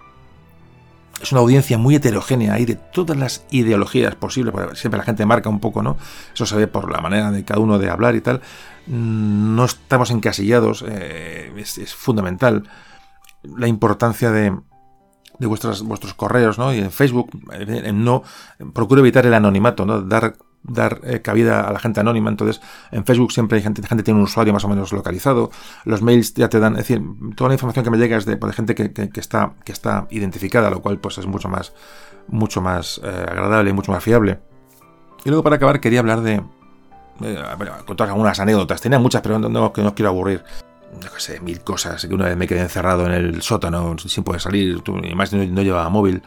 [1.22, 5.50] es una audiencia muy heterogénea, hay de todas las ideologías posibles, siempre la gente marca
[5.50, 5.98] un poco, ¿no?
[6.32, 8.40] Eso se ve por la manera de cada uno de hablar y tal.
[8.86, 12.68] No estamos encasillados, eh, es, fundamental
[13.42, 14.56] la importancia de,
[15.38, 15.82] de vuestros,
[16.14, 16.72] correos, ¿no?
[16.72, 17.30] Y en Facebook,
[17.92, 18.22] no,
[18.72, 20.00] procuro evitar el anonimato, ¿no?
[20.00, 22.30] Dar dar eh, cabida a la gente anónima.
[22.30, 22.60] Entonces,
[22.90, 25.50] en Facebook siempre hay gente, gente tiene un usuario más o menos localizado.
[25.84, 27.02] Los mails ya te dan, es decir,
[27.36, 30.70] toda la información que me llega es de, gente que, que, está, que está identificada,
[30.70, 31.72] lo cual pues es mucho más,
[32.28, 34.40] mucho más eh, agradable y mucho más fiable.
[35.24, 36.42] Y luego para acabar quería hablar de,
[37.22, 37.44] eh,
[37.86, 38.80] contar algunas anécdotas.
[38.80, 40.42] Tenía muchas, pero no, no quiero aburrir.
[40.92, 42.04] No sé, mil cosas.
[42.06, 45.62] Que una vez me quedé encerrado en el sótano sin poder salir, y más no,
[45.62, 46.22] llevaba móvil.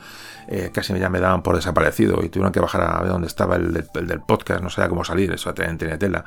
[0.48, 3.56] Eh, casi ya me daban por desaparecido y tuvieron que bajar a ver dónde estaba
[3.56, 6.26] el, del podcast, no sabía cómo salir, eso tenía tela.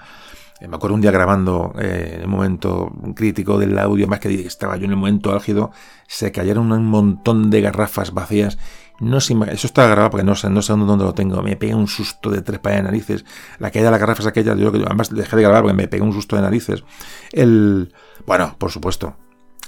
[0.61, 4.33] Eh, me acuerdo un día grabando eh, en el momento crítico del audio, más que
[4.47, 5.71] estaba yo en el momento álgido,
[6.07, 8.59] se cayeron un montón de garrafas vacías.
[9.01, 11.43] No sé, eso estaba grabado porque no sé, no sé dónde lo tengo.
[11.43, 13.25] Me pegué un susto de tres pares de narices.
[13.59, 16.13] La caída de las garrafas aquella, yo además dejé de grabar porque me pegué un
[16.13, 16.85] susto de narices.
[17.33, 17.93] El,
[18.27, 19.17] bueno, por supuesto,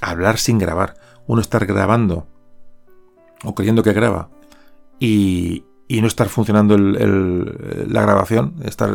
[0.01, 0.95] hablar sin grabar
[1.27, 2.27] uno estar grabando
[3.43, 4.29] o creyendo que graba
[4.99, 8.91] y, y no estar funcionando el, la grabación, estar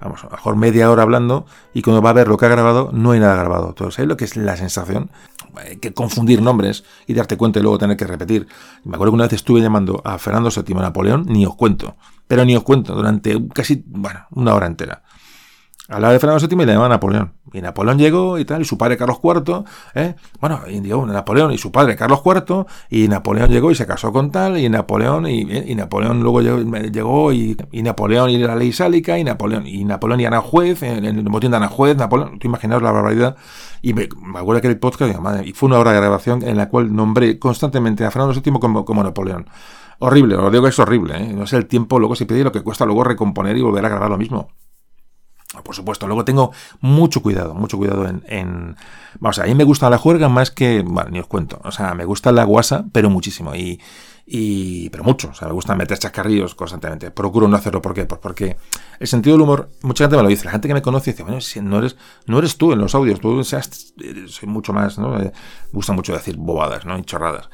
[0.00, 2.50] vamos, a lo mejor media hora hablando y cuando va a ver lo que ha
[2.50, 3.68] grabado no hay nada grabado.
[3.68, 5.10] Entonces, ¿sabes lo que es la sensación?
[5.56, 8.46] Hay que confundir nombres y darte cuenta y luego tener que repetir.
[8.84, 12.44] Me acuerdo que una vez estuve llamando a Fernando VII Napoleón, ni os cuento, pero
[12.44, 15.02] ni os cuento, durante casi, bueno, una hora entera.
[15.86, 17.34] Hablaba de Fernando VII y le llamaba Napoleón.
[17.52, 19.64] Y Napoleón llegó y tal, y su padre Carlos IV,
[19.94, 20.14] ¿eh?
[20.40, 24.12] bueno, y llegó Napoleón y su padre Carlos IV, y Napoleón llegó y se casó
[24.12, 29.18] con tal, y Napoleón, y, y Napoleón luego llegó, y, Napoleón y la ley sálica,
[29.18, 32.48] y Napoleón, y Napoleón y Ana Juez, en el motín de Ana Juez, Napoleón, tú
[32.48, 33.36] imaginaos la barbaridad,
[33.84, 36.70] y me, me acuerdo que el podcast, y fue una hora de grabación en la
[36.70, 39.46] cual nombré constantemente a Fernando VII como, como Napoleón.
[39.98, 41.32] Horrible, os digo que es horrible, ¿eh?
[41.34, 43.90] no sé el tiempo, luego se pide lo que cuesta luego recomponer y volver a
[43.90, 44.48] grabar lo mismo.
[45.62, 46.50] Por supuesto, luego tengo
[46.80, 48.22] mucho cuidado, mucho cuidado en...
[48.26, 48.76] en
[49.20, 50.82] vamos, a mí me gusta la juerga más que...
[50.82, 51.60] Bueno, ni os cuento.
[51.62, 53.54] O sea, me gusta la guasa, pero muchísimo.
[53.54, 53.80] Y,
[54.26, 55.28] y pero mucho.
[55.30, 57.10] O sea, me gusta meter chascarrillos constantemente.
[57.10, 57.82] Procuro no hacerlo.
[57.82, 58.04] ¿Por qué?
[58.06, 58.56] Pues porque
[58.98, 60.44] el sentido del humor, mucha gente me lo dice.
[60.44, 61.96] La gente que me conoce dice, bueno, si no eres,
[62.26, 63.94] no eres tú en los audios, tú seas,
[64.26, 65.10] soy mucho más, ¿no?
[65.10, 65.32] Me
[65.72, 66.98] gusta mucho decir bobadas, ¿no?
[66.98, 67.50] Y chorradas.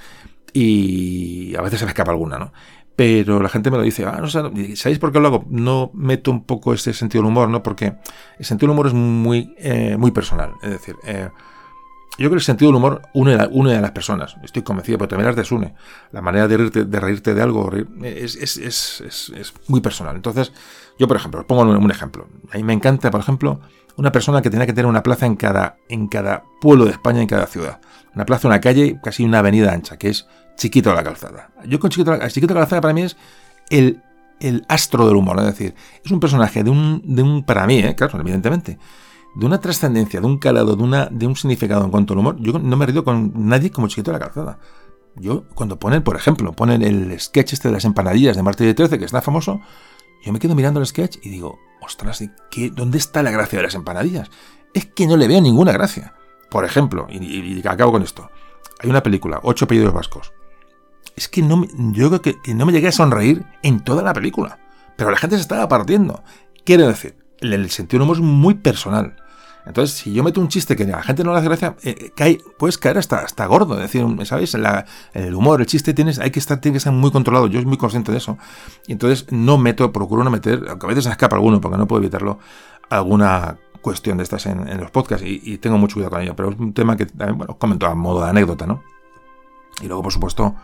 [0.53, 2.53] Y a veces se me escapa alguna, ¿no?
[3.01, 5.47] pero la gente me lo dice, ah, no, ¿sabéis por qué lo hago?
[5.49, 7.63] No meto un poco ese sentido del humor, ¿no?
[7.63, 7.95] Porque
[8.39, 10.53] el sentido del humor es muy, eh, muy personal.
[10.63, 11.31] Es decir, eh,
[12.19, 14.37] yo creo que el sentido del humor une une a las personas.
[14.43, 15.75] Estoy convencido, pero también las desune.
[16.13, 17.71] La manera de reírte de, reírte de algo
[18.03, 20.17] es, muy personal.
[20.17, 20.53] Entonces,
[20.99, 22.29] yo, por ejemplo, pongo un, ejemplo.
[22.53, 23.61] A mí me encanta, por ejemplo,
[23.97, 27.23] una persona que tenía que tener una plaza en cada, en cada pueblo de España,
[27.23, 27.81] en cada ciudad.
[28.15, 30.27] Una plaza, una calle, casi una avenida ancha, que es
[30.57, 31.51] Chiquito la Calzada.
[31.65, 33.17] Yo con Chiquito, Chiquito la Calzada para mí es
[33.71, 34.03] el,
[34.41, 35.75] el astro del humor, es decir,
[36.05, 37.95] es un personaje de un, de un para mí, ¿eh?
[37.95, 38.79] claro, evidentemente,
[39.35, 42.37] de una trascendencia, de un calado, de, una, de un significado en cuanto al humor.
[42.41, 44.59] Yo no me reído con nadie como Chiquito la Calzada.
[45.17, 48.75] Yo, cuando ponen, por ejemplo, ponen el sketch este de las empanadillas de Martes de
[48.75, 49.61] 13, que está famoso,
[50.25, 53.65] yo me quedo mirando el sketch y digo, ostras, ¿qué, ¿dónde está la gracia de
[53.65, 54.31] las empanadillas?
[54.73, 56.15] Es que no le veo ninguna gracia.
[56.51, 58.31] Por ejemplo, y, y acabo con esto,
[58.81, 60.33] hay una película, Ocho apellidos vascos
[61.21, 64.59] es que no, yo creo que, no me llegué a sonreír en toda la película.
[64.97, 66.23] Pero la gente se estaba partiendo.
[66.65, 69.15] Quiero decir, el, sentido del humor es muy personal.
[69.67, 72.13] Entonces, si yo meto un chiste que a la gente no le hace gracia, eh,
[72.17, 73.75] cae, puedes caer hasta, hasta gordo.
[73.75, 74.57] Es decir, ¿sabes?
[75.13, 77.47] el humor, el chiste, tienes, hay que estar, tiene que estar muy controlado.
[77.47, 78.39] Yo soy muy consciente de eso.
[78.87, 81.87] Y entonces no meto, procuro no meter, aunque a veces se escapa alguno, porque no
[81.87, 82.39] puedo evitarlo,
[82.89, 85.25] alguna cuestión de estas en, los podcasts.
[85.27, 86.35] Y, tengo mucho cuidado con ello.
[86.35, 88.83] Pero es un tema que también, bueno, comento a modo de anécdota, ¿no?
[89.83, 90.57] Y luego, por supuesto,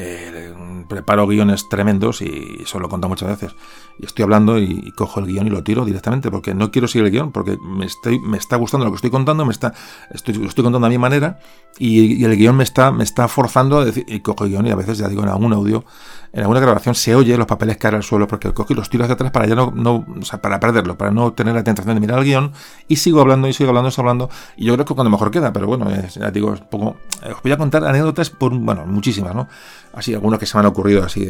[0.00, 0.54] eh,
[0.88, 3.54] preparo guiones tremendos y eso lo he contado muchas veces.
[3.98, 7.06] Y estoy hablando y, cojo el guion y lo tiro directamente porque no quiero seguir
[7.06, 9.72] el guion, porque me, estoy, me está gustando lo que estoy contando, me está,
[10.10, 11.38] estoy, lo estoy contando a mi manera
[11.78, 14.70] y, el guion me está, me está forzando a decir, y cojo el guion y
[14.70, 15.84] a veces ya digo en algún audio,
[16.32, 19.04] en alguna grabación se oye los papeles caer al suelo porque cojo y los tiro
[19.04, 21.94] hacia atrás para ya no, no o sea, para perderlo, para no tener la tentación
[21.94, 22.52] de mirar el guion
[22.88, 25.30] y sigo hablando y sigo hablando y sigo hablando y yo creo que cuando mejor
[25.30, 29.34] queda, pero bueno, ya digo, poco, eh, os voy a contar anécdotas por, bueno, muchísimas,
[29.34, 29.48] ¿no?
[29.92, 31.28] Así, algunos que se me han ocurrido así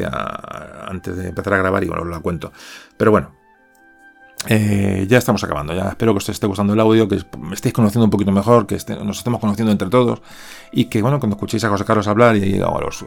[0.89, 2.53] antes de empezar a grabar y bueno, os la cuento.
[2.97, 3.33] Pero bueno,
[4.49, 5.75] eh, ya estamos acabando.
[5.75, 8.67] Ya espero que os esté gustando el audio, que me estéis conociendo un poquito mejor,
[8.67, 10.23] que nos estemos conociendo entre todos
[10.73, 13.05] y que, bueno, cuando escuchéis a José Carlos hablar y a los,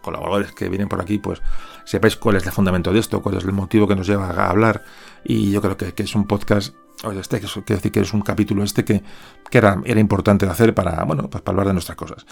[0.00, 1.40] colaboradores que vienen por aquí, pues
[1.84, 4.50] sepáis cuál es el fundamento de esto, cuál es el motivo que nos lleva a
[4.50, 4.82] hablar.
[5.24, 6.74] Y yo creo que, es un podcast,
[7.04, 9.04] oye, este, quiero decir que es un capítulo este que,
[9.52, 12.26] era, era importante hacer para, bueno, pues para hablar de nuestras cosas.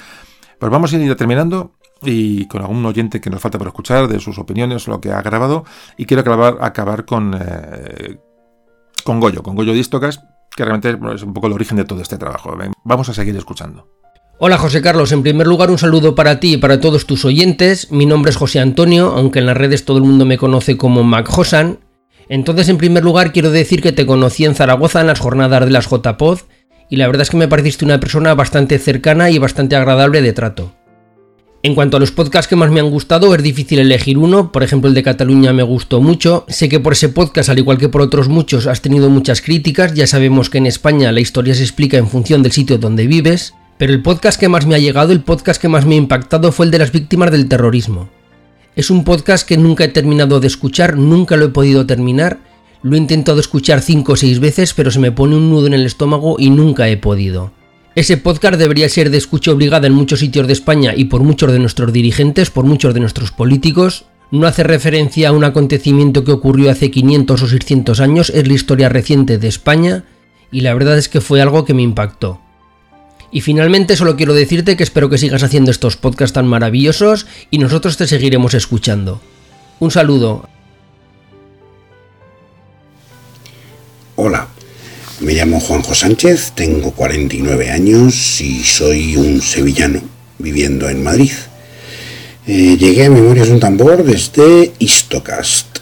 [0.60, 1.72] Pues vamos a ir terminando
[2.02, 5.22] y con algún oyente que nos falta por escuchar de sus opiniones, lo que ha
[5.22, 5.64] grabado.
[5.96, 8.18] Y quiero acabar, con, eh,
[9.02, 10.20] con Goyo, con Goyo Distocas,
[10.54, 12.54] que realmente es un poco el origen de todo este trabajo.
[12.84, 13.88] Vamos a seguir escuchando.
[14.38, 17.90] Hola José Carlos, en primer lugar un saludo para ti y para todos tus oyentes.
[17.90, 21.02] Mi nombre es José Antonio, aunque en las redes todo el mundo me conoce como
[21.04, 21.30] Mac.
[22.28, 25.70] Entonces, en primer lugar, quiero decir que te conocí en Zaragoza en las jornadas de
[25.70, 26.40] las JPod
[26.90, 30.32] y la verdad es que me pareciste una persona bastante cercana y bastante agradable de
[30.32, 30.74] trato.
[31.62, 34.62] En cuanto a los podcasts que más me han gustado, es difícil elegir uno, por
[34.62, 37.90] ejemplo el de Cataluña me gustó mucho, sé que por ese podcast, al igual que
[37.90, 41.62] por otros muchos, has tenido muchas críticas, ya sabemos que en España la historia se
[41.62, 45.12] explica en función del sitio donde vives, pero el podcast que más me ha llegado,
[45.12, 48.08] el podcast que más me ha impactado fue el de las víctimas del terrorismo.
[48.74, 52.38] Es un podcast que nunca he terminado de escuchar, nunca lo he podido terminar,
[52.82, 55.74] lo he intentado escuchar 5 o 6 veces, pero se me pone un nudo en
[55.74, 57.52] el estómago y nunca he podido.
[57.94, 61.52] Ese podcast debería ser de escucha obligada en muchos sitios de España y por muchos
[61.52, 64.04] de nuestros dirigentes, por muchos de nuestros políticos.
[64.30, 68.54] No hace referencia a un acontecimiento que ocurrió hace 500 o 600 años, es la
[68.54, 70.04] historia reciente de España
[70.52, 72.40] y la verdad es que fue algo que me impactó.
[73.32, 77.58] Y finalmente solo quiero decirte que espero que sigas haciendo estos podcasts tan maravillosos y
[77.58, 79.20] nosotros te seguiremos escuchando.
[79.78, 80.48] Un saludo.
[84.30, 84.46] Hola,
[85.18, 90.00] me llamo Juanjo Sánchez, tengo 49 años y soy un sevillano
[90.38, 91.32] viviendo en Madrid.
[92.46, 95.78] Eh, llegué a Memorias de un Tambor desde Istocast.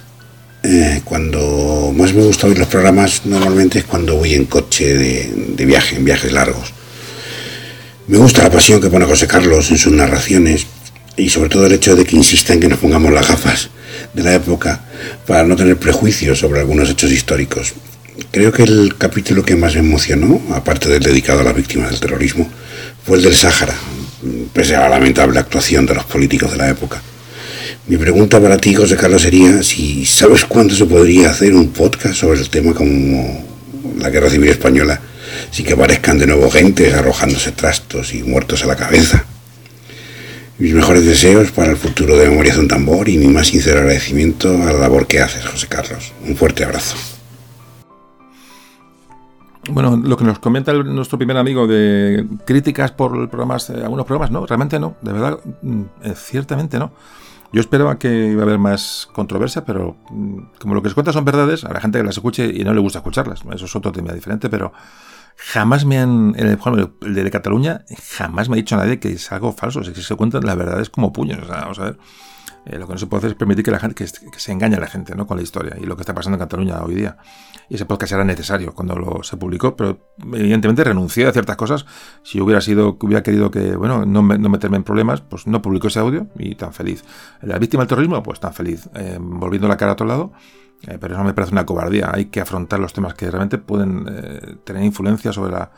[0.62, 5.30] Eh, cuando más me gusta oír los programas normalmente es cuando voy en coche de,
[5.54, 6.72] de viaje, en viajes largos.
[8.06, 10.66] Me gusta la pasión que pone José Carlos en sus narraciones
[11.18, 13.68] y sobre todo el hecho de que insista en que nos pongamos las gafas
[14.14, 14.86] de la época
[15.26, 17.74] para no tener prejuicios sobre algunos hechos históricos.
[18.32, 22.00] Creo que el capítulo que más me emocionó, aparte del dedicado a las víctimas del
[22.00, 22.50] terrorismo,
[23.04, 23.74] fue el del Sáhara,
[24.52, 27.00] pese a la lamentable actuación de los políticos de la época.
[27.86, 32.16] Mi pregunta para ti, José Carlos, sería si sabes cuándo se podría hacer un podcast
[32.16, 33.46] sobre el tema como
[33.98, 35.00] la Guerra Civil Española,
[35.52, 39.24] sin que aparezcan de nuevo gente arrojándose trastos y muertos a la cabeza.
[40.58, 43.78] Mis mejores deseos para el futuro de Memorias de un Tambor y mi más sincero
[43.78, 46.12] agradecimiento a la labor que haces, José Carlos.
[46.26, 46.96] Un fuerte abrazo.
[49.68, 54.06] Bueno, lo que nos comenta el- nuestro primer amigo de críticas por programas, eh, algunos
[54.06, 56.92] programas, no, realmente no, de verdad, mm, eh, ciertamente no.
[57.52, 61.12] Yo esperaba que iba a haber más controversia, pero mm, como lo que se cuenta
[61.12, 63.42] son verdades, habrá gente que las escuche y no le gusta escucharlas.
[63.52, 64.72] Eso es otro tema diferente, pero
[65.36, 66.58] jamás me han, en el,
[67.02, 67.84] el de Cataluña,
[68.16, 69.82] jamás me ha dicho nadie que es algo falso.
[69.84, 71.40] Si se cuentan las verdades como puños.
[71.42, 71.98] O sea, vamos a ver.
[72.68, 74.76] Eh, lo que no se puede hacer es permitir que la gente que, se engañe
[74.76, 75.26] a la gente ¿no?
[75.26, 77.16] con la historia y lo que está pasando en Cataluña hoy día.
[77.70, 79.98] Y ese podcast era necesario cuando lo, se publicó, pero
[80.32, 81.86] evidentemente renuncié a ciertas cosas.
[82.22, 85.62] Si hubiera sido, hubiera querido que, bueno, no, me- no meterme en problemas, pues no
[85.62, 87.04] publicó ese audio y tan feliz.
[87.42, 88.88] La víctima del terrorismo, pues tan feliz.
[88.94, 90.32] Eh, volviendo la cara a otro lado,
[90.86, 92.10] eh, pero eso me parece una cobardía.
[92.12, 95.70] Hay que afrontar los temas que realmente pueden tener influencia sobre la,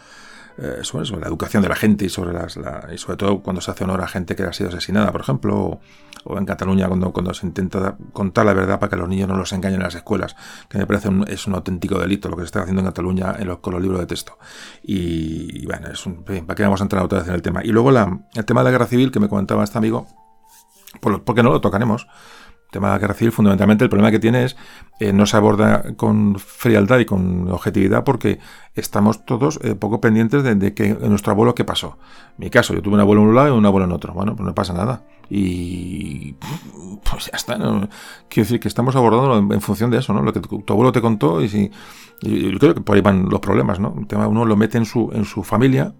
[0.60, 3.60] eh, sobre, la educación de la gente y sobre las, la- y sobre todo cuando
[3.62, 5.80] se hace honor a gente que ha sido asesinada, por ejemplo,
[6.24, 9.36] o, en Cataluña cuando, cuando se intenta contar la verdad para que los niños no
[9.36, 10.36] los engañen en las escuelas,
[10.68, 13.34] que me parece un, es un auténtico delito lo que se está haciendo en Cataluña
[13.38, 14.38] en los, con los libros de texto.
[14.82, 17.64] Y, bueno, es un, ¿para qué vamos a entrar otra vez en el tema?
[17.64, 20.06] Y luego la, el tema de la guerra civil que me comentaba este amigo,
[21.00, 22.06] por porque no lo tocaremos.
[22.70, 24.56] Tema de la fundamentalmente, el problema que tiene es
[25.00, 28.38] eh, no se aborda con frialdad y con objetividad porque
[28.74, 31.98] estamos todos eh, poco pendientes de, de que en nuestro abuelo qué pasó.
[32.38, 34.12] Mi caso, yo tuve un abuelo en un lado y un abuelo en otro.
[34.12, 35.02] Bueno, pues no pasa nada.
[35.28, 36.34] Y
[37.10, 37.56] pues ya está.
[37.56, 37.88] Quiero
[38.44, 40.22] decir que estamos abordando en, función de eso, ¿no?
[40.22, 41.70] Lo que tu, abuelo te contó y
[42.20, 43.94] creo que por ahí van los problemas, ¿no?
[43.98, 45.94] El tema uno lo mete en su, en su familia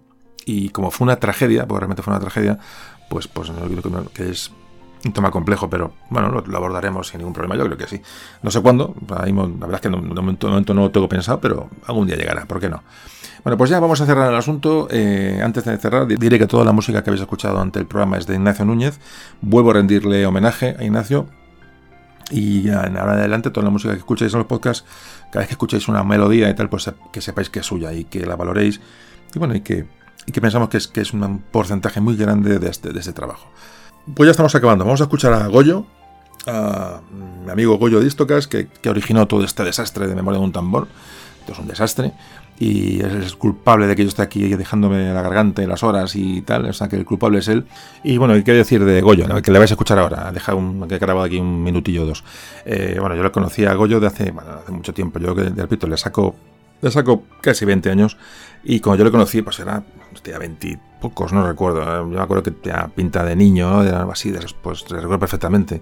[0.45, 2.59] y como fue una tragedia, porque realmente fue una tragedia,
[3.09, 4.51] pues, pues no, creo que es
[5.03, 8.01] un tema complejo, pero bueno, lo, abordaremos sin ningún problema, yo creo que sí.
[8.43, 12.07] No sé cuándo, la verdad es que de momento, no lo tengo pensado, pero algún
[12.07, 12.83] día llegará, ¿por qué no?
[13.43, 14.87] Bueno, pues ya vamos a cerrar el asunto.
[14.91, 17.87] Eh, antes de cerrar, di- diré que toda la música que habéis escuchado ante el
[17.87, 18.99] programa es de Ignacio Núñez.
[19.41, 21.25] Vuelvo a rendirle homenaje a Ignacio.
[22.29, 24.85] Y ya en ahora en adelante, toda la música que escucháis en los podcasts,
[25.31, 28.03] cada vez que escuchéis una melodía y tal, pues que sepáis que es suya y
[28.05, 28.79] que la valoréis.
[29.33, 29.85] Y bueno, y que,
[30.39, 33.47] pensamos que es, un porcentaje muy grande de este, de este trabajo.
[34.15, 34.83] Pues ya estamos acabando.
[34.83, 35.85] Vamos a escuchar a Goyo,
[36.47, 37.01] a
[37.45, 40.51] mi amigo Goyo de Istocas, que, que originó todo este desastre de memoria de un
[40.51, 40.87] tambor.
[41.41, 42.13] Esto es un desastre.
[42.59, 46.41] Y es culpable de que yo esté aquí dejándome la garganta y las horas y
[46.41, 46.65] tal.
[46.65, 47.65] O sea, que el culpable es él.
[48.03, 49.25] Y bueno, ¿y qué decir de Goyo?
[49.41, 50.31] Que le vais a escuchar ahora.
[50.31, 52.23] Deja un, que he grabado aquí un minutillo o dos.
[52.65, 55.17] Eh, bueno, yo lo conocí a Goyo de hace, bueno, hace mucho tiempo.
[55.19, 56.35] Yo, repito, le saco,
[56.81, 58.17] le saco casi 20 años.
[58.63, 59.83] Y cuando yo lo conocí, pues era,
[60.13, 61.81] hostia, 20 pocos, no recuerdo.
[61.81, 61.97] ¿eh?
[61.99, 63.83] Yo me acuerdo que tenía pinta de niño, ¿no?
[63.83, 65.81] de algo así, pues recuerdo perfectamente.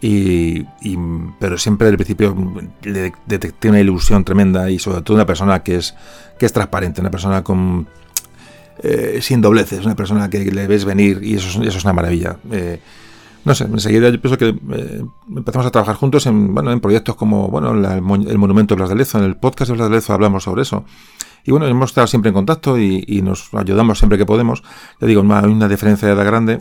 [0.00, 0.98] Y, y-
[1.40, 2.36] pero siempre el principio
[2.82, 5.94] le detecté una ilusión tremenda y sobre todo una persona que es,
[6.38, 7.86] que es transparente, una persona con
[8.82, 11.94] eh, sin dobleces, una persona que le ves venir y eso, es- eso es una
[11.94, 12.36] maravilla.
[12.52, 12.78] Eh,
[13.46, 15.04] no sé, enseguida yo pienso que eh,
[15.34, 18.90] empezamos a trabajar juntos en, bueno, en proyectos como bueno, la- el Monumento de Blas
[18.90, 20.84] de Lezo, en el podcast de Blas de Lezo hablamos sobre eso.
[21.46, 24.62] Y bueno, hemos estado siempre en contacto y, nos ayudamos siempre que podemos.
[25.00, 26.60] Ya digo, hay una diferencia de edad grande,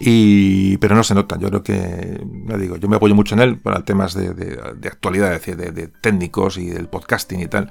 [0.00, 1.38] y, pero no se nota.
[1.38, 5.32] Yo creo que, ya digo, yo me apoyo mucho en él para temas de, actualidad,
[5.34, 7.70] es decir, de, de técnicos y del podcasting y tal.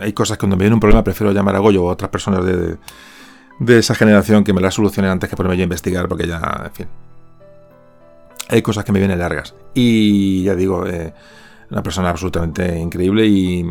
[0.00, 2.10] Hay cosas que cuando me viene un problema prefiero llamar a Goyo o a otras
[2.10, 6.26] personas de, esa generación que me las solucionen antes que ponerme yo a investigar, porque
[6.26, 6.86] ya, en fin.
[8.48, 9.54] Hay cosas que me vienen largas.
[9.74, 11.14] Y ya digo, eh,
[11.70, 13.64] una persona absolutamente increíble y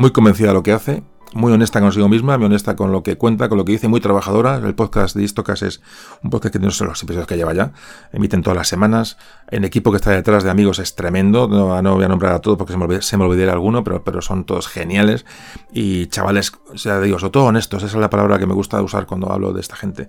[0.00, 1.02] muy convencida de lo que hace,
[1.34, 4.00] muy honesta consigo misma, muy honesta con lo que cuenta, con lo que dice, muy
[4.00, 4.56] trabajadora.
[4.56, 5.82] El podcast de Istocas es
[6.22, 7.72] un podcast que no son los episodios que lleva ya,
[8.10, 9.18] emiten todas las semanas.
[9.50, 12.38] El equipo que está detrás de amigos es tremendo, no, no voy a nombrar a
[12.38, 15.26] todos porque se me, se me olvidaría alguno, pero, pero son todos geniales.
[15.70, 18.80] Y chavales, o sea, digo, sobre todo honestos, esa es la palabra que me gusta
[18.80, 20.08] usar cuando hablo de esta gente.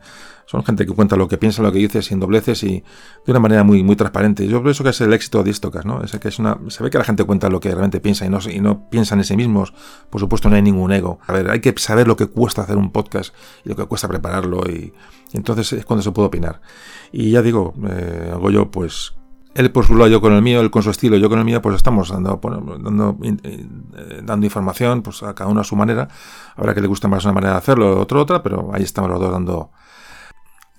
[0.51, 2.83] Son gente que cuenta lo que piensa, lo que dice, sin dobleces y
[3.25, 4.45] de una manera muy, muy transparente.
[4.49, 6.03] Yo creo que es el éxito de Istocas, ¿no?
[6.03, 8.29] Es que es una, se ve que la gente cuenta lo que realmente piensa y
[8.29, 9.73] no, y no piensa en sí mismos.
[10.09, 11.19] Por supuesto, no hay ningún ego.
[11.25, 13.33] A ver, hay que saber lo que cuesta hacer un podcast
[13.63, 14.91] y lo que cuesta prepararlo y,
[15.31, 16.59] entonces es cuando se puede opinar.
[17.13, 19.13] Y ya digo, eh, Goyo, pues
[19.55, 21.45] él por su lado, yo con el mío, él con su estilo, yo con el
[21.45, 22.41] mío, pues estamos dando,
[22.83, 26.09] dando, eh, dando información, pues a cada uno a su manera.
[26.57, 29.17] Habrá que le guste más una manera de hacerlo, otro otra, pero ahí estamos los
[29.21, 29.71] dos dando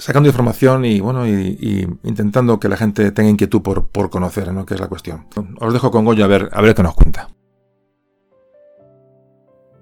[0.02, 4.66] sacando información y bueno y, intentando que la gente tenga inquietud por, conocer, ¿no?
[4.66, 5.26] que es la cuestión.
[5.60, 7.28] Os dejo con Goyo a ver, a ver qué nos cuenta.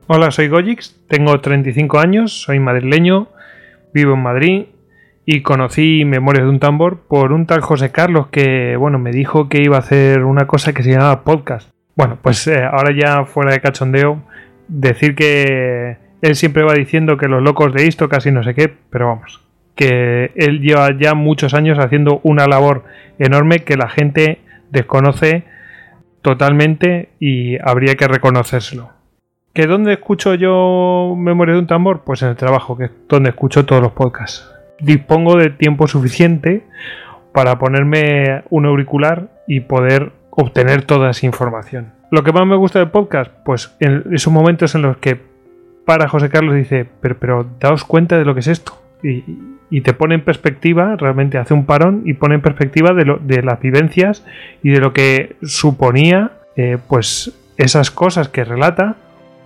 [0.08, 3.28] Hola, soy Goyix, tengo 35 años, soy madrileño,
[3.94, 4.66] vivo en Madrid
[5.24, 9.48] y conocí Memorias de un tambor por un tal José Carlos que, bueno, me dijo
[9.48, 11.70] que iba a hacer una cosa que se llamaba podcast.
[11.96, 14.22] Bueno, pues eh, ahora ya fuera de cachondeo,
[14.68, 18.68] decir que él siempre va diciendo que los locos de esto casi no sé qué,
[18.90, 19.40] pero vamos,
[19.80, 22.84] que él lleva ya muchos años haciendo una labor
[23.18, 24.40] enorme que la gente
[24.70, 25.44] desconoce
[26.20, 28.90] totalmente y habría que reconocérselo.
[29.54, 32.02] ¿Que dónde escucho yo Memoria de un tambor?
[32.04, 34.46] Pues en el trabajo, que es donde escucho todos los podcasts.
[34.80, 36.62] Dispongo de tiempo suficiente
[37.32, 41.94] para ponerme un auricular y poder obtener toda esa información.
[42.10, 45.18] Lo que más me gusta del podcast, pues en esos momentos en los que
[45.86, 48.74] para José Carlos dice, pero, pero daos cuenta de lo que es esto.
[49.02, 49.24] Y,
[49.70, 53.18] y te pone en perspectiva, realmente hace un parón y pone en perspectiva de, lo,
[53.18, 54.24] de las vivencias
[54.62, 58.96] y de lo que suponía eh, pues esas cosas que relata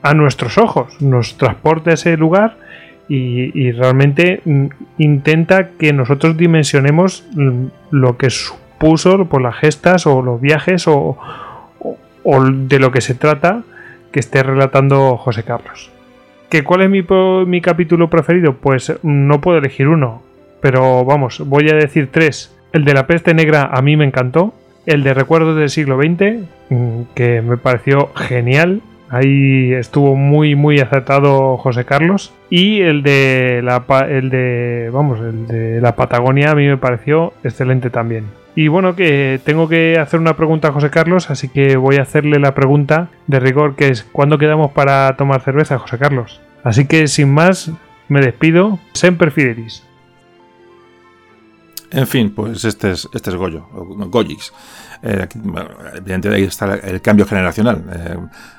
[0.03, 2.57] a nuestros ojos, nos transporta a ese lugar
[3.07, 4.67] y, realmente mm,
[4.99, 11.19] intenta que nosotros dimensionemos mm, lo que supuso por las gestas o los viajes o,
[12.23, 13.63] o de lo que se trata
[14.11, 15.94] que esté relatando José Carlos.
[16.63, 18.55] ¿Cuál es mi, capítulo preferido?
[18.55, 20.23] Pues no puedo elegir uno,
[20.61, 22.55] pero vamos, voy a decir tres.
[22.73, 24.55] El de la peste negra a mí me encantó.
[24.87, 28.83] El de recuerdos del siglo XX, mm, que me pareció genial.
[29.11, 32.33] Ahí estuvo muy muy acertado José Carlos.
[32.51, 37.33] Y el de la el de vamos, el de la Patagonia a mí me pareció
[37.43, 38.27] excelente también.
[38.57, 42.03] Y bueno, que tengo que hacer una pregunta a José Carlos, así que voy a
[42.03, 46.41] hacerle la pregunta de rigor que es ¿cuándo quedamos para tomar cerveza, José Carlos?
[46.65, 47.71] Así que sin más,
[48.09, 48.81] me despido.
[48.95, 49.85] Semper Fidelis.
[51.91, 54.53] En fin, pues este es, este es Goyo, Goyix.
[55.01, 55.29] Eh,
[55.95, 57.85] evidentemente ahí está el cambio generacional.
[57.95, 58.17] Eh,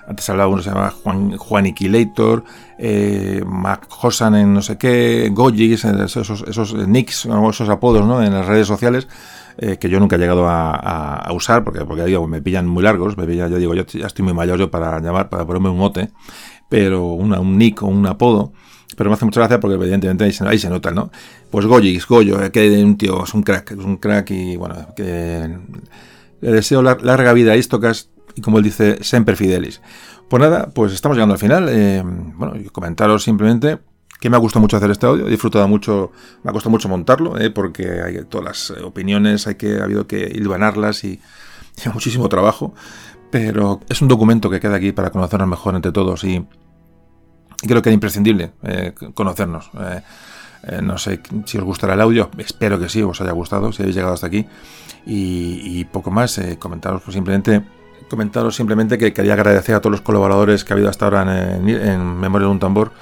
[0.07, 2.45] antes hablaba uno se llamaba Juan, Juaniquilator,
[2.77, 8.23] eh, Mac Hosan en no sé qué, Goyix, esos, esos nicks, esos apodos ¿no?
[8.23, 9.07] en las redes sociales
[9.57, 13.17] eh, que yo nunca he llegado a, usar, porque, porque digo, me pillan muy largos,
[13.17, 15.77] me pillan, yo digo, yo ya estoy muy mayor yo para llamar, para ponerme un
[15.77, 16.09] mote,
[16.69, 18.53] pero un nick o un apodo,
[18.95, 21.11] pero me hace mucha gracia porque evidentemente ahí se, nota, ¿no?
[21.49, 24.87] Pues Goyix, Goyo, eh, que un tío, es un crack, es un crack y bueno,
[24.95, 25.57] que
[26.41, 29.81] le deseo larga vida a Istocas y como él dice, sempre fidelis.
[30.29, 31.67] Pues nada, pues estamos llegando al final.
[31.69, 33.79] Eh, bueno, comentaros simplemente
[34.19, 36.11] que me ha gustado mucho hacer este audio, he disfrutado mucho,
[36.43, 37.51] me ha costado mucho montarlo, ¿eh?
[37.51, 41.19] porque hay todas las opiniones, hay que, ha habido que hilvanarlas y,
[41.85, 42.73] y muchísimo trabajo,
[43.35, 46.47] pero es un documento que queda aquí para conocernos mejor entre todos y,
[47.67, 49.71] creo que es imprescindible eh, conocernos.
[49.77, 53.81] Eh, no sé si os gustará el audio, espero que sí, os haya gustado, si
[53.81, 54.47] habéis llegado hasta aquí.
[55.05, 57.61] Y, poco más, comentaros pues simplemente
[58.09, 62.17] comentaros simplemente que quería agradecer a todos los colaboradores que ha habido hasta ahora en,
[62.17, 62.93] Memoria de un Tambor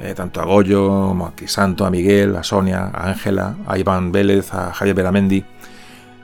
[0.00, 4.52] eh, tanto a Goyo, a Santo, a Miguel, a Sonia, a Ángela, a Iván Vélez,
[4.52, 5.44] a Javier Beramendi,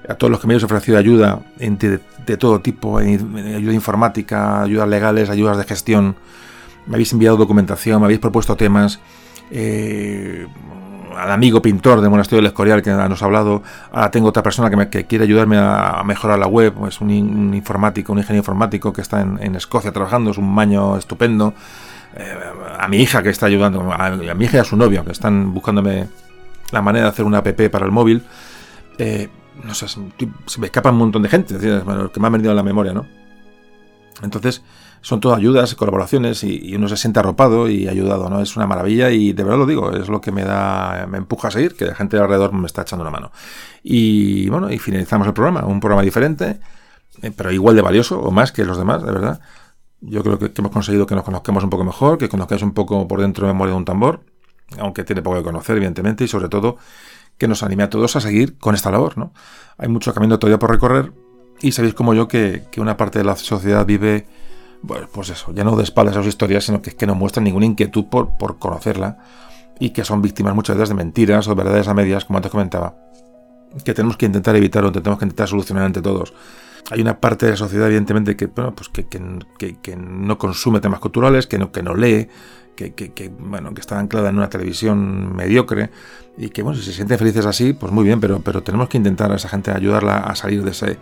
[0.09, 5.31] a todos los que me habéis ofrecido ayuda de, todo tipo, ayuda informática, ayudas legales,
[5.31, 6.17] ayudas de gestión,
[6.87, 9.01] me habéis enviado documentación, me habéis propuesto temas,
[9.51, 10.47] eh,
[11.17, 13.63] al amigo pintor de Monasterio del Escorial que nos ha hablado,
[13.93, 18.13] ahora tengo otra persona que, me, quiere ayudarme a, mejorar la web, es un, informático,
[18.13, 21.55] un ingeniero informático que está en, Escocia trabajando, es un maño estupendo.
[22.79, 25.55] A mi hija que está ayudando, a, mi hija y a su novio que están
[25.55, 26.09] buscándome
[26.71, 28.23] la manera de hacer una app para el móvil.
[28.99, 29.29] Eh,
[29.63, 32.63] no sé, se me escapa un montón de gente, que me ha venido a la
[32.63, 33.07] memoria, ¿no?
[34.23, 34.63] Entonces,
[35.03, 38.41] son todas ayudas, colaboraciones y, uno se siente arropado y ayudado, ¿no?
[38.41, 41.49] Es una maravilla y de verdad lo digo, es lo que me da, me empuja
[41.49, 43.33] a seguir, que la gente alrededor me está echando una mano.
[43.83, 46.61] Y bueno, y finalizamos el programa, un programa diferente,
[47.21, 49.41] eh, pero igual de valioso o más que los demás, de verdad
[50.01, 53.07] Yo creo que, hemos conseguido que nos conozcamos un poco mejor, que conozcáis un poco
[53.09, 54.25] por dentro de memoria de un tambor,
[54.79, 56.77] aunque tiene poco que conocer, evidentemente, y sobre todo
[57.39, 59.19] que nos anime a todos a seguir con esta labor.
[59.19, 59.33] ¿no?
[59.79, 61.13] Hay mucho camino todavía por recorrer
[61.61, 64.27] y sabéis como yo que, una parte de la sociedad vive,
[64.83, 67.45] bueno, pues eso, ya no de espaldas a sus historias, sino que, que no muestran
[67.45, 69.19] ninguna inquietud por, por conocerla
[69.79, 72.97] y que son víctimas muchas veces de mentiras o verdades a medias, como antes comentaba,
[73.85, 76.35] que tenemos que intentar evitar o tenemos que intentar solucionar entre todos.
[76.91, 81.01] Hay una parte de la sociedad, evidentemente, que, bueno, pues que, que, no consume temas
[81.01, 82.29] culturales, que no, que no lee,
[82.75, 85.91] que, bueno, que está anclada en una televisión mediocre
[86.37, 88.97] y que, bueno, si se sienten felices así, pues muy bien, pero, pero tenemos que
[88.97, 90.99] intentar a esa gente ayudarla a salir de ese,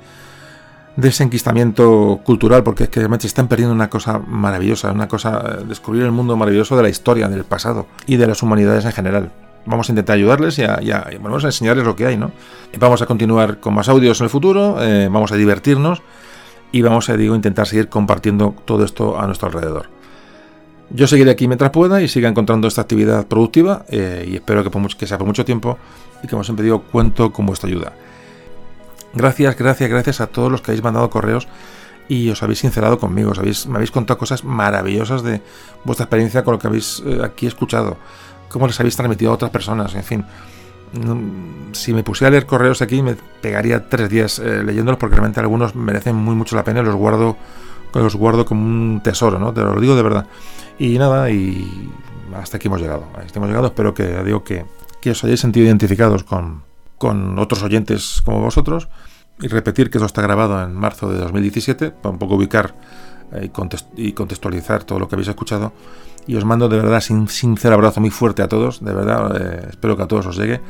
[0.96, 5.42] de ese enquistamiento cultural, porque es que realmente están perdiendo una cosa maravillosa, una cosa,
[5.60, 8.92] eh, descubrir el mundo maravilloso de la historia, del pasado y de las humanidades en
[8.92, 9.32] general.
[9.66, 10.64] Vamos a intentar ayudarles y,
[11.18, 12.32] vamos a enseñarles lo que hay, ¿no?
[12.78, 16.02] Vamos a continuar con más audios en el futuro, eh, vamos a divertirnos
[16.72, 19.99] y vamos a digo, intentar seguir compartiendo todo esto a nuestro alrededor.
[20.90, 24.96] Yo seguiré aquí mientras pueda y siga encontrando esta actividad productiva eh, y espero que,
[24.96, 25.78] que sea por mucho tiempo
[26.22, 27.92] y como siempre digo, cuento con vuestra ayuda.
[29.14, 31.48] Gracias, gracias, gracias a todos los que habéis mandado correos
[32.08, 35.40] y os habéis sincerado conmigo, os habéis, me habéis contado cosas maravillosas de
[35.84, 37.96] vuestra experiencia con lo que habéis eh, aquí escuchado,
[38.48, 40.24] cómo les habéis transmitido a otras personas, en fin.
[41.72, 45.38] si me pusiera a leer correos aquí me pegaría tres días eh, leyéndolos porque realmente
[45.38, 47.36] algunos merecen muy mucho la pena y los guardo,
[47.94, 49.52] los guardo como un tesoro, ¿no?
[49.52, 50.26] Te lo digo de verdad.
[50.80, 51.90] Y nada, y
[52.34, 53.04] hasta aquí hemos llegado.
[53.14, 54.64] Hasta hemos llegado, espero que digo que,
[55.10, 56.62] os hayáis sentido identificados con,
[56.96, 58.88] con otros oyentes como vosotros.
[59.42, 62.74] Y repetir que esto está grabado en marzo de 2017, para un poco ubicar
[63.32, 63.50] eh,
[63.96, 65.74] y contextualizar todo lo que habéis escuchado.
[66.26, 69.66] Y os mando de verdad un sincero abrazo muy fuerte a todos, de verdad, eh,
[69.68, 70.62] espero que a todos os llegue.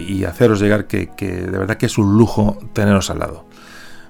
[0.00, 3.44] Y haceros llegar que, que de verdad que es un lujo teneros al lado.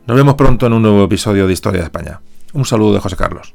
[0.06, 2.22] Nos vemos pronto en un nuevo episodio de Historia de España.
[2.54, 3.54] Un saludo de José Carlos.